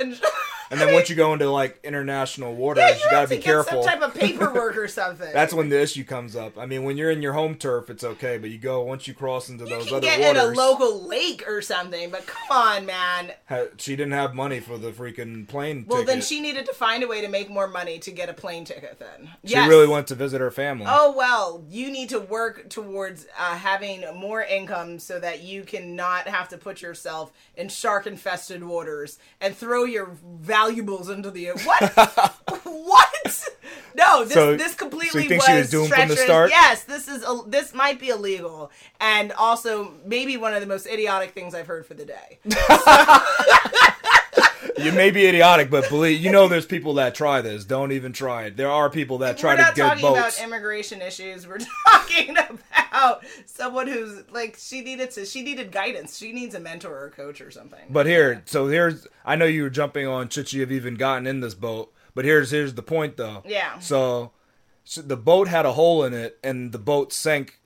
And, 0.00 0.20
And 0.70 0.78
then 0.78 0.92
once 0.92 1.08
you 1.08 1.16
go 1.16 1.32
into 1.32 1.50
like 1.50 1.80
international 1.82 2.54
waters, 2.54 2.84
yeah, 2.86 2.94
you, 2.96 3.00
gotta 3.04 3.16
have 3.20 3.30
be 3.30 3.38
careful. 3.38 3.82
Some 3.82 3.90
type 4.00 4.02
of 4.06 4.14
paperwork 4.14 4.76
or 4.76 4.86
something. 4.88 5.32
That's 5.32 5.54
when 5.54 5.70
the 5.70 5.80
issue 5.80 6.04
comes 6.04 6.36
up. 6.36 6.58
I 6.58 6.66
mean, 6.66 6.84
when 6.84 6.98
you're 6.98 7.10
in 7.10 7.22
your 7.22 7.32
home 7.32 7.54
turf, 7.54 7.88
it's 7.88 8.04
okay, 8.04 8.36
but 8.36 8.50
you 8.50 8.58
go 8.58 8.82
once 8.82 9.08
you 9.08 9.14
cross 9.14 9.48
into 9.48 9.64
you 9.64 9.70
those 9.70 9.90
other 9.90 10.00
get 10.02 10.20
waters. 10.20 10.42
in 10.42 10.54
a 10.54 10.54
local 10.54 11.06
lake 11.08 11.42
or 11.48 11.62
something. 11.62 12.10
But 12.10 12.26
come 12.26 12.42
on, 12.50 12.84
man. 12.84 13.32
she 13.78 13.96
didn't 13.96 14.12
have 14.12 14.34
money 14.34 14.60
for 14.60 14.76
the 14.76 14.90
freaking 14.90 15.48
plane 15.48 15.86
Well, 15.88 16.00
ticket. 16.00 16.06
then 16.14 16.20
she 16.20 16.38
needed 16.38 16.66
to 16.66 16.74
find 16.74 17.02
a 17.02 17.06
way 17.08 17.22
to 17.22 17.28
make 17.28 17.48
more 17.48 17.66
money 17.66 17.98
to 18.00 18.10
get 18.10 18.28
a 18.28 18.34
plane 18.34 18.66
ticket. 18.66 18.98
Then 18.98 19.30
She 19.46 19.54
Yes. 19.54 19.70
really 19.70 19.88
went 19.88 20.06
to 20.08 20.14
visit 20.14 20.42
her 20.42 20.50
family. 20.50 20.84
Oh 20.86 21.14
well, 21.16 21.64
you 21.70 21.90
need 21.90 22.10
to 22.10 22.20
work 22.20 22.68
towards 22.68 23.24
uh, 23.38 23.56
having 23.56 24.04
more 24.14 24.42
income 24.42 24.98
so 24.98 25.18
that 25.18 25.42
you 25.42 25.62
cannot 25.62 26.28
have 26.28 26.50
to 26.50 26.58
put 26.58 26.82
yourself 26.82 27.32
in 27.56 27.70
shark-infested 27.70 28.62
waters 28.62 29.18
and 29.40 29.56
throw 29.56 29.84
your 29.88 30.10
valuables 30.40 31.08
into 31.08 31.30
the 31.30 31.48
what? 31.64 32.36
what? 32.64 33.48
No, 33.94 34.24
this 34.24 34.34
So- 34.34 34.56
this 34.56 34.72
so 34.72 34.78
completely 34.78 35.28
think 35.28 35.42
was, 35.42 35.46
she 35.46 35.54
was 35.54 35.70
doomed 35.70 35.88
from 35.88 36.08
the 36.08 36.14
treacherous. 36.14 36.24
start? 36.24 36.50
Yes, 36.50 36.84
this 36.84 37.08
is 37.08 37.22
a, 37.24 37.40
this 37.46 37.74
might 37.74 37.98
be 37.98 38.10
illegal 38.10 38.70
and 39.00 39.32
also 39.32 39.92
maybe 40.04 40.36
one 40.36 40.54
of 40.54 40.60
the 40.60 40.66
most 40.66 40.86
idiotic 40.86 41.32
things 41.32 41.54
I've 41.54 41.66
heard 41.66 41.84
for 41.86 41.94
the 41.94 42.04
day. 42.04 42.38
You 44.78 44.92
may 44.92 45.10
be 45.10 45.26
idiotic, 45.26 45.70
but 45.70 45.88
believe 45.88 46.20
you 46.20 46.30
know 46.30 46.48
there's 46.48 46.66
people 46.66 46.94
that 46.94 47.14
try 47.14 47.40
this. 47.40 47.64
Don't 47.64 47.92
even 47.92 48.12
try 48.12 48.44
it. 48.44 48.56
There 48.56 48.70
are 48.70 48.88
people 48.90 49.18
that 49.18 49.38
try 49.38 49.56
to 49.56 49.62
get 49.62 49.76
votes. 49.76 49.78
We're 49.78 49.84
not 49.84 49.98
talking 49.98 50.18
about 50.18 50.42
immigration 50.42 51.02
issues. 51.02 51.46
We're 51.46 51.58
talking 51.88 52.36
about 52.36 53.24
someone 53.46 53.86
who's 53.86 54.30
like 54.30 54.56
she 54.58 54.80
needed 54.80 55.10
to 55.12 55.24
she 55.24 55.42
needed 55.42 55.72
guidance. 55.72 56.16
She 56.16 56.32
needs 56.32 56.54
a 56.54 56.60
mentor 56.60 56.92
or 56.92 57.06
a 57.06 57.10
coach 57.10 57.40
or 57.40 57.50
something. 57.50 57.86
But 57.90 58.06
here, 58.06 58.42
so 58.46 58.68
here's 58.68 59.06
I 59.24 59.36
know 59.36 59.44
you 59.44 59.62
were 59.62 59.70
jumping 59.70 60.06
on 60.06 60.28
should 60.28 60.48
she 60.48 60.60
have 60.60 60.72
even 60.72 60.94
gotten 60.94 61.26
in 61.26 61.40
this 61.40 61.54
boat, 61.54 61.92
but 62.14 62.24
here's 62.24 62.50
here's 62.50 62.74
the 62.74 62.82
point 62.82 63.16
though. 63.16 63.42
Yeah. 63.46 63.78
So, 63.78 64.32
so 64.84 65.02
the 65.02 65.16
boat 65.16 65.48
had 65.48 65.66
a 65.66 65.72
hole 65.72 66.04
in 66.04 66.14
it, 66.14 66.38
and 66.42 66.72
the 66.72 66.78
boat 66.78 67.12
sank, 67.12 67.60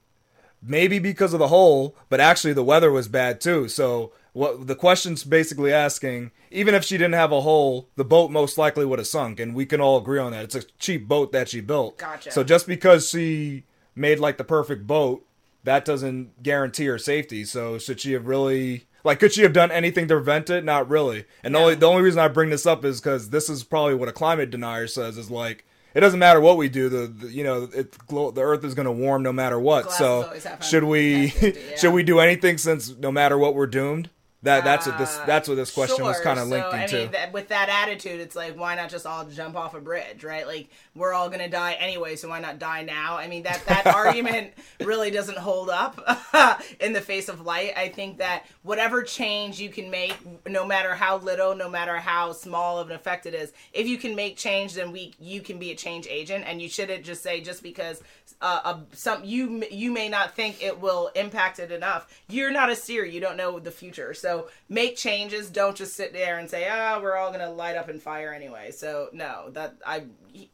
maybe 0.63 0.99
because 0.99 1.33
of 1.33 1.39
the 1.39 1.49
hole, 1.49 1.97
but 2.09 2.21
actually 2.21 2.53
the 2.53 2.65
weather 2.65 2.91
was 2.91 3.09
bad 3.09 3.41
too. 3.41 3.69
So 3.69 4.13
what 4.33 4.67
the 4.67 4.75
question's 4.75 5.25
basically 5.25 5.73
asking, 5.73 6.31
even 6.51 6.75
if 6.75 6.85
she 6.85 6.97
didn't 6.97 7.15
have 7.15 7.33
a 7.33 7.43
hole, 7.43 7.89
the 7.97 8.05
boat 8.05 8.31
most 8.31 8.57
likely 8.57 8.85
would 8.85 8.99
have 8.99 9.09
sunk, 9.09 9.39
and 9.39 9.55
we 9.55 9.67
can 9.67 9.81
all 9.81 9.99
agree 9.99 10.19
on 10.19 10.33
that. 10.33 10.45
It's 10.45 10.55
a 10.55 10.63
cheap 10.79 11.07
boat 11.07 11.33
that 11.33 11.49
she 11.49 11.61
built. 11.61 11.99
Gotcha. 11.99 12.31
So 12.31 12.43
just 12.43 12.67
because 12.67 13.11
she 13.11 13.65
made 13.95 14.19
like 14.19 14.39
the 14.39 14.45
perfect 14.45 14.87
boat, 14.87 15.27
that 15.65 15.85
doesn't 15.85 16.43
guarantee 16.43 16.87
her 16.87 16.99
safety. 16.99 17.45
So 17.45 17.79
should 17.79 18.01
she 18.01 18.13
have 18.13 18.27
really 18.27 18.87
like 19.05 19.21
could 19.21 19.33
she 19.33 19.43
have 19.43 19.53
done 19.53 19.71
anything 19.71 20.09
to 20.09 20.15
prevent 20.15 20.51
it? 20.51 20.65
Not 20.65 20.89
really. 20.89 21.25
And 21.43 21.55
the 21.55 21.59
only 21.59 21.75
the 21.75 21.87
only 21.87 22.03
reason 22.03 22.21
I 22.21 22.29
bring 22.29 22.51
this 22.51 22.67
up 22.67 22.85
is 22.85 23.01
because 23.01 23.31
this 23.31 23.49
is 23.49 23.65
probably 23.65 23.95
what 23.95 24.09
a 24.09 24.13
climate 24.13 24.51
denier 24.51 24.87
says 24.87 25.19
is 25.19 25.31
like 25.31 25.65
it 25.95 26.01
doesn't 26.01 26.19
matter 26.19 26.41
what 26.41 26.57
we 26.57 26.69
do. 26.69 26.89
The, 26.89 27.07
the 27.07 27.29
you 27.29 27.45
know 27.45 27.69
it 27.75 27.97
the 28.09 28.43
Earth 28.43 28.65
is 28.65 28.75
going 28.75 28.87
to 28.87 28.93
warm 28.93 29.23
no 29.23 29.33
matter 29.33 29.61
what. 29.61 29.85
Glass 29.85 29.99
so 29.99 30.33
should 30.61 30.85
we 30.85 31.33
yeah. 31.41 31.77
should 31.77 31.93
we 31.93 32.03
do 32.03 32.19
anything 32.19 32.59
since 32.59 32.97
no 32.97 33.13
matter 33.13 33.39
what 33.39 33.55
we're 33.55 33.67
doomed? 33.67 34.11
That 34.45 34.65
that's 34.65 34.87
what 34.87 34.99
this 34.99 35.17
Uh, 35.17 35.25
that's 35.25 35.49
what 35.49 35.55
this 35.55 35.71
question 35.71 36.05
was 36.05 36.19
kind 36.19 36.39
of 36.39 36.49
linked 36.49 36.73
so, 36.73 36.77
into. 36.77 36.97
I 36.97 37.01
mean, 37.03 37.13
that, 37.13 37.33
with 37.33 37.49
that 37.49 37.69
attitude, 37.69 38.21
it's 38.21 38.35
like, 38.35 38.59
why 38.59 38.75
not 38.75 38.91
just 38.91 39.07
all 39.07 39.25
jump 39.25 39.55
off 39.55 39.75
a 39.75 39.81
bridge, 39.81 40.25
right? 40.25 40.45
Like, 40.49 40.69
we're 40.97 41.13
all 41.13 41.29
gonna 41.31 41.49
die 41.49 41.75
anyway, 41.75 42.17
so 42.17 42.29
why 42.29 42.41
not 42.41 42.59
die 42.59 42.83
now? 42.83 43.17
I 43.17 43.29
mean, 43.29 43.45
that 43.45 43.65
that 43.67 43.87
argument 43.95 44.53
really 44.81 45.13
doesn't 45.13 45.39
hold 45.39 45.71
up 45.71 46.01
in 46.81 46.93
the 46.93 47.01
face 47.01 47.29
of 47.29 47.43
light. 47.43 47.75
I 47.77 47.89
think 47.89 48.19
that 48.19 48.45
whatever 48.65 49.05
change 49.05 49.61
you 49.61 49.69
can 49.69 49.91
make, 49.91 50.17
no 50.49 50.67
matter 50.67 50.93
how 50.93 51.19
little, 51.19 51.55
no 51.55 51.69
matter 51.69 51.97
how 51.99 52.33
small 52.33 52.81
of 52.81 52.91
an 52.91 52.97
effect 52.97 53.27
it 53.27 53.35
is, 53.35 53.53
if 53.73 53.87
you 53.87 53.97
can 53.97 54.17
make 54.17 54.37
change, 54.37 54.75
then 54.75 54.91
we 54.91 55.15
you 55.21 55.41
can 55.41 55.61
be 55.61 55.71
a 55.71 55.77
change 55.77 56.09
agent, 56.09 56.45
and 56.49 56.61
you 56.61 56.69
shouldn't 56.69 57.05
just 57.05 57.23
say 57.23 57.41
just 57.41 57.63
because 57.63 58.03
uh, 58.41 58.61
uh, 58.65 58.79
some 58.93 59.23
you 59.25 59.63
you 59.71 59.93
may 59.93 60.09
not 60.09 60.35
think 60.35 60.61
it 60.61 60.81
will 60.81 61.13
impact 61.15 61.61
it 61.61 61.71
enough. 61.71 62.09
You're 62.29 62.51
not 62.51 62.71
a 62.71 62.75
seer. 62.77 63.05
You 63.05 63.21
don't 63.21 63.37
know 63.37 63.61
the 63.61 63.71
future. 63.71 64.15
So 64.15 64.32
make 64.69 64.97
changes. 64.97 65.51
Don't 65.51 65.77
just 65.77 65.95
sit 65.95 66.13
there 66.13 66.39
and 66.39 66.49
say, 66.51 66.69
"Ah, 66.71 67.01
we're 67.03 67.17
all 67.17 67.31
gonna 67.33 67.51
light 67.51 67.77
up 67.77 67.89
in 67.89 67.99
fire 68.01 68.33
anyway." 68.33 68.71
So 68.71 69.09
no, 69.13 69.51
that 69.51 69.75
I. 69.87 70.05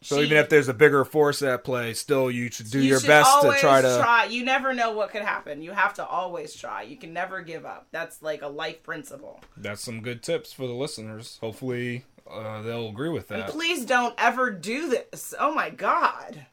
so 0.03 0.16
she- 0.18 0.22
even 0.24 0.37
if 0.39 0.49
there's 0.49 0.68
a 0.68 0.74
bigger 0.74 1.05
force 1.05 1.41
at 1.43 1.64
play, 1.64 1.95
still 1.95 2.31
you 2.31 2.51
should 2.51 2.70
do 2.70 2.81
you 2.81 2.91
your 2.91 3.01
should 3.01 3.07
best 3.09 3.43
to 3.43 3.53
try 3.59 3.81
to. 3.81 3.99
try. 4.01 4.24
You 4.24 4.45
never 4.45 4.74
know 4.74 4.93
what 4.93 5.11
could 5.11 5.22
happen. 5.22 5.62
You 5.62 5.72
have 5.72 5.95
to 5.95 6.07
always 6.07 6.55
try. 6.55 6.83
You 6.83 6.97
can 6.97 7.12
never 7.12 7.41
give 7.43 7.64
up. 7.64 7.87
That's 7.93 8.22
like 8.22 8.43
a 8.43 8.49
life 8.49 8.83
principle. 8.83 9.41
That's 9.57 9.83
some 9.83 10.01
good 10.03 10.22
tips 10.22 10.53
for 10.53 10.66
the 10.66 10.72
listeners. 10.74 11.39
Hopefully, 11.41 12.05
uh, 12.31 12.62
they'll 12.62 12.89
agree 12.89 13.11
with 13.11 13.29
that. 13.29 13.49
Please 13.51 13.85
don't 13.85 14.14
ever 14.18 14.51
do 14.51 14.89
this. 14.91 15.35
Oh 15.39 15.55
my 15.55 15.70
god. 15.70 16.47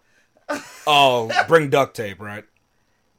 Oh, 0.85 1.31
bring 1.47 1.69
duct 1.69 1.95
tape, 1.95 2.21
right? 2.21 2.43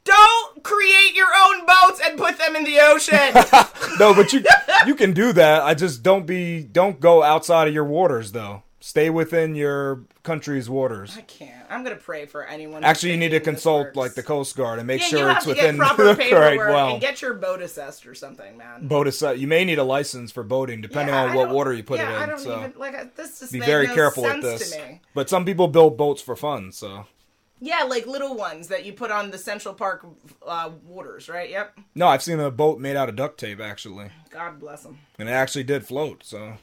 Don't 0.05 0.56
create 0.67 1.14
your 1.14 1.29
own 1.47 1.64
boats 1.67 2.01
and 2.05 2.19
put 2.19 2.39
them 2.39 2.57
in 2.57 2.64
the 2.64 2.81
ocean. 2.81 3.35
No, 3.99 4.12
but 4.12 4.31
you 4.33 4.45
you 4.87 4.95
can 4.95 5.12
do 5.14 5.33
that. 5.33 5.62
I 5.62 5.73
just 5.73 6.03
don't 6.03 6.27
be 6.27 6.62
don't 6.62 7.01
go 7.01 7.23
outside 7.23 7.67
of 7.69 7.73
your 7.73 7.85
waters 7.85 8.33
though. 8.33 8.62
Stay 8.79 9.09
within 9.09 9.55
your 9.55 10.03
country's 10.23 10.69
waters. 10.69 11.17
I 11.17 11.23
can't. 11.23 11.64
I'm 11.71 11.83
gonna 11.83 11.97
pray 11.97 12.27
for 12.27 12.45
anyone. 12.45 12.85
Actually, 12.85 13.12
you 13.12 13.17
need 13.17 13.31
to 13.31 13.41
consult 13.41 13.87
works. 13.87 13.97
like 13.97 14.14
the 14.14 14.23
Coast 14.23 14.55
Guard 14.55 14.79
and 14.79 14.87
make 14.87 15.01
Yeah, 15.01 15.07
sure 15.07 15.19
you 15.21 15.25
have 15.27 15.37
it's 15.39 15.45
to 15.47 15.51
within 15.53 15.77
get 15.77 15.87
proper 15.87 16.05
the 16.09 16.14
paperwork 16.14 16.59
correct 16.59 16.75
well. 16.75 16.89
and 16.93 17.01
get 17.01 17.23
your 17.23 17.33
boat 17.35 17.62
assessed 17.62 18.07
or 18.07 18.14
something, 18.14 18.59
man. 18.59 18.87
boat 18.87 19.07
aside, 19.07 19.39
you 19.39 19.47
may 19.47 19.64
need 19.64 19.79
a 19.79 19.85
license 19.85 20.31
for 20.31 20.43
boating 20.43 20.83
depending 20.83 21.14
Yeah, 21.14 21.23
on 21.25 21.31
I 21.31 21.37
what 21.37 21.49
water 21.51 21.73
you 21.73 21.83
put 21.83 21.99
yeah, 22.01 22.11
it 22.11 22.17
in. 22.17 22.23
I 22.23 22.27
don't 22.27 22.39
so 22.39 22.59
even 22.59 22.75
like 22.77 23.17
this. 23.17 23.41
Just 23.41 23.53
be 23.53 23.61
very 23.61 23.87
no 23.87 23.95
careful 23.95 24.25
with 24.25 24.43
this. 24.43 24.77
But 25.14 25.31
some 25.31 25.47
people 25.47 25.69
build 25.69 25.97
boats 25.97 26.21
for 26.21 26.37
fun, 26.37 26.71
so 26.71 27.07
Yeah, 27.61 27.85
like 27.85 28.07
little 28.07 28.35
ones 28.37 28.69
that 28.69 28.85
you 28.85 28.93
put 28.93 29.11
on 29.11 29.31
the 29.31 29.39
Central 29.39 29.75
Park 29.75 30.05
uh, 30.47 30.71
waters, 30.85 31.29
right? 31.29 31.49
Yep. 31.49 31.79
no, 31.95 32.07
I've 32.09 32.23
seen 32.23 32.39
a 32.39 32.51
boat 32.51 32.79
made 32.79 32.97
out 32.97 33.09
of 33.09 33.17
duct 33.17 33.39
tape 33.41 33.61
actually, 33.61 34.11
God 34.31 34.61
bless 34.61 34.83
them. 34.83 34.99
and 35.19 35.29
it 35.29 35.33
actually 35.33 35.65
did 35.65 35.87
float. 35.87 36.23
So 36.25 36.55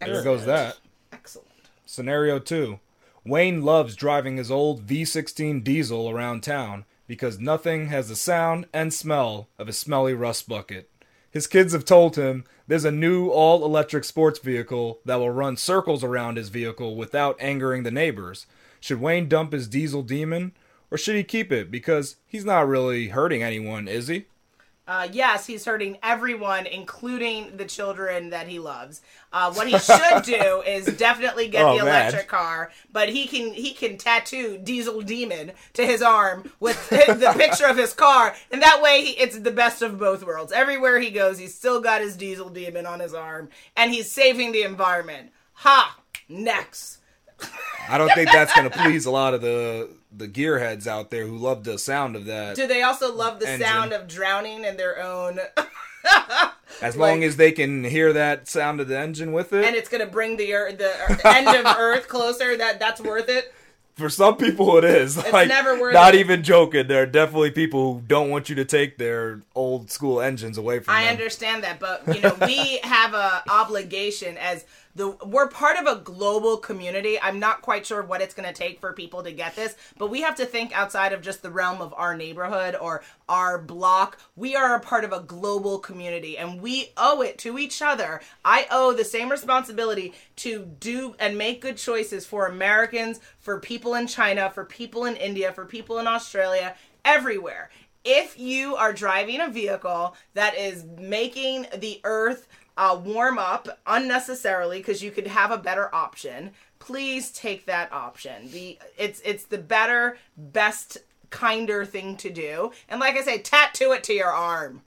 there 0.00 0.22
goes 0.22 0.44
that. 0.46 0.78
Excellent. 1.12 1.48
Scenario 1.86 2.38
2 2.38 2.78
Wayne 3.24 3.62
loves 3.62 3.94
driving 3.96 4.36
his 4.36 4.50
old 4.50 4.86
V16 4.86 5.62
diesel 5.62 6.10
around 6.10 6.42
town 6.42 6.84
because 7.06 7.38
nothing 7.38 7.88
has 7.88 8.08
the 8.08 8.16
sound 8.16 8.66
and 8.72 8.92
smell 8.92 9.48
of 9.58 9.68
a 9.68 9.72
smelly 9.72 10.14
rust 10.14 10.48
bucket. 10.48 10.88
His 11.30 11.46
kids 11.46 11.72
have 11.72 11.84
told 11.84 12.16
him 12.16 12.44
there's 12.66 12.84
a 12.84 12.90
new 12.90 13.28
all 13.28 13.64
electric 13.64 14.04
sports 14.04 14.38
vehicle 14.38 15.00
that 15.04 15.16
will 15.16 15.30
run 15.30 15.56
circles 15.56 16.02
around 16.04 16.36
his 16.36 16.48
vehicle 16.48 16.96
without 16.96 17.36
angering 17.40 17.82
the 17.84 17.90
neighbors. 17.90 18.46
Should 18.82 19.00
Wayne 19.00 19.28
dump 19.28 19.52
his 19.52 19.68
diesel 19.68 20.02
demon 20.02 20.52
or 20.90 20.98
should 20.98 21.14
he 21.14 21.22
keep 21.22 21.52
it 21.52 21.70
because 21.70 22.16
he's 22.26 22.44
not 22.44 22.66
really 22.66 23.08
hurting 23.08 23.40
anyone, 23.42 23.86
is 23.86 24.08
he? 24.08 24.26
Uh, 24.88 25.06
yes, 25.12 25.46
he's 25.46 25.64
hurting 25.64 25.96
everyone, 26.02 26.66
including 26.66 27.56
the 27.56 27.64
children 27.64 28.30
that 28.30 28.48
he 28.48 28.58
loves. 28.58 29.00
Uh, 29.32 29.52
what 29.54 29.68
he 29.68 29.78
should 29.78 30.22
do 30.24 30.62
is 30.66 30.84
definitely 30.96 31.46
get 31.46 31.64
Oh, 31.64 31.78
the 31.78 31.84
man. 31.84 32.06
electric 32.06 32.26
car, 32.26 32.72
but 32.92 33.08
he 33.08 33.28
can 33.28 33.54
he 33.54 33.72
can 33.72 33.96
tattoo 33.96 34.58
Diesel 34.58 35.00
Demon 35.02 35.52
to 35.74 35.86
his 35.86 36.02
arm 36.02 36.50
with 36.58 36.88
the 36.90 37.32
picture 37.38 37.66
of 37.66 37.76
his 37.76 37.94
car, 37.94 38.34
and 38.50 38.60
that 38.60 38.82
way 38.82 39.04
he, 39.04 39.10
it's 39.12 39.38
the 39.38 39.52
best 39.52 39.80
of 39.80 40.00
both 40.00 40.26
worlds. 40.26 40.50
Everywhere 40.50 40.98
he 40.98 41.12
goes, 41.12 41.38
he's 41.38 41.54
still 41.54 41.80
got 41.80 42.00
his 42.00 42.16
Diesel 42.16 42.50
Demon 42.50 42.84
on 42.84 42.98
his 42.98 43.14
arm, 43.14 43.48
and 43.76 43.92
he's 43.92 44.10
saving 44.10 44.50
the 44.50 44.62
environment. 44.62 45.30
Ha! 45.52 45.96
Next. 46.28 46.98
I 47.88 47.98
don't 47.98 48.12
think 48.14 48.30
that's 48.30 48.52
going 48.54 48.70
to 48.70 48.76
please 48.78 49.06
a 49.06 49.10
lot 49.10 49.34
of 49.34 49.40
the 49.42 49.88
the 50.16 50.28
gearheads 50.28 50.86
out 50.86 51.10
there 51.10 51.26
who 51.26 51.36
love 51.38 51.64
the 51.64 51.78
sound 51.78 52.16
of 52.16 52.26
that. 52.26 52.54
Do 52.56 52.66
they 52.66 52.82
also 52.82 53.14
love 53.14 53.40
the 53.40 53.48
Engine. 53.48 53.66
sound 53.66 53.92
of 53.92 54.06
drowning 54.08 54.64
in 54.64 54.76
their 54.76 55.02
own? 55.02 55.38
As 56.82 56.96
long 56.96 57.20
Like- 57.20 57.28
as 57.28 57.36
they 57.36 57.52
can 57.52 57.84
hear 57.84 58.12
that 58.12 58.48
sound 58.48 58.80
of 58.80 58.88
the 58.88 58.98
engine 58.98 59.32
with 59.32 59.52
it. 59.52 59.64
and 59.64 59.76
it's 59.76 59.88
gonna 59.88 60.06
bring 60.06 60.36
the 60.36 60.52
earth, 60.54 60.78
the 60.78 60.90
uh, 61.26 61.32
end 61.32 61.48
of 61.48 61.64
Earth 61.78 62.08
closer. 62.08 62.56
That 62.56 62.78
that's 62.80 63.00
worth 63.00 63.28
it. 63.28 63.52
For 63.94 64.08
some 64.08 64.36
people, 64.38 64.78
it 64.78 64.84
is. 64.84 65.18
like, 65.32 65.48
never 65.48 65.78
worth 65.78 65.92
Not 65.92 66.14
it. 66.14 66.20
even 66.20 66.42
joking. 66.42 66.88
There 66.88 67.02
are 67.02 67.06
definitely 67.06 67.50
people 67.50 67.94
who 67.94 68.00
don't 68.00 68.30
want 68.30 68.48
you 68.48 68.54
to 68.56 68.64
take 68.64 68.96
their 68.96 69.42
old 69.54 69.90
school 69.90 70.20
engines 70.22 70.56
away 70.56 70.78
from 70.80 70.94
them. 70.94 71.02
I 71.02 71.04
them. 71.04 71.12
understand 71.12 71.62
that, 71.64 71.78
but 71.78 72.02
you 72.16 72.22
know, 72.22 72.34
we 72.46 72.78
have 72.84 73.12
a 73.12 73.42
obligation 73.50 74.38
as 74.38 74.64
the 74.94 75.16
we're 75.24 75.48
part 75.48 75.78
of 75.78 75.86
a 75.86 76.00
global 76.00 76.56
community. 76.56 77.20
I'm 77.20 77.38
not 77.38 77.62
quite 77.62 77.86
sure 77.86 78.02
what 78.02 78.20
it's 78.20 78.34
going 78.34 78.48
to 78.48 78.54
take 78.54 78.80
for 78.80 78.92
people 78.92 79.22
to 79.22 79.32
get 79.32 79.56
this, 79.56 79.74
but 79.98 80.10
we 80.10 80.20
have 80.22 80.36
to 80.36 80.46
think 80.46 80.76
outside 80.76 81.12
of 81.12 81.22
just 81.22 81.42
the 81.42 81.50
realm 81.50 81.80
of 81.80 81.94
our 81.96 82.16
neighborhood 82.16 82.76
or 82.80 83.02
our 83.28 83.58
block. 83.58 84.18
We 84.36 84.54
are 84.54 84.74
a 84.74 84.80
part 84.80 85.04
of 85.04 85.12
a 85.12 85.20
global 85.20 85.78
community 85.78 86.36
and 86.36 86.60
we 86.60 86.92
owe 86.96 87.22
it 87.22 87.38
to 87.38 87.58
each 87.58 87.80
other. 87.80 88.20
I 88.44 88.66
owe 88.70 88.92
the 88.92 89.04
same 89.04 89.30
responsibility 89.30 90.14
to 90.36 90.66
do 90.80 91.14
and 91.18 91.38
make 91.38 91.62
good 91.62 91.76
choices 91.76 92.26
for 92.26 92.46
Americans, 92.46 93.20
for 93.38 93.60
people 93.60 93.94
in 93.94 94.06
China, 94.06 94.50
for 94.50 94.64
people 94.64 95.04
in 95.06 95.16
India, 95.16 95.52
for 95.52 95.64
people 95.64 95.98
in 95.98 96.06
Australia, 96.06 96.74
everywhere 97.04 97.70
if 98.04 98.38
you 98.38 98.74
are 98.74 98.92
driving 98.92 99.40
a 99.40 99.48
vehicle 99.48 100.16
that 100.34 100.56
is 100.56 100.84
making 100.98 101.66
the 101.76 102.00
earth 102.04 102.48
uh, 102.76 102.98
warm 103.04 103.38
up 103.38 103.68
unnecessarily 103.86 104.78
because 104.78 105.02
you 105.02 105.10
could 105.10 105.26
have 105.26 105.50
a 105.50 105.58
better 105.58 105.94
option 105.94 106.50
please 106.78 107.30
take 107.30 107.66
that 107.66 107.92
option 107.92 108.50
the 108.50 108.78
it's 108.98 109.20
it's 109.24 109.44
the 109.44 109.58
better 109.58 110.16
best 110.36 110.98
kinder 111.30 111.84
thing 111.84 112.16
to 112.16 112.28
do 112.30 112.72
and 112.88 112.98
like 113.00 113.16
i 113.16 113.20
say 113.22 113.38
tattoo 113.38 113.92
it 113.92 114.02
to 114.02 114.12
your 114.12 114.30
arm 114.30 114.82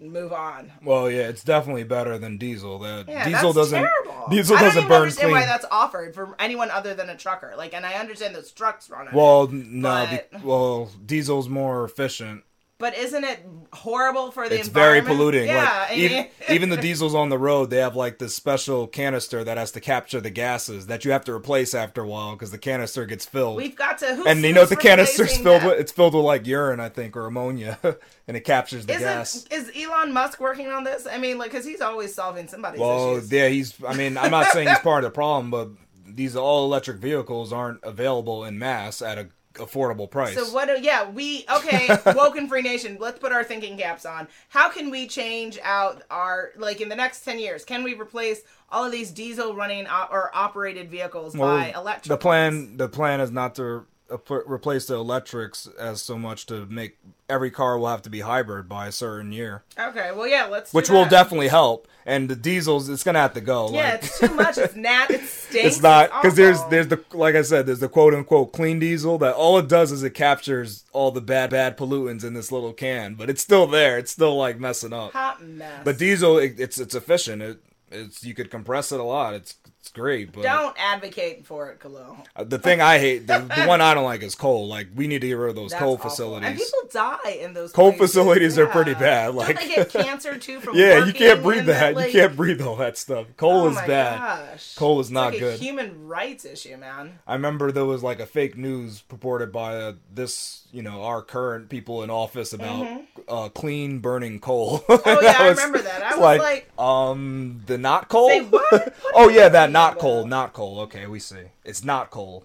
move 0.00 0.32
on 0.32 0.72
Well, 0.82 1.08
yeah, 1.08 1.28
it's 1.28 1.44
definitely 1.44 1.84
better 1.84 2.18
than 2.18 2.36
diesel. 2.36 2.80
The 2.80 3.04
yeah, 3.08 3.24
diesel 3.26 3.52
doesn't 3.52 3.80
terrible. 3.80 4.28
diesel 4.28 4.56
I 4.56 4.60
don't 4.62 4.70
even 4.76 4.88
burn 4.88 5.02
understand 5.02 5.30
clean. 5.30 5.40
why 5.40 5.46
that's 5.46 5.64
offered 5.70 6.14
for 6.14 6.34
anyone 6.40 6.70
other 6.70 6.94
than 6.94 7.08
a 7.08 7.16
trucker. 7.16 7.54
Like, 7.56 7.72
and 7.74 7.86
I 7.86 7.94
understand 7.94 8.34
those 8.34 8.50
trucks 8.50 8.90
run 8.90 9.02
on 9.02 9.14
it. 9.14 9.14
well, 9.14 9.46
no, 9.46 10.06
But- 10.10 10.30
be- 10.32 10.38
well, 10.46 10.90
diesel's 11.06 11.48
more 11.48 11.84
efficient. 11.84 12.42
But 12.84 12.98
isn't 12.98 13.24
it 13.24 13.40
horrible 13.72 14.30
for 14.30 14.46
the 14.46 14.60
environment? 14.60 14.60
It's 14.60 14.68
very 14.68 15.00
polluting. 15.00 15.46
Yeah, 15.46 15.86
like, 15.88 15.96
even, 15.96 16.26
even 16.50 16.68
the 16.68 16.76
diesels 16.76 17.14
on 17.14 17.30
the 17.30 17.38
road, 17.38 17.70
they 17.70 17.78
have 17.78 17.96
like 17.96 18.18
this 18.18 18.34
special 18.34 18.86
canister 18.86 19.42
that 19.42 19.56
has 19.56 19.72
to 19.72 19.80
capture 19.80 20.20
the 20.20 20.28
gases 20.28 20.88
that 20.88 21.02
you 21.02 21.10
have 21.12 21.24
to 21.24 21.32
replace 21.32 21.72
after 21.72 22.02
a 22.02 22.06
while 22.06 22.32
because 22.32 22.50
the 22.50 22.58
canister 22.58 23.06
gets 23.06 23.24
filled. 23.24 23.56
We've 23.56 23.74
got 23.74 23.96
to. 24.00 24.14
Who's, 24.14 24.26
and 24.26 24.42
you 24.42 24.52
know 24.52 24.60
what 24.60 24.68
the 24.68 24.76
canister's 24.76 25.34
filled 25.34 25.62
that? 25.62 25.66
with? 25.66 25.80
It's 25.80 25.92
filled 25.92 26.12
with 26.12 26.24
like 26.24 26.46
urine, 26.46 26.78
I 26.78 26.90
think, 26.90 27.16
or 27.16 27.24
ammonia, 27.24 27.78
and 28.28 28.36
it 28.36 28.40
captures 28.40 28.84
the 28.84 28.98
gas. 28.98 29.46
Isn't 29.50 29.74
is 29.74 29.86
Elon 29.86 30.12
Musk 30.12 30.38
working 30.38 30.66
on 30.66 30.84
this? 30.84 31.06
I 31.06 31.16
mean, 31.16 31.38
like, 31.38 31.52
because 31.52 31.64
he's 31.64 31.80
always 31.80 32.14
solving 32.14 32.48
somebody's 32.48 32.80
Well, 32.80 33.16
issues. 33.16 33.32
yeah, 33.32 33.48
he's. 33.48 33.82
I 33.82 33.94
mean, 33.94 34.18
I'm 34.18 34.30
not 34.30 34.48
saying 34.48 34.68
he's 34.68 34.78
part 34.80 35.04
of 35.04 35.10
the 35.10 35.14
problem, 35.14 35.50
but 35.50 35.70
these 36.06 36.36
all 36.36 36.66
electric 36.66 36.98
vehicles 36.98 37.50
aren't 37.50 37.80
available 37.82 38.44
in 38.44 38.58
mass 38.58 39.00
at 39.00 39.16
a 39.16 39.28
affordable 39.54 40.10
price. 40.10 40.34
So 40.34 40.44
what? 40.54 40.66
do- 40.66 40.80
Yeah, 40.80 41.08
we 41.10 41.44
okay. 41.50 41.96
Woken 42.14 42.48
Free 42.48 42.62
Nation. 42.62 42.96
Let's 43.00 43.18
put 43.18 43.32
our 43.32 43.44
thinking 43.44 43.76
caps 43.76 44.04
on. 44.06 44.28
How 44.48 44.68
can 44.68 44.90
we 44.90 45.06
change 45.06 45.58
out 45.62 46.02
our 46.10 46.50
like 46.56 46.80
in 46.80 46.88
the 46.88 46.96
next 46.96 47.24
ten 47.24 47.38
years? 47.38 47.64
Can 47.64 47.82
we 47.82 47.94
replace 47.94 48.42
all 48.70 48.84
of 48.84 48.92
these 48.92 49.10
diesel 49.10 49.54
running 49.54 49.86
or 49.86 50.30
operated 50.34 50.90
vehicles 50.90 51.36
Well, 51.36 51.48
by 51.56 51.72
electric? 51.72 52.08
The 52.10 52.16
plan, 52.18 52.76
the 52.76 52.88
plan 52.88 53.20
is 53.20 53.30
not 53.30 53.54
to 53.56 53.86
replace 54.28 54.86
the 54.86 54.94
electrics 54.94 55.66
as 55.78 56.02
so 56.02 56.18
much 56.18 56.46
to 56.46 56.66
make 56.66 56.98
every 57.28 57.50
car 57.50 57.78
will 57.78 57.88
have 57.88 58.02
to 58.02 58.10
be 58.10 58.20
hybrid 58.20 58.68
by 58.68 58.86
a 58.86 58.92
certain 58.92 59.32
year, 59.32 59.64
Okay, 59.78 60.12
well, 60.14 60.26
yeah, 60.26 60.44
let's. 60.46 60.72
which 60.74 60.90
will 60.90 61.06
definitely 61.06 61.48
help. 61.48 61.88
And 62.06 62.28
the 62.28 62.36
diesels, 62.36 62.90
it's 62.90 63.02
gonna 63.02 63.18
have 63.20 63.32
to 63.32 63.40
go. 63.40 63.70
Yeah, 63.72 63.92
like, 63.92 64.04
it's 64.04 64.18
too 64.20 64.34
much. 64.34 64.58
It's 64.58 64.76
nat. 64.76 65.10
It 65.10 65.22
stinks. 65.26 65.76
it's 65.76 65.82
not 65.82 66.10
because 66.20 66.36
there's 66.36 66.62
there's 66.66 66.88
the 66.88 67.02
like 67.14 67.34
I 67.34 67.40
said 67.40 67.64
there's 67.64 67.80
the 67.80 67.88
quote 67.88 68.12
unquote 68.12 68.52
clean 68.52 68.78
diesel 68.78 69.16
that 69.18 69.34
all 69.34 69.56
it 69.58 69.68
does 69.68 69.90
is 69.90 70.02
it 70.02 70.10
captures 70.10 70.84
all 70.92 71.10
the 71.12 71.22
bad 71.22 71.48
bad 71.48 71.78
pollutants 71.78 72.22
in 72.22 72.34
this 72.34 72.52
little 72.52 72.74
can, 72.74 73.14
but 73.14 73.30
it's 73.30 73.40
still 73.40 73.66
there. 73.66 73.96
It's 73.96 74.10
still 74.12 74.36
like 74.36 74.60
messing 74.60 74.92
up. 74.92 75.12
hot 75.12 75.42
mess. 75.42 75.80
But 75.82 75.96
diesel, 75.96 76.36
it, 76.36 76.60
it's 76.60 76.78
it's 76.78 76.94
efficient. 76.94 77.40
It 77.40 77.58
it's 77.90 78.22
you 78.22 78.34
could 78.34 78.50
compress 78.50 78.92
it 78.92 79.00
a 79.00 79.04
lot. 79.04 79.32
It's 79.32 79.54
it's 79.84 79.92
great. 79.92 80.32
But 80.32 80.44
don't 80.44 80.74
advocate 80.78 81.44
for 81.44 81.68
it, 81.68 81.78
Khalil. 81.78 82.16
uh, 82.34 82.44
the 82.44 82.58
thing 82.58 82.80
I 82.80 82.98
hate, 82.98 83.26
the, 83.26 83.40
the 83.40 83.64
one 83.66 83.82
I 83.82 83.92
don't 83.92 84.04
like 84.04 84.22
is 84.22 84.34
coal. 84.34 84.66
Like 84.66 84.86
we 84.94 85.06
need 85.06 85.20
to 85.20 85.26
get 85.28 85.34
rid 85.34 85.50
of 85.50 85.56
those 85.56 85.72
That's 85.72 85.82
coal 85.82 85.94
awful. 85.94 86.08
facilities. 86.08 86.48
And 86.48 86.58
people 86.58 86.78
die 86.90 87.30
in 87.42 87.52
those 87.52 87.70
Coal 87.70 87.90
places. 87.92 88.06
facilities 88.14 88.58
are 88.58 88.66
pretty 88.66 88.94
bad, 88.94 89.26
Don't 89.26 89.36
like- 89.36 89.60
they 89.60 89.68
get 89.68 89.90
cancer 89.90 90.38
too 90.38 90.60
from 90.60 90.74
yeah, 90.76 91.04
you 91.04 91.12
can't 91.12 91.42
breathe 91.42 91.66
that. 91.66 91.94
like- 91.94 92.14
you 92.14 92.18
can't 92.20 92.34
breathe 92.34 92.62
all 92.62 92.76
that 92.76 92.96
stuff. 92.96 93.26
Coal 93.36 93.64
oh 93.64 93.68
is 93.68 93.76
bad. 93.76 94.18
Gosh. 94.52 94.74
Coal 94.74 95.00
is 95.00 95.08
It's 95.08 95.12
not 95.12 95.32
like 95.32 95.40
good. 95.40 95.54
A 95.60 95.62
human 95.62 96.06
rights 96.08 96.46
issue, 96.46 96.78
man. 96.78 97.18
I 97.26 97.34
remember 97.34 97.70
there 97.70 97.84
was 97.84 98.02
like 98.02 98.20
a 98.20 98.26
fake 98.26 98.56
news 98.56 99.02
purported 99.02 99.52
by 99.52 99.76
uh, 99.76 99.92
this, 100.14 100.66
you 100.72 100.80
know, 100.82 101.02
our 101.02 101.20
current 101.20 101.68
people 101.68 102.02
in 102.02 102.08
office 102.08 102.54
about 102.54 103.02
uh, 103.28 103.50
clean 103.50 103.98
burning 103.98 104.40
coal. 104.40 104.78
Mm-hmm. 104.78 105.02
Oh 105.08 105.20
yeah, 105.22 105.36
I 105.40 105.48
remember 105.50 105.78
that. 105.82 106.02
I 106.02 106.16
was 106.16 106.38
like, 106.38 106.78
um, 106.78 107.60
the 107.66 107.76
not 107.76 108.08
coal. 108.08 108.28
Say 108.30 108.40
what? 108.40 108.64
What 108.72 108.94
oh 109.14 109.28
yeah, 109.28 109.48
that 109.50 109.70
not 109.74 109.98
coal, 109.98 110.26
not 110.26 110.52
coal. 110.54 110.80
Okay, 110.80 111.06
we 111.06 111.18
see. 111.18 111.50
It's 111.64 111.84
not 111.84 112.10
coal. 112.10 112.44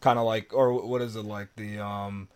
Kind 0.00 0.18
of 0.18 0.26
like, 0.26 0.52
or 0.52 0.72
what 0.86 1.00
is 1.00 1.16
it 1.16 1.22
like 1.24 1.48
the 1.56 1.78
um, 1.78 2.28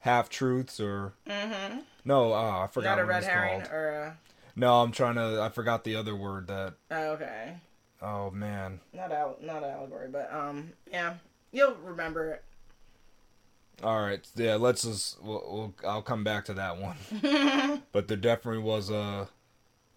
half 0.00 0.28
truths 0.28 0.80
or? 0.80 1.12
Mm-hmm. 1.28 1.78
No, 2.04 2.32
uh, 2.32 2.64
I 2.64 2.66
forgot 2.66 2.96
not 2.96 3.02
a 3.02 3.04
red 3.04 3.22
herring 3.24 3.60
called. 3.60 3.72
or 3.72 3.88
a. 3.90 4.18
No, 4.56 4.82
I'm 4.82 4.90
trying 4.92 5.14
to. 5.14 5.40
I 5.40 5.48
forgot 5.50 5.84
the 5.84 5.94
other 5.96 6.16
word 6.16 6.48
that. 6.48 6.74
Oh, 6.90 7.10
okay, 7.12 7.54
Oh 8.02 8.30
man. 8.32 8.80
not 8.92 9.12
al- 9.12 9.38
not 9.40 9.62
allegory, 9.62 10.08
but 10.08 10.32
um, 10.32 10.72
yeah, 10.90 11.14
you'll 11.52 11.76
remember 11.76 12.32
it. 12.32 12.44
All 13.82 14.00
right, 14.00 14.26
yeah. 14.34 14.56
Let's 14.56 14.82
just. 14.82 15.22
We'll, 15.22 15.44
we'll, 15.48 15.74
I'll 15.88 16.02
come 16.02 16.24
back 16.24 16.44
to 16.46 16.54
that 16.54 16.76
one. 16.78 16.96
but 17.92 18.08
there 18.08 18.16
definitely 18.16 18.62
was 18.62 18.90
a. 18.90 19.28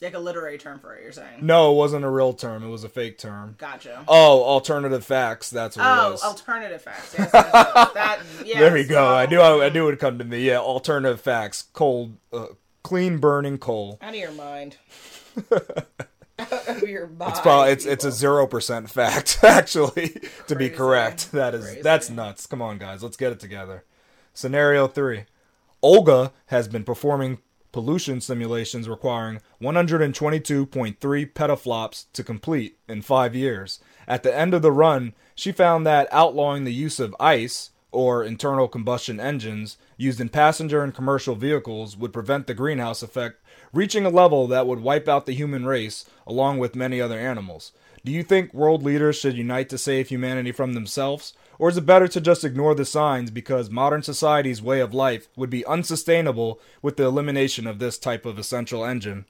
Like 0.01 0.13
a 0.13 0.19
literary 0.19 0.57
term 0.57 0.77
for 0.79 0.93
it. 0.95 1.01
You're 1.03 1.11
saying? 1.13 1.39
No, 1.41 1.71
it 1.71 1.75
wasn't 1.75 2.05
a 2.05 2.09
real 2.09 2.33
term. 2.33 2.63
It 2.63 2.67
was 2.67 2.83
a 2.83 2.89
fake 2.89 3.17
term. 3.17 3.55
Gotcha. 3.57 4.03
Oh, 4.07 4.43
alternative 4.43 5.03
facts. 5.05 5.49
That's 5.49 5.77
what 5.77 5.83
it 5.85 6.11
was. 6.11 6.21
Oh, 6.23 6.27
alternative 6.29 6.81
facts. 6.81 7.15
Yes, 7.17 7.31
that. 7.31 8.19
Yes. 8.45 8.59
there 8.59 8.73
we 8.73 8.83
go. 8.83 9.03
I 9.07 9.23
Oh, 9.25 9.29
knew. 9.29 9.39
I, 9.39 9.65
I 9.65 9.69
knew 9.69 9.83
it 9.83 9.91
would 9.91 9.99
come 9.99 10.19
to 10.19 10.25
me. 10.25 10.41
Yeah, 10.45 10.59
alternative 10.59 11.21
facts. 11.21 11.63
Cold, 11.73 12.17
uh, 12.31 12.47
clean 12.83 13.17
burning 13.17 13.57
coal. 13.57 13.97
Out 14.01 14.09
of 14.09 14.15
your 14.15 14.31
mind. 14.33 14.77
Out 16.37 16.67
of 16.67 16.83
your 16.83 17.07
mind. 17.07 17.31
It's 17.31 17.39
probably 17.39 17.71
it's 17.71 17.85
it's 17.85 18.03
a 18.05 18.11
zero 18.11 18.45
percent 18.45 18.89
fact 18.89 19.39
actually 19.43 20.21
to 20.47 20.55
be 20.55 20.69
correct. 20.69 21.31
That 21.31 21.55
is 21.55 21.63
Crazy. 21.65 21.81
that's 21.81 22.09
nuts. 22.09 22.45
Come 22.45 22.61
on, 22.61 22.77
guys, 22.77 23.01
let's 23.01 23.17
get 23.17 23.31
it 23.31 23.39
together. 23.39 23.85
Scenario 24.33 24.87
three: 24.87 25.23
Olga 25.81 26.33
has 26.47 26.67
been 26.67 26.83
performing 26.83 27.39
pollution 27.75 28.21
simulations 28.21 28.87
requiring 28.87 29.41
122.3 29.61 30.95
petaflops 31.33 32.05
to 32.13 32.23
complete 32.23 32.77
in 32.87 33.01
five 33.01 33.35
years. 33.35 33.81
At 34.07 34.23
the 34.23 34.33
end 34.33 34.53
of 34.53 34.61
the 34.61 34.71
run, 34.71 35.13
she 35.35 35.51
found 35.51 35.85
that 35.85 36.07
outlawing 36.09 36.63
the 36.63 36.73
use 36.73 37.01
of 37.01 37.13
ICE 37.19 37.71
or 37.91 38.23
internal 38.23 38.69
combustion 38.69 39.19
engines 39.19 39.75
used 39.97 40.21
in 40.21 40.29
passenger 40.29 40.85
and 40.85 40.95
commercial 40.95 41.35
vehicles 41.35 41.97
would 41.97 42.13
prevent 42.13 42.47
the 42.47 42.53
greenhouse 42.53 43.03
effect 43.03 43.43
reaching 43.73 44.05
a 44.05 44.09
level 44.09 44.47
that 44.47 44.67
would 44.67 44.79
wipe 44.79 45.09
out 45.09 45.25
the 45.25 45.33
human 45.33 45.65
race 45.65 46.05
along 46.25 46.59
with 46.59 46.77
many 46.77 47.01
other 47.01 47.19
animals. 47.19 47.73
Do 48.05 48.13
you 48.13 48.23
think 48.23 48.53
world 48.53 48.83
leaders 48.83 49.17
should 49.17 49.35
unite 49.35 49.67
to 49.67 49.77
save 49.77 50.07
humanity 50.07 50.53
from 50.53 50.75
themselves? 50.75 51.33
Or 51.57 51.69
is 51.69 51.77
it 51.77 51.85
better 51.85 52.07
to 52.07 52.21
just 52.21 52.43
ignore 52.43 52.75
the 52.75 52.85
signs 52.85 53.31
because 53.31 53.69
modern 53.69 54.03
society's 54.03 54.61
way 54.61 54.79
of 54.79 54.93
life 54.93 55.27
would 55.35 55.49
be 55.49 55.65
unsustainable 55.65 56.59
with 56.81 56.97
the 56.97 57.05
elimination 57.05 57.65
of 57.67 57.79
this 57.79 57.97
type 57.97 58.25
of 58.25 58.37
essential 58.37 58.83
engine? 58.85 59.25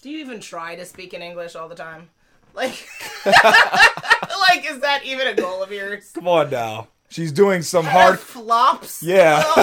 Do 0.00 0.10
you 0.10 0.18
even 0.18 0.40
try 0.40 0.76
to 0.76 0.84
speak 0.84 1.12
in 1.12 1.22
English 1.22 1.54
all 1.56 1.68
the 1.68 1.74
time? 1.74 2.10
Like, 2.54 2.88
like 3.26 4.68
is 4.68 4.80
that 4.80 5.00
even 5.04 5.26
a 5.26 5.34
goal 5.34 5.62
of 5.62 5.70
yours? 5.72 6.10
Come 6.12 6.28
on 6.28 6.50
now. 6.50 6.88
She's 7.08 7.32
doing 7.32 7.62
some 7.62 7.84
hard. 7.84 8.18
flops. 8.18 9.02
Yeah. 9.02 9.42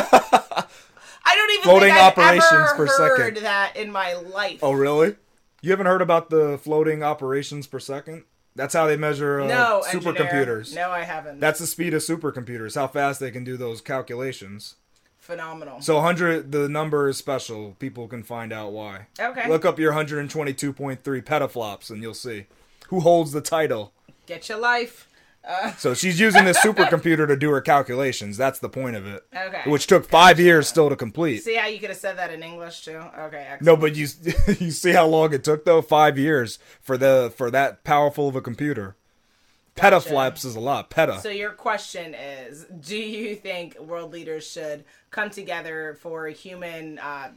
I 1.28 1.36
don't 1.36 1.52
even 1.52 1.64
Floating 1.64 1.90
think 1.90 1.98
I've 1.98 2.12
operations 2.12 2.52
ever 2.52 2.76
per 2.76 2.86
heard 2.88 3.36
second. 3.36 3.44
that 3.44 3.76
in 3.76 3.92
my 3.92 4.14
life. 4.14 4.60
oh, 4.62 4.72
really? 4.74 5.16
You 5.62 5.72
haven't 5.72 5.88
heard 5.88 6.02
about 6.02 6.30
the 6.30 6.60
floating 6.60 7.02
operations 7.04 7.66
per 7.66 7.80
second? 7.80 8.24
That's 8.56 8.74
how 8.74 8.88
they 8.88 8.96
measure 8.98 9.42
uh, 9.42 9.48
no, 9.48 9.84
supercomputers. 9.86 10.60
engineer. 10.70 10.86
No, 10.88 10.92
I 10.92 11.02
haven't. 11.04 11.40
That's 11.40 11.60
the 11.60 11.68
speed 11.68 11.94
of 11.94 12.02
supercomputers, 12.02 12.76
how 12.76 12.88
fast 12.88 13.20
they 13.20 13.32
can 13.32 13.44
do 13.44 13.58
those 13.58 13.82
calculations. 13.82 14.76
phenomenal. 15.18 15.82
So 15.82 15.96
100, 15.96 16.52
the 16.52 16.70
number 16.70 17.10
is 17.10 17.18
special. 17.18 17.76
People 17.80 18.08
can 18.08 18.24
find 18.24 18.54
out 18.54 18.72
why. 18.72 19.08
okay, 19.20 19.50
Look 19.50 19.66
up 19.66 19.78
your 19.80 19.92
122.3 19.94 21.00
petaflops 21.24 21.90
and 21.90 22.02
you'll 22.02 22.14
see 22.14 22.46
who 22.88 23.00
holds 23.02 23.32
the 23.32 23.42
title. 23.42 23.92
get 24.26 24.48
your 24.50 24.60
life. 24.60 25.10
So 25.78 25.94
she's 25.94 26.20
using 26.20 26.46
this 26.46 26.58
supercomputer 26.60 27.28
to 27.28 27.36
do 27.36 27.52
her 27.52 27.62
calculations. 27.62 28.38
That's 28.38 28.60
the 28.60 28.70
point 28.70 28.96
of 28.96 29.06
it. 29.06 29.24
Okay. 29.36 29.70
Which 29.70 29.88
took 29.88 30.08
five 30.08 30.40
years 30.40 30.68
still 30.68 30.90
to 30.90 30.96
complete. 30.96 31.44
See 31.44 31.56
how 31.56 31.68
you 31.68 31.80
could 31.80 31.90
have 31.90 31.98
said 31.98 32.18
that 32.18 32.32
in 32.34 32.42
English 32.44 32.86
too? 32.86 33.02
Okay, 33.20 33.48
excellent. 33.50 33.62
No, 33.62 33.76
but 33.76 33.96
you 33.96 34.08
you 34.60 34.72
see 34.72 34.92
how 34.92 35.06
long 35.06 35.34
it 35.34 35.44
took 35.44 35.66
though? 35.66 35.82
Five 35.82 36.18
years 36.18 36.60
for 36.82 36.98
the 36.98 37.32
for 37.36 37.52
that 37.52 37.84
powerful 37.84 38.28
of 38.28 38.36
a 38.36 38.42
computer. 38.42 38.96
Petaflops 39.76 40.46
is 40.46 40.56
a 40.56 40.60
lot. 40.60 40.90
Peta. 40.90 41.20
So 41.20 41.30
your 41.30 41.52
question 41.52 42.14
is, 42.14 42.66
do 42.80 42.96
you 42.96 43.36
think 43.36 43.78
world 43.78 44.14
leaders 44.14 44.50
should 44.50 44.86
come 45.12 45.30
together 45.30 45.98
for 46.02 46.28
human, 46.28 46.98
uh, 47.00 47.32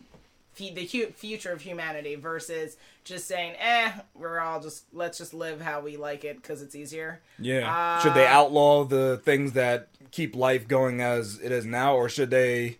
the 0.58 0.84
hu- 0.84 1.12
future 1.12 1.52
of 1.52 1.62
humanity 1.62 2.14
versus 2.16 2.76
just 3.04 3.26
saying, 3.26 3.54
eh, 3.58 3.92
we're 4.14 4.40
all 4.40 4.60
just 4.60 4.84
let's 4.92 5.16
just 5.18 5.32
live 5.32 5.60
how 5.60 5.80
we 5.80 5.96
like 5.96 6.24
it 6.24 6.36
because 6.42 6.60
it's 6.62 6.74
easier. 6.74 7.20
yeah. 7.38 7.72
Uh, 7.72 8.00
should 8.00 8.14
they 8.14 8.26
outlaw 8.26 8.84
the 8.84 9.20
things 9.24 9.52
that 9.52 9.88
keep 10.10 10.34
life 10.36 10.66
going 10.68 11.00
as 11.00 11.38
it 11.40 11.52
is 11.52 11.64
now, 11.64 11.94
or 11.94 12.08
should 12.08 12.30
they? 12.30 12.78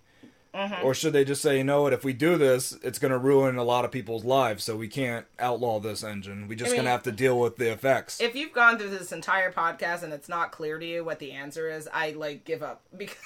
Mm-hmm. 0.54 0.84
Or 0.84 0.94
should 0.94 1.12
they 1.12 1.24
just 1.24 1.42
say, 1.42 1.58
you 1.58 1.62
know 1.62 1.82
what? 1.82 1.92
If 1.92 2.04
we 2.04 2.14
do 2.14 2.36
this, 2.36 2.72
it's 2.82 2.98
going 2.98 3.12
to 3.12 3.18
ruin 3.18 3.58
a 3.58 3.62
lot 3.62 3.84
of 3.84 3.92
people's 3.92 4.24
lives. 4.24 4.64
So 4.64 4.76
we 4.76 4.88
can't 4.88 5.26
outlaw 5.38 5.78
this 5.78 6.02
engine. 6.02 6.48
We 6.48 6.56
just 6.56 6.70
I 6.70 6.72
mean, 6.72 6.76
going 6.78 6.84
to 6.86 6.90
have 6.90 7.02
to 7.04 7.12
deal 7.12 7.38
with 7.38 7.58
the 7.58 7.70
effects. 7.70 8.18
If 8.20 8.34
you've 8.34 8.54
gone 8.54 8.78
through 8.78 8.88
this 8.90 9.12
entire 9.12 9.52
podcast 9.52 10.02
and 10.02 10.12
it's 10.12 10.28
not 10.28 10.50
clear 10.50 10.78
to 10.78 10.86
you 10.86 11.04
what 11.04 11.18
the 11.20 11.32
answer 11.32 11.70
is, 11.70 11.86
I 11.92 12.10
like 12.12 12.44
give 12.44 12.62
up 12.62 12.82
because 12.96 13.16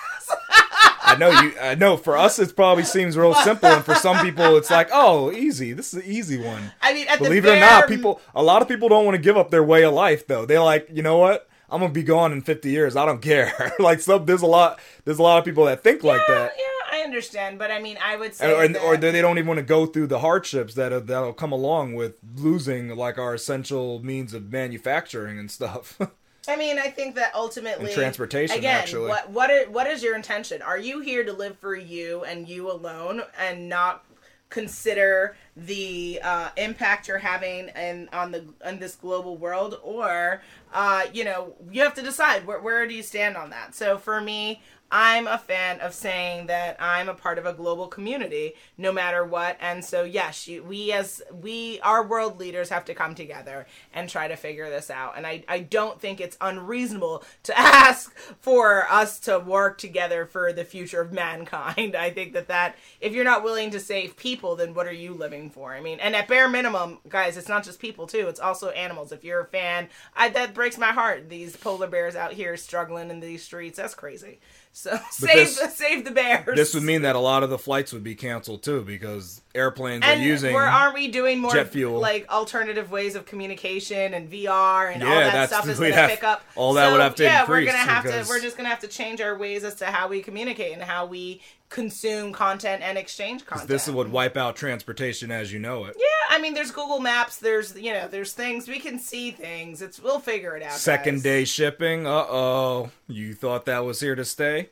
I 1.12 1.18
know 1.18 1.30
you. 1.40 1.52
I 1.60 1.74
know 1.74 1.96
for 1.96 2.16
us, 2.16 2.38
it 2.38 2.54
probably 2.56 2.84
seems 2.84 3.16
real 3.16 3.34
simple, 3.34 3.68
and 3.68 3.84
for 3.84 3.94
some 3.94 4.24
people, 4.24 4.56
it's 4.56 4.70
like, 4.70 4.88
oh, 4.92 5.30
easy. 5.32 5.72
This 5.72 5.94
is 5.94 6.04
an 6.04 6.10
easy 6.10 6.38
one. 6.42 6.72
I 6.80 6.92
mean, 6.94 7.06
at 7.08 7.18
Believe 7.18 7.42
the 7.44 7.54
it 7.54 7.56
or 7.56 7.60
not, 7.60 7.88
people 7.88 8.20
a 8.34 8.42
lot 8.42 8.62
of 8.62 8.68
people 8.68 8.88
don't 8.88 9.04
want 9.04 9.14
to 9.16 9.22
give 9.22 9.36
up 9.36 9.50
their 9.50 9.64
way 9.64 9.84
of 9.84 9.92
life 9.94 10.26
though. 10.26 10.46
They're 10.46 10.60
like, 10.60 10.88
you 10.92 11.02
know 11.02 11.18
what? 11.18 11.48
I'm 11.70 11.80
gonna 11.80 11.92
be 11.92 12.02
gone 12.02 12.32
in 12.32 12.42
50 12.42 12.70
years. 12.70 12.96
I 12.96 13.06
don't 13.06 13.22
care. 13.22 13.72
like 13.78 14.00
some 14.00 14.26
there's 14.26 14.42
a 14.42 14.46
lot 14.46 14.78
there's 15.04 15.18
a 15.18 15.22
lot 15.22 15.38
of 15.38 15.44
people 15.44 15.64
that 15.64 15.82
think 15.82 16.04
like 16.04 16.20
that. 16.28 16.52
yeah, 16.58 16.98
I 16.98 17.02
understand, 17.02 17.58
but 17.58 17.70
I 17.70 17.80
mean, 17.80 17.96
I 18.04 18.16
would 18.16 18.34
say, 18.34 18.52
Or, 18.52 18.68
that, 18.68 18.82
or 18.82 18.96
they 18.98 19.22
don't 19.22 19.38
even 19.38 19.48
want 19.48 19.58
to 19.58 19.64
go 19.64 19.86
through 19.86 20.08
the 20.08 20.18
hardships 20.18 20.74
that 20.74 20.92
uh, 20.92 21.00
that'll 21.00 21.32
come 21.32 21.50
along 21.50 21.94
with 21.94 22.16
losing 22.36 22.94
like 22.94 23.16
our 23.16 23.32
essential 23.32 24.04
means 24.04 24.34
of 24.34 24.52
manufacturing 24.52 25.38
and 25.38 25.50
stuff. 25.50 25.98
I 26.48 26.56
mean, 26.56 26.78
I 26.78 26.88
think 26.88 27.14
that 27.14 27.34
ultimately 27.34 27.86
And 27.86 27.94
transportation, 27.94 28.56
Again, 28.56 28.80
actually. 28.80 29.08
what 29.08 29.30
what 29.30 29.50
is, 29.50 29.68
what 29.68 29.86
is 29.86 30.02
your 30.02 30.16
intention? 30.16 30.60
Are 30.60 30.78
you 30.78 31.00
here 31.00 31.24
to 31.24 31.32
live 31.32 31.56
for 31.58 31.76
you 31.76 32.24
and 32.24 32.48
you 32.48 32.70
alone, 32.70 33.22
and 33.38 33.68
not 33.68 34.04
consider 34.48 35.36
the 35.56 36.20
uh, 36.22 36.50
impact 36.56 37.08
you're 37.08 37.18
having 37.18 37.68
in 37.68 38.08
on 38.12 38.32
the 38.32 38.44
on 38.64 38.78
this 38.80 38.96
global 38.96 39.36
world, 39.36 39.78
or 39.82 40.42
uh, 40.72 41.02
you 41.12 41.24
know, 41.24 41.54
you 41.70 41.82
have 41.82 41.94
to 41.94 42.02
decide 42.02 42.46
where 42.46 42.60
where 42.60 42.86
do 42.88 42.94
you 42.94 43.02
stand 43.02 43.36
on 43.36 43.50
that. 43.50 43.74
So 43.74 43.98
for 43.98 44.20
me. 44.20 44.62
I'm 44.94 45.26
a 45.26 45.38
fan 45.38 45.80
of 45.80 45.94
saying 45.94 46.48
that 46.48 46.76
I'm 46.78 47.08
a 47.08 47.14
part 47.14 47.38
of 47.38 47.46
a 47.46 47.54
global 47.54 47.88
community, 47.88 48.52
no 48.76 48.92
matter 48.92 49.24
what. 49.24 49.56
And 49.58 49.82
so, 49.82 50.04
yes, 50.04 50.46
we 50.46 50.92
as 50.92 51.22
we, 51.32 51.80
our 51.80 52.06
world 52.06 52.38
leaders, 52.38 52.68
have 52.68 52.84
to 52.84 52.94
come 52.94 53.14
together 53.14 53.66
and 53.94 54.06
try 54.06 54.28
to 54.28 54.36
figure 54.36 54.68
this 54.68 54.90
out. 54.90 55.14
And 55.16 55.26
I, 55.26 55.44
I 55.48 55.60
don't 55.60 55.98
think 55.98 56.20
it's 56.20 56.36
unreasonable 56.42 57.24
to 57.44 57.58
ask 57.58 58.14
for 58.40 58.86
us 58.90 59.18
to 59.20 59.38
work 59.38 59.78
together 59.78 60.26
for 60.26 60.52
the 60.52 60.64
future 60.64 61.00
of 61.00 61.10
mankind. 61.10 61.96
I 62.02 62.10
think 62.10 62.34
that 62.34 62.48
that 62.48 62.76
if 63.00 63.14
you're 63.14 63.24
not 63.24 63.42
willing 63.42 63.70
to 63.70 63.80
save 63.80 64.18
people, 64.18 64.56
then 64.56 64.74
what 64.74 64.86
are 64.86 64.92
you 64.92 65.14
living 65.14 65.48
for. 65.48 65.72
I 65.72 65.80
mean, 65.80 66.00
and 66.00 66.14
at 66.14 66.28
bare 66.28 66.50
minimum, 66.50 66.98
guys, 67.08 67.38
it's 67.38 67.48
not 67.48 67.64
just 67.64 67.80
people 67.80 68.06
too; 68.06 68.28
it's 68.28 68.40
also 68.40 68.68
animals. 68.70 69.10
If 69.10 69.24
you're 69.24 69.40
a 69.40 69.46
fan, 69.46 69.88
I, 70.14 70.28
that 70.30 70.52
breaks 70.52 70.76
my 70.76 70.92
heart. 70.92 71.30
These 71.30 71.56
polar 71.56 71.86
bears 71.86 72.14
out 72.14 72.34
here 72.34 72.58
struggling 72.58 73.08
in 73.08 73.20
these 73.20 73.42
streets. 73.42 73.78
That's 73.78 73.94
crazy. 73.94 74.38
So 74.74 74.98
save 75.10 75.54
the 75.56 75.68
save 75.68 76.04
the 76.04 76.10
bears. 76.10 76.56
This 76.56 76.72
would 76.74 76.82
mean 76.82 77.02
that 77.02 77.14
a 77.14 77.18
lot 77.18 77.42
of 77.42 77.50
the 77.50 77.58
flights 77.58 77.92
would 77.92 78.02
be 78.02 78.14
canceled 78.14 78.62
too 78.62 78.82
because 78.82 79.42
airplanes 79.54 80.02
and 80.04 80.20
are 80.20 80.24
using. 80.24 80.54
we're, 80.54 80.62
aren't 80.62 80.94
we 80.94 81.08
doing 81.08 81.38
more 81.40 81.52
jet 81.52 81.68
fuel. 81.68 82.00
like 82.00 82.26
alternative 82.30 82.90
ways 82.90 83.14
of 83.14 83.26
communication 83.26 84.14
and 84.14 84.30
VR 84.32 84.92
and 84.94 85.02
all 85.02 85.10
that 85.10 85.50
stuff 85.50 85.68
is 85.68 85.78
going 85.78 85.92
to 85.92 86.08
pick 86.08 86.24
up. 86.24 86.42
all 86.56 86.72
that 86.74 86.86
So, 86.86 86.92
would 86.92 87.00
have 87.02 87.14
to 87.16 87.22
yeah, 87.22 87.46
we're 87.46 87.64
gonna 87.66 87.76
have 87.76 88.04
to. 88.04 88.24
We're 88.28 88.40
just 88.40 88.56
going 88.56 88.64
to 88.64 88.70
have 88.70 88.80
to 88.80 88.88
change 88.88 89.20
our 89.20 89.36
ways 89.36 89.62
as 89.62 89.74
to 89.76 89.86
how 89.86 90.08
we 90.08 90.22
communicate 90.22 90.72
and 90.72 90.82
how 90.82 91.04
we 91.04 91.42
consume 91.72 92.32
content 92.32 92.82
and 92.82 92.98
exchange 92.98 93.46
content. 93.46 93.68
this 93.68 93.88
would 93.88 94.12
wipe 94.12 94.36
out 94.36 94.54
transportation 94.54 95.30
as 95.30 95.52
you 95.52 95.58
know 95.58 95.86
it. 95.86 95.96
Yeah, 95.98 96.36
I 96.36 96.40
mean, 96.40 96.54
there's 96.54 96.70
Google 96.70 97.00
Maps. 97.00 97.38
There's 97.38 97.74
you 97.76 97.92
know, 97.92 98.06
there's 98.08 98.32
things 98.32 98.68
we 98.68 98.78
can 98.78 98.98
see 98.98 99.30
things. 99.30 99.82
It's 99.82 99.98
we'll 99.98 100.20
figure 100.20 100.56
it 100.56 100.62
out. 100.62 100.72
Second 100.72 101.16
guys. 101.16 101.22
day 101.22 101.44
shipping. 101.44 102.06
Uh 102.06 102.26
oh. 102.28 102.90
You 103.08 103.34
thought 103.34 103.64
that 103.64 103.84
was 103.84 104.00
here 104.00 104.14
to 104.14 104.24
stay? 104.24 104.68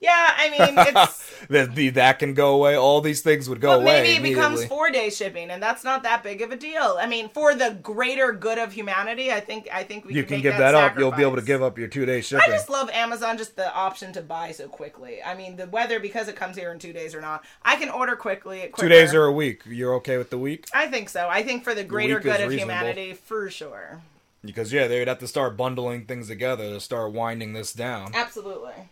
Yeah, 0.00 0.34
I 0.36 0.50
mean, 0.50 0.74
it's. 0.78 1.24
That 1.50 1.74
the 1.76 1.90
that 1.90 2.18
can 2.18 2.34
go 2.34 2.54
away. 2.54 2.76
All 2.76 3.00
these 3.00 3.20
things 3.20 3.48
would 3.48 3.60
go 3.60 3.76
But 3.76 3.82
away. 3.82 4.02
maybe 4.02 4.30
it 4.30 4.34
becomes 4.34 4.64
four 4.64 4.90
day 4.90 5.10
shipping, 5.10 5.50
and 5.50 5.62
that's 5.62 5.84
not 5.84 6.02
that 6.02 6.24
big 6.24 6.40
of 6.42 6.50
a 6.50 6.56
deal. 6.56 6.96
I 6.98 7.06
mean, 7.06 7.28
for 7.28 7.54
the 7.54 7.78
greater 7.82 8.32
good 8.32 8.58
of 8.58 8.72
humanity, 8.72 9.30
I 9.30 9.38
think 9.40 9.68
I 9.72 9.84
think 9.84 10.06
we 10.06 10.14
You 10.14 10.24
can, 10.24 10.36
can 10.36 10.42
give 10.42 10.56
that, 10.56 10.74
up. 10.74 10.98
You'll 10.98 11.12
be 11.12 11.22
able 11.22 11.36
to 11.36 11.42
give 11.42 11.62
up 11.62 11.78
your 11.78 11.86
two 11.88 12.04
day 12.04 12.20
shipping. 12.20 12.42
I 12.48 12.50
just 12.50 12.68
love 12.68 12.90
Amazon, 12.90 13.38
just 13.38 13.54
the 13.54 13.72
option 13.72 14.12
to 14.14 14.22
buy 14.22 14.50
so 14.52 14.66
quickly. 14.66 15.22
I 15.22 15.34
mean, 15.34 15.56
the 15.56 15.66
weather 15.68 16.00
because 16.00 16.26
it 16.26 16.34
comes 16.36 16.56
here 16.56 16.72
in 16.72 16.78
two 16.80 16.92
days 16.94 17.14
or 17.14 17.20
not, 17.20 17.44
I 17.62 17.76
can 17.76 17.90
order 17.90 18.16
quickly. 18.16 18.72
two 18.76 18.88
days 18.88 19.14
or 19.14 19.26
a 19.26 19.32
week. 19.32 19.62
You're 19.66 19.94
okay 19.96 20.16
with 20.18 20.30
the 20.30 20.38
week? 20.38 20.66
I 20.74 20.88
think 20.88 21.10
so. 21.10 21.28
I 21.28 21.42
think 21.44 21.62
for 21.62 21.74
the 21.74 21.84
greater 21.84 22.18
good 22.18 22.40
of 22.40 22.48
reasonable. 22.48 22.74
humanity, 22.74 23.12
for 23.12 23.50
sure. 23.50 24.00
Because 24.42 24.72
yeah, 24.72 24.88
they'd 24.88 25.06
have 25.06 25.18
to 25.20 25.28
start 25.28 25.56
bundling 25.56 26.06
things 26.06 26.28
together 26.28 26.70
to 26.70 26.80
start 26.80 27.12
winding 27.12 27.52
this 27.52 27.72
down. 27.72 28.12
Absolutely. 28.14 28.88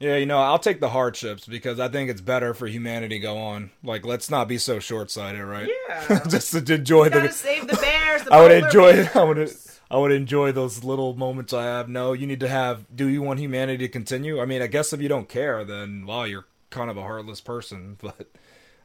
Yeah, 0.00 0.16
you 0.16 0.24
know, 0.24 0.38
I'll 0.38 0.58
take 0.58 0.80
the 0.80 0.88
hardships 0.88 1.46
because 1.46 1.78
I 1.78 1.88
think 1.88 2.08
it's 2.08 2.22
better 2.22 2.54
for 2.54 2.66
humanity 2.66 3.16
to 3.16 3.22
go 3.22 3.36
on. 3.36 3.70
Like, 3.84 4.06
let's 4.06 4.30
not 4.30 4.48
be 4.48 4.56
so 4.56 4.78
short 4.78 5.10
sighted, 5.10 5.42
right? 5.44 5.68
Yeah. 5.88 6.24
just 6.28 6.52
to 6.52 6.74
enjoy 6.74 7.10
the. 7.10 7.28
save 7.28 7.66
the 7.68 7.76
bears. 7.76 8.22
The 8.22 8.32
I 8.32 8.40
would 8.40 8.50
enjoy. 8.50 8.92
bears. 8.94 9.14
I 9.14 9.22
would. 9.22 9.52
I 9.92 9.98
would 9.98 10.12
enjoy 10.12 10.52
those 10.52 10.84
little 10.84 11.14
moments 11.14 11.52
I 11.52 11.64
have. 11.64 11.88
No, 11.88 12.14
you 12.14 12.26
need 12.26 12.40
to 12.40 12.48
have. 12.48 12.86
Do 12.94 13.08
you 13.08 13.20
want 13.20 13.40
humanity 13.40 13.86
to 13.86 13.92
continue? 13.92 14.40
I 14.40 14.46
mean, 14.46 14.62
I 14.62 14.68
guess 14.68 14.92
if 14.92 15.02
you 15.02 15.08
don't 15.08 15.28
care, 15.28 15.64
then 15.64 16.06
wow, 16.06 16.24
you're 16.24 16.46
kind 16.70 16.90
of 16.90 16.96
a 16.96 17.02
heartless 17.02 17.40
person. 17.40 17.98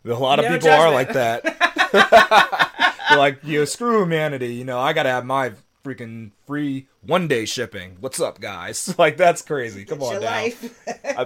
But 0.06 0.14
a 0.14 0.20
lot 0.20 0.38
of 0.38 0.46
No 0.46 0.52
people 0.52 0.70
are 0.70 0.92
like 0.92 1.14
that. 1.14 1.42
Like, 3.12 3.40
you 3.44 3.60
know, 3.60 3.66
screw 3.66 4.02
humanity. 4.02 4.54
You 4.56 4.66
know, 4.66 4.80
I 4.80 4.94
gotta 4.94 5.10
have 5.10 5.26
my 5.26 5.54
freaking 5.86 6.32
free 6.48 6.88
one 7.02 7.28
day 7.28 7.46
shipping. 7.46 7.98
What's 8.00 8.20
up, 8.20 8.42
guys? 8.42 8.94
Like 9.06 9.18
that's 9.18 9.42
crazy. 9.42 9.86
Come 9.86 10.00
It's 10.02 10.10
on 10.12 10.22
life. 10.24 10.88
I 11.18 11.24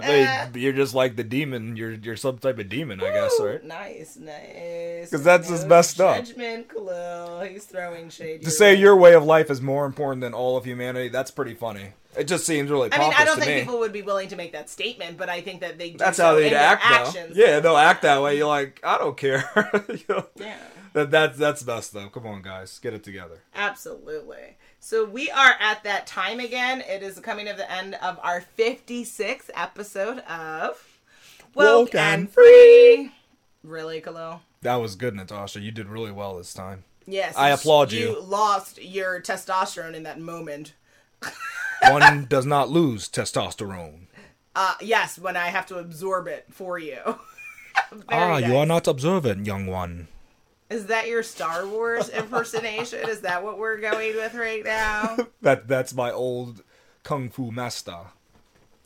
mean, 0.52 0.54
you're 0.62 0.72
just 0.72 0.94
like 0.94 1.16
the 1.16 1.24
demon. 1.24 1.76
You're 1.76 1.92
you're 1.92 2.16
some 2.16 2.38
type 2.38 2.58
of 2.58 2.68
demon, 2.68 3.00
I 3.00 3.10
guess, 3.10 3.32
Woo! 3.38 3.46
right? 3.46 3.64
Nice, 3.64 4.16
nice. 4.16 5.08
Because 5.08 5.24
that's 5.24 5.48
No 5.48 5.66
messed 5.66 6.00
up. 6.00 6.16
Judgment, 6.24 6.68
Khalil. 6.68 7.40
He's 7.42 7.64
throwing 7.64 8.10
shade. 8.10 8.38
To 8.38 8.42
your 8.44 8.50
say 8.50 8.74
way. 8.74 8.80
your 8.80 8.96
way 8.96 9.14
of 9.14 9.24
life 9.24 9.50
is 9.50 9.60
more 9.62 9.86
important 9.86 10.20
than 10.20 10.34
all 10.34 10.56
of 10.56 10.64
humanity, 10.64 11.08
that's 11.08 11.30
pretty 11.30 11.54
funny. 11.54 11.92
It 12.16 12.24
just 12.24 12.44
seems 12.44 12.70
really 12.70 12.92
I 12.92 12.98
mean, 12.98 13.12
I 13.16 13.24
don't 13.24 13.38
think 13.38 13.50
me. 13.54 13.60
people 13.60 13.78
would 13.78 13.92
be 13.92 14.02
willing 14.02 14.28
to 14.28 14.36
make 14.36 14.52
that 14.52 14.68
statement, 14.68 15.16
but 15.16 15.28
I 15.28 15.40
think 15.42 15.60
that 15.60 15.78
they. 15.78 15.90
Do 15.90 15.98
that's 15.98 16.18
how 16.18 16.34
they'd 16.34 16.52
act, 16.52 16.84
actions. 16.84 17.36
though. 17.36 17.44
Yeah, 17.44 17.60
they'll 17.60 17.76
act 17.76 18.02
that 18.02 18.20
way. 18.20 18.36
You're 18.36 18.48
like, 18.48 18.80
I 18.82 18.98
don't 18.98 19.16
care. 19.16 19.48
You 19.88 19.98
know? 20.08 20.26
Yeah. 20.36 20.58
That 20.92 21.10
that's 21.12 21.38
that's 21.38 21.62
best 21.62 21.92
though. 21.92 22.08
Come 22.08 22.26
on, 22.26 22.42
guys, 22.42 22.78
get 22.80 22.94
it 22.94 23.04
together. 23.04 23.38
Absolutely. 23.54 24.56
So 24.80 25.04
we 25.04 25.30
are 25.30 25.54
at 25.60 25.84
that 25.84 26.06
time 26.08 26.40
again. 26.40 26.80
It 26.80 27.02
is 27.02 27.20
coming 27.20 27.46
to 27.46 27.52
the 27.52 27.70
end 27.70 27.94
of 27.96 28.18
our 28.22 28.42
56th 28.58 29.50
episode 29.54 30.18
of 30.20 30.82
Woke, 31.54 31.94
and 31.94 32.22
and 32.22 32.30
Free. 32.30 33.12
Really, 33.62 34.00
Khalil? 34.00 34.40
That 34.62 34.76
was 34.76 34.96
good, 34.96 35.14
Natasha. 35.14 35.60
You 35.60 35.70
did 35.70 35.86
really 35.86 36.10
well 36.12 36.36
this 36.38 36.52
time. 36.54 36.84
Yes. 37.06 37.36
I 37.36 37.50
applaud 37.50 37.92
You 37.92 38.00
you. 38.00 38.20
lost 38.20 38.82
your 38.82 39.20
testosterone 39.20 39.94
in 39.94 40.02
that 40.04 40.18
moment. 40.20 40.74
One 41.88 42.26
does 42.26 42.46
not 42.46 42.68
lose 42.68 43.08
testosterone. 43.08 44.06
Uh, 44.54 44.74
yes, 44.80 45.18
when 45.18 45.36
I 45.36 45.46
have 45.46 45.66
to 45.66 45.78
absorb 45.78 46.26
it 46.26 46.46
for 46.50 46.78
you. 46.78 46.98
Ah, 48.08 48.36
you 48.36 48.56
are 48.56 48.66
not 48.66 48.86
observant, 48.86 49.46
young 49.46 49.66
one. 49.66 50.08
Is 50.68 50.86
that 50.86 51.08
your 51.08 51.22
Star 51.22 51.66
Wars 51.66 52.08
impersonation? 52.08 53.08
Is 53.08 53.22
that 53.22 53.42
what 53.42 53.58
we're 53.58 53.78
going 53.78 54.14
with 54.16 54.34
right 54.34 54.64
now? 54.64 55.16
That 55.42 55.66
that's 55.66 55.94
my 55.94 56.10
old 56.12 56.62
kung 57.02 57.30
fu 57.30 57.50
master. 57.50 57.98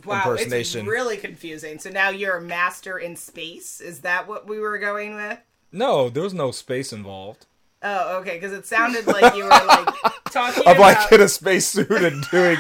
Wow, 0.05 0.37
it's 0.39 0.75
really 0.75 1.17
confusing. 1.17 1.79
So 1.79 1.91
now 1.91 2.11
you're 2.11 2.37
a 2.37 2.43
master 2.43 2.99
in 2.99 3.17
space. 3.17 3.81
Is 3.81 4.01
that 4.01 4.29
what 4.29 4.47
we 4.47 4.59
were 4.59 4.79
going 4.79 5.15
with? 5.15 5.39
No, 5.73 6.09
there 6.09 6.23
was 6.23 6.35
no 6.35 6.51
space 6.51 6.93
involved. 6.93 7.47
Oh, 7.87 8.17
okay, 8.19 8.35
because 8.35 8.53
it 8.53 8.65
sounded 8.67 9.07
like 9.07 9.35
you 9.37 9.45
were 9.45 9.51
like 9.51 9.89
talking 10.31 10.63
I'm 10.67 10.77
about. 10.77 10.79
like 10.81 11.13
in 11.13 11.21
a 11.21 11.29
spacesuit 11.29 11.91
and 11.91 12.25
doing 12.31 12.57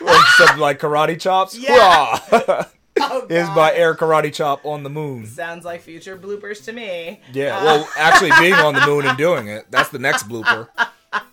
like 0.00 0.26
some 0.38 0.58
like 0.58 0.80
karate 0.80 1.18
chops. 1.20 1.56
Yeah. 1.56 2.64
Oh, 2.98 3.26
God. 3.28 3.54
my 3.54 3.74
air 3.74 3.94
karate 3.94 4.32
chop 4.32 4.64
on 4.64 4.82
the 4.82 4.88
moon. 4.88 5.26
Sounds 5.26 5.66
like 5.66 5.82
future 5.82 6.16
bloopers 6.16 6.64
to 6.64 6.72
me. 6.72 7.20
Yeah, 7.30 7.58
Uh, 7.58 7.64
well, 7.64 7.88
actually 7.94 8.30
being 8.40 8.54
on 8.54 8.72
the 8.72 8.86
moon 8.86 9.04
and 9.04 9.18
doing 9.18 9.48
it, 9.48 9.66
that's 9.70 9.90
the 9.90 9.98
next 9.98 10.26
blooper. 10.26 10.68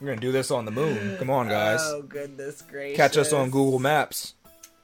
We're 0.02 0.08
gonna 0.08 0.18
do 0.20 0.34
this 0.34 0.52
on 0.52 0.66
the 0.66 0.72
moon. 0.72 1.16
Come 1.18 1.30
on, 1.30 1.48
guys. 1.48 1.80
Oh 1.82 2.02
goodness 2.02 2.62
gracious! 2.64 2.98
Catch 2.98 3.16
us 3.16 3.32
on 3.32 3.50
Google 3.50 3.80
Maps. 3.80 4.34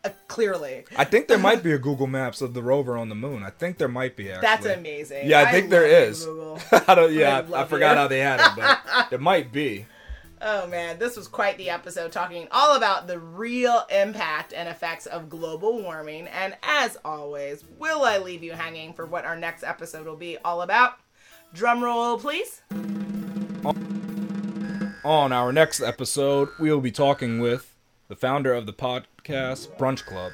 Uh, 0.04 0.10
clearly, 0.30 0.86
I 0.96 1.04
think 1.04 1.28
there 1.28 1.38
might 1.38 1.62
be 1.62 1.74
a 1.74 1.78
Google 1.90 2.08
Maps 2.08 2.42
of 2.42 2.54
the 2.54 2.64
rover 2.64 2.98
on 2.98 3.10
the 3.10 3.16
moon. 3.16 3.44
I 3.44 3.50
think 3.50 3.78
there 3.78 3.90
might 3.90 4.16
be 4.16 4.32
actually. 4.32 4.42
that's 4.42 4.66
amazing. 4.66 5.28
Yeah, 5.28 5.42
I 5.42 5.52
think 5.52 5.70
there 5.70 5.86
you, 5.86 6.58
I 6.88 6.96
don't. 6.96 7.14
Yeah, 7.14 7.46
I 7.54 7.64
I, 7.64 7.66
forgot 7.66 7.98
how 7.98 8.08
they 8.08 8.20
had 8.20 8.40
it, 8.40 8.52
but 8.56 9.10
there 9.10 9.20
might 9.20 9.52
be. 9.52 9.86
Oh 10.42 10.68
man, 10.68 11.00
this 11.00 11.18
was 11.18 11.28
quite 11.28 11.58
the 11.58 11.70
episode 11.70 12.14
talking 12.14 12.48
all 12.52 12.78
about 12.78 13.08
the 13.08 13.20
real 13.20 13.86
impact 13.90 14.54
and 14.54 14.70
effects 14.70 15.06
of 15.06 15.28
global 15.28 15.82
warming. 15.82 16.28
And 16.28 16.56
as 16.64 16.98
always, 17.04 17.66
will 17.78 18.04
I 18.04 18.20
leave 18.20 18.42
you 18.42 18.54
hanging 18.54 18.94
for 18.94 19.06
what 19.06 19.26
our 19.26 19.36
next 19.36 19.64
episode 19.64 20.06
will 20.06 20.16
be 20.16 20.38
all 20.46 20.62
about? 20.62 20.94
Drum 21.54 21.84
roll, 21.84 22.18
please. 22.18 22.62
On 25.04 25.34
our 25.34 25.52
next 25.52 25.82
episode, 25.82 26.50
we 26.58 26.72
will 26.72 26.80
be 26.80 26.92
talking 26.92 27.42
with 27.42 27.76
the 28.08 28.16
founder 28.16 28.54
of 28.54 28.66
the 28.66 28.74
podcast 29.30 29.78
Brunch 29.78 30.06
Club. 30.06 30.34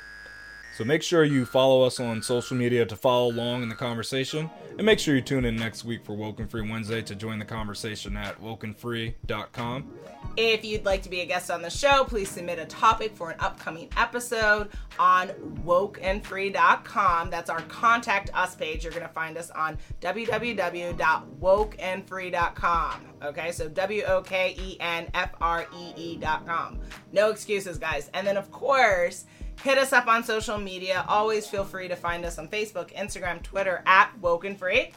So 0.76 0.84
make 0.84 1.04
sure 1.04 1.24
you 1.24 1.46
follow 1.46 1.84
us 1.84 2.02
on 2.02 2.22
social 2.22 2.58
media 2.58 2.86
to 2.86 2.98
follow 2.98 3.32
along 3.32 3.64
in 3.64 3.70
the 3.70 3.76
conversation, 3.76 4.50
and 4.78 4.86
make 4.86 5.00
sure 5.00 5.16
you 5.16 5.22
tune 5.22 5.46
in 5.46 5.56
next 5.56 5.86
week 5.86 6.04
for 6.04 6.16
Woken 6.16 6.50
Free 6.50 6.70
Wednesday 6.70 7.02
to 7.02 7.16
join 7.16 7.40
the 7.40 7.46
conversation 7.46 8.18
at 8.18 8.38
wokenfree.com. 8.42 9.90
If 10.36 10.66
you'd 10.66 10.84
like 10.84 11.02
to 11.04 11.10
be 11.10 11.22
a 11.22 11.26
guest 11.26 11.50
on 11.50 11.62
the 11.62 11.70
show, 11.70 12.04
please 12.04 12.30
submit 12.30 12.60
a 12.60 12.66
topic 12.66 13.16
for 13.16 13.32
an 13.32 13.40
upcoming 13.40 13.88
episode 13.96 14.70
on 15.00 15.30
wokeandfree.com. 15.64 17.30
That's 17.30 17.50
our 17.50 17.62
contact 17.62 18.32
us 18.34 18.54
page. 18.54 18.84
You're 18.84 18.92
going 18.92 19.08
to 19.08 19.14
find 19.14 19.38
us 19.38 19.50
on 19.52 19.78
www.wokeandfree.com. 20.02 23.02
Okay, 23.24 23.52
so 23.54 23.70
W 23.70 24.04
O 24.04 24.22
K 24.22 24.58
E 24.60 24.76
N 24.82 25.08
F 25.14 25.32
R 25.40 25.66
E 25.74 25.94
E.com. 25.96 26.82
No 27.14 27.30
excuses, 27.30 27.78
guys. 27.78 28.10
And 28.14 28.28
then, 28.28 28.36
of 28.36 28.52
course, 28.52 29.24
hit 29.64 29.78
us 29.78 29.94
up 29.94 30.08
on 30.08 30.24
social 30.24 30.58
media. 30.58 31.06
Always 31.08 31.48
feel 31.48 31.64
free 31.64 31.88
to 31.88 31.96
find 31.96 32.26
us 32.26 32.38
on 32.38 32.48
Facebook, 32.48 32.94
Instagram, 32.94 33.42
Twitter 33.42 33.84
at 33.86 34.18
Woken 34.20 34.56
Free. 34.56 34.92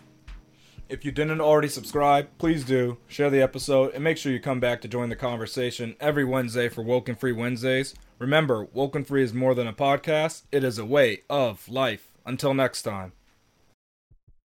If 0.89 1.05
you 1.05 1.13
didn't 1.13 1.43
already 1.43 1.69
subscribe, 1.69 2.29
please 2.39 2.65
do. 2.65 2.97
Share 3.07 3.29
the 3.29 3.43
episode 3.43 3.93
and 3.95 4.03
make 4.03 4.17
sure 4.17 4.33
you 4.33 4.41
come 4.41 4.61
back 4.61 4.81
to 4.81 4.89
join 4.89 5.11
the 5.11 5.17
conversation 5.17 5.97
every 6.01 6.25
Wednesday 6.25 6.71
for 6.71 6.83
Woken 6.83 7.15
Free 7.15 7.33
Wednesdays. 7.33 7.95
Remember, 8.19 8.65
Woken 8.73 9.05
Free 9.05 9.23
is 9.23 9.35
more 9.35 9.55
than 9.55 9.67
a 9.67 9.73
podcast, 9.75 10.45
it 10.51 10.65
is 10.65 10.79
a 10.79 10.87
way 10.87 11.25
of 11.29 11.69
life. 11.69 12.09
Until 12.25 12.55
next 12.55 12.83
time. 12.83 13.13